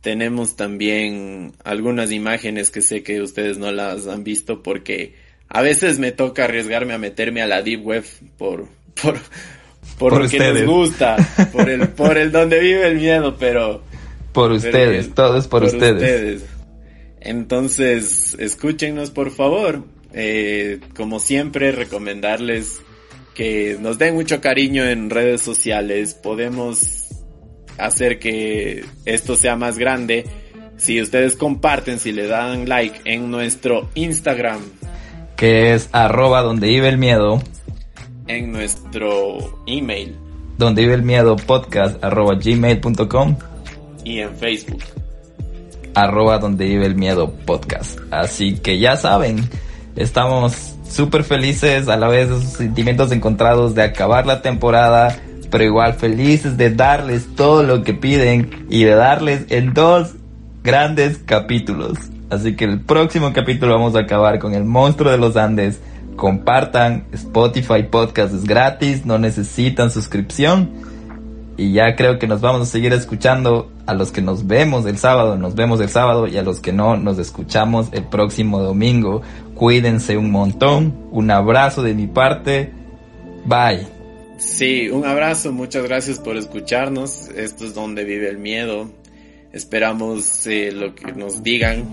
tenemos 0.01 0.55
también 0.55 1.53
algunas 1.63 2.11
imágenes 2.11 2.69
que 2.69 2.81
sé 2.81 3.03
que 3.03 3.21
ustedes 3.21 3.57
no 3.57 3.71
las 3.71 4.05
han 4.07 4.23
visto 4.23 4.61
porque 4.61 5.15
a 5.47 5.61
veces 5.61 5.97
me 5.97 6.11
toca 6.11 6.43
arriesgarme 6.43 6.93
a 6.93 6.97
meterme 6.97 7.41
a 7.41 7.47
la 7.47 7.61
deep 7.61 7.85
web 7.85 8.03
por 8.37 8.67
por 9.01 9.17
por, 9.97 10.21
lo 10.21 10.27
que 10.27 10.39
nos 10.39 10.65
gusta, 10.65 11.15
por 11.51 11.69
el 11.69 11.87
por 11.89 12.17
el 12.17 12.31
donde 12.31 12.59
vive 12.59 12.87
el 12.87 12.97
miedo, 12.97 13.37
pero 13.37 13.81
por 14.33 14.51
ustedes, 14.51 15.13
todo 15.13 15.37
es 15.37 15.47
por, 15.47 15.63
ustedes. 15.63 16.43
Entonces, 17.23 18.35
escúchenos 18.37 19.09
por 19.09 19.31
favor. 19.31 19.85
Eh, 20.13 20.79
como 20.95 21.19
siempre, 21.19 21.71
recomendarles 21.71 22.81
que 23.33 23.77
nos 23.79 23.97
den 23.97 24.13
mucho 24.13 24.41
cariño 24.41 24.85
en 24.85 25.09
redes 25.09 25.41
sociales. 25.41 26.13
Podemos 26.13 27.07
hacer 27.77 28.19
que 28.19 28.85
esto 29.05 29.35
sea 29.35 29.55
más 29.55 29.77
grande 29.77 30.25
si 30.77 31.01
ustedes 31.01 31.35
comparten, 31.35 31.97
si 31.97 32.11
le 32.11 32.27
dan 32.27 32.67
like 32.67 32.99
en 33.05 33.31
nuestro 33.31 33.89
Instagram, 33.95 34.59
que 35.37 35.73
es 35.73 35.89
arroba 35.91 36.41
donde 36.41 36.67
vive 36.67 36.89
el 36.89 36.97
miedo. 36.97 37.41
En 38.27 38.51
nuestro 38.51 39.63
email. 39.65 40.15
Donde 40.57 40.83
vive 40.83 40.93
el 40.95 41.03
miedo 41.03 41.35
podcast 41.35 42.03
arroba 42.03 42.35
gmail.com. 42.35 43.37
Y 44.03 44.19
en 44.19 44.35
Facebook. 44.37 44.83
Arroba 45.95 46.39
donde 46.39 46.65
vive 46.65 46.85
el 46.85 46.95
miedo 46.95 47.31
podcast. 47.45 47.99
Así 48.11 48.55
que 48.57 48.79
ya 48.79 48.97
saben, 48.97 49.47
estamos 49.95 50.75
súper 50.89 51.23
felices 51.23 51.87
a 51.87 51.97
la 51.97 52.07
vez 52.07 52.29
de 52.29 52.35
sus 52.35 52.53
sentimientos 52.53 53.11
encontrados 53.11 53.75
de 53.75 53.83
acabar 53.83 54.25
la 54.25 54.41
temporada, 54.41 55.17
pero 55.49 55.63
igual 55.63 55.93
felices 55.93 56.57
de 56.57 56.69
darles 56.69 57.35
todo 57.35 57.63
lo 57.63 57.83
que 57.83 57.93
piden 57.93 58.65
y 58.69 58.83
de 58.83 58.95
darles 58.95 59.45
en 59.49 59.73
dos 59.73 60.13
grandes 60.63 61.19
capítulos. 61.19 61.97
Así 62.29 62.55
que 62.55 62.65
el 62.65 62.79
próximo 62.79 63.33
capítulo 63.33 63.73
vamos 63.73 63.95
a 63.95 63.99
acabar 63.99 64.39
con 64.39 64.53
el 64.53 64.63
monstruo 64.63 65.11
de 65.11 65.17
los 65.17 65.37
Andes. 65.37 65.79
Compartan, 66.15 67.05
Spotify 67.11 67.83
Podcast 67.83 68.33
es 68.33 68.43
gratis, 68.43 69.05
no 69.05 69.19
necesitan 69.19 69.91
suscripción. 69.91 70.71
Y 71.57 71.73
ya 71.73 71.95
creo 71.95 72.17
que 72.17 72.27
nos 72.27 72.41
vamos 72.41 72.61
a 72.61 72.65
seguir 72.65 72.93
escuchando. 72.93 73.69
A 73.85 73.93
los 73.93 74.11
que 74.11 74.21
nos 74.21 74.47
vemos 74.47 74.85
el 74.85 74.97
sábado, 74.97 75.37
nos 75.37 75.55
vemos 75.55 75.81
el 75.81 75.89
sábado. 75.89 76.27
Y 76.27 76.37
a 76.37 76.43
los 76.43 76.59
que 76.59 76.73
no, 76.73 76.97
nos 76.97 77.19
escuchamos 77.19 77.89
el 77.91 78.05
próximo 78.05 78.59
domingo. 78.59 79.21
Cuídense 79.55 80.17
un 80.17 80.31
montón. 80.31 80.93
Un 81.11 81.31
abrazo 81.31 81.83
de 81.83 81.93
mi 81.93 82.07
parte. 82.07 82.71
Bye. 83.45 83.87
Sí, 84.37 84.89
un 84.89 85.05
abrazo. 85.05 85.51
Muchas 85.51 85.83
gracias 85.83 86.19
por 86.19 86.37
escucharnos. 86.37 87.29
Esto 87.35 87.65
es 87.65 87.73
donde 87.73 88.03
vive 88.03 88.29
el 88.29 88.37
miedo. 88.37 88.89
Esperamos 89.53 90.47
eh, 90.47 90.71
lo 90.71 90.95
que 90.95 91.11
nos 91.11 91.43
digan, 91.43 91.83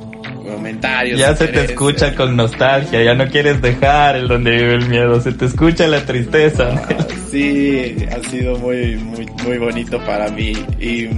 comentarios. 0.51 1.20
Ya 1.20 1.36
se 1.36 1.47
te 1.47 1.66
escucha 1.66 2.16
con 2.16 2.34
nostalgia, 2.34 3.05
ya 3.05 3.12
no 3.12 3.26
quieres 3.26 3.61
dejar 3.61 4.16
el 4.16 4.28
donde 4.28 4.53
vive 4.53 4.74
el 4.76 4.88
miedo, 4.88 5.20
se 5.20 5.32
te 5.32 5.45
escucha 5.45 5.86
la 5.86 6.07
tristeza. 6.07 6.70
Ah, 6.88 7.07
sí, 7.30 7.97
ha 8.11 8.30
sido 8.30 8.57
muy, 8.57 8.97
muy, 8.97 9.26
muy 9.45 9.59
bonito 9.59 10.03
para 10.07 10.30
mí. 10.30 10.53
Y 10.80 11.11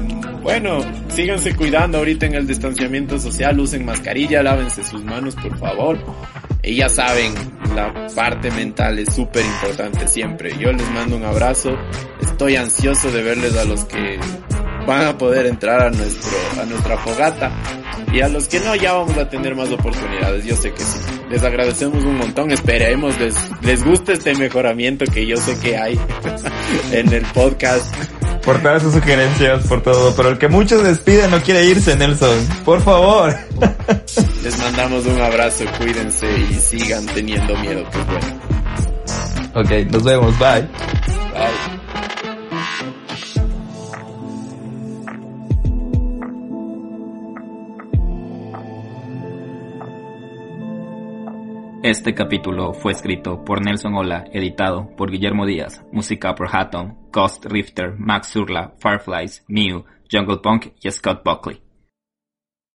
bueno, 0.43 0.81
síganse 1.09 1.55
cuidando 1.55 1.99
ahorita 1.99 2.27
en 2.27 2.35
el 2.35 2.47
distanciamiento 2.47 3.19
social, 3.19 3.59
usen 3.61 3.85
mascarilla, 3.85 4.43
lávense 4.43 4.85
sus 4.85 5.05
manos 5.05 5.37
por 5.37 5.57
favor. 5.59 5.99
Y 6.65 6.77
ya 6.77 6.89
saben, 6.89 7.35
la 7.75 8.07
parte 8.15 8.51
mental 8.51 8.99
es 8.99 9.13
súper 9.15 9.45
importante 9.45 10.07
siempre. 10.07 10.57
Yo 10.59 10.73
les 10.73 10.89
mando 10.91 11.17
un 11.17 11.25
abrazo, 11.25 11.77
estoy 12.21 12.57
ansioso 12.57 13.11
de 13.11 13.23
verles 13.23 13.57
a 13.57 13.65
los 13.65 13.85
que 13.85 14.19
van 14.87 15.07
a 15.07 15.17
poder 15.17 15.47
entrar 15.47 15.83
a 15.83 15.91
nuestro 15.91 16.37
a 16.61 16.65
nuestra 16.65 16.97
fogata. 16.99 17.51
Y 18.13 18.21
a 18.21 18.29
los 18.29 18.47
que 18.47 18.61
no 18.61 18.75
ya 18.75 18.93
vamos 18.93 19.17
a 19.17 19.29
tener 19.29 19.55
más 19.55 19.71
oportunidades. 19.71 20.45
Yo 20.45 20.55
sé 20.55 20.73
que 20.73 20.81
sí. 20.81 20.99
Les 21.31 21.43
agradecemos 21.43 22.05
un 22.05 22.19
montón. 22.19 22.51
Esperemos 22.51 23.19
les 23.19 23.35
les 23.63 23.83
guste 23.85 24.13
este 24.13 24.35
mejoramiento 24.35 25.05
que 25.07 25.27
yo 25.27 25.37
sé 25.37 25.59
que 25.61 25.77
hay 25.77 25.99
en 26.93 27.13
el 27.13 27.23
podcast 27.27 27.95
por 28.45 28.61
todas 28.61 28.83
sus 28.83 28.95
sugerencias 28.95 29.67
por 29.67 29.83
todo 29.83 30.15
pero 30.17 30.31
el 30.31 30.39
que 30.39 30.49
muchos 30.49 30.83
despiden 30.83 31.31
no 31.31 31.41
quiere 31.43 31.65
irse 31.65 31.97
Nelson 31.97 32.47
por 32.65 32.81
favor 32.83 33.35
les 34.43 34.59
mandamos 34.59 35.07
un 35.07 35.21
abrazo 35.21 35.65
cuídense 35.79 36.27
y 36.51 36.55
sigan 36.55 37.07
teniendo 37.07 37.57
miedo 37.59 37.85
que 37.91 37.99
bueno 37.99 38.53
Ok, 39.55 39.71
nos 39.91 40.03
vemos, 40.05 40.39
bye. 40.39 40.63
Bye. 41.33 41.82
Este 51.83 52.15
capítulo 52.15 52.75
fue 52.75 52.93
escrito 52.93 53.45
por 53.45 53.61
Nelson 53.61 53.97
Ola, 53.97 54.25
editado 54.33 54.89
por 54.97 55.11
Guillermo 55.11 55.47
Díaz, 55.47 55.85
música 55.91 56.33
por 56.37 56.47
Hatton, 56.49 56.97
Ghost 57.11 57.45
Rifter, 57.47 57.99
Max 57.99 58.29
Surla, 58.29 58.73
Fireflies, 58.79 59.45
Mew, 59.49 59.85
Jungle 60.09 60.39
Punk 60.41 60.67
y 60.81 60.89
Scott 60.93 61.25
Buckley. 61.25 61.61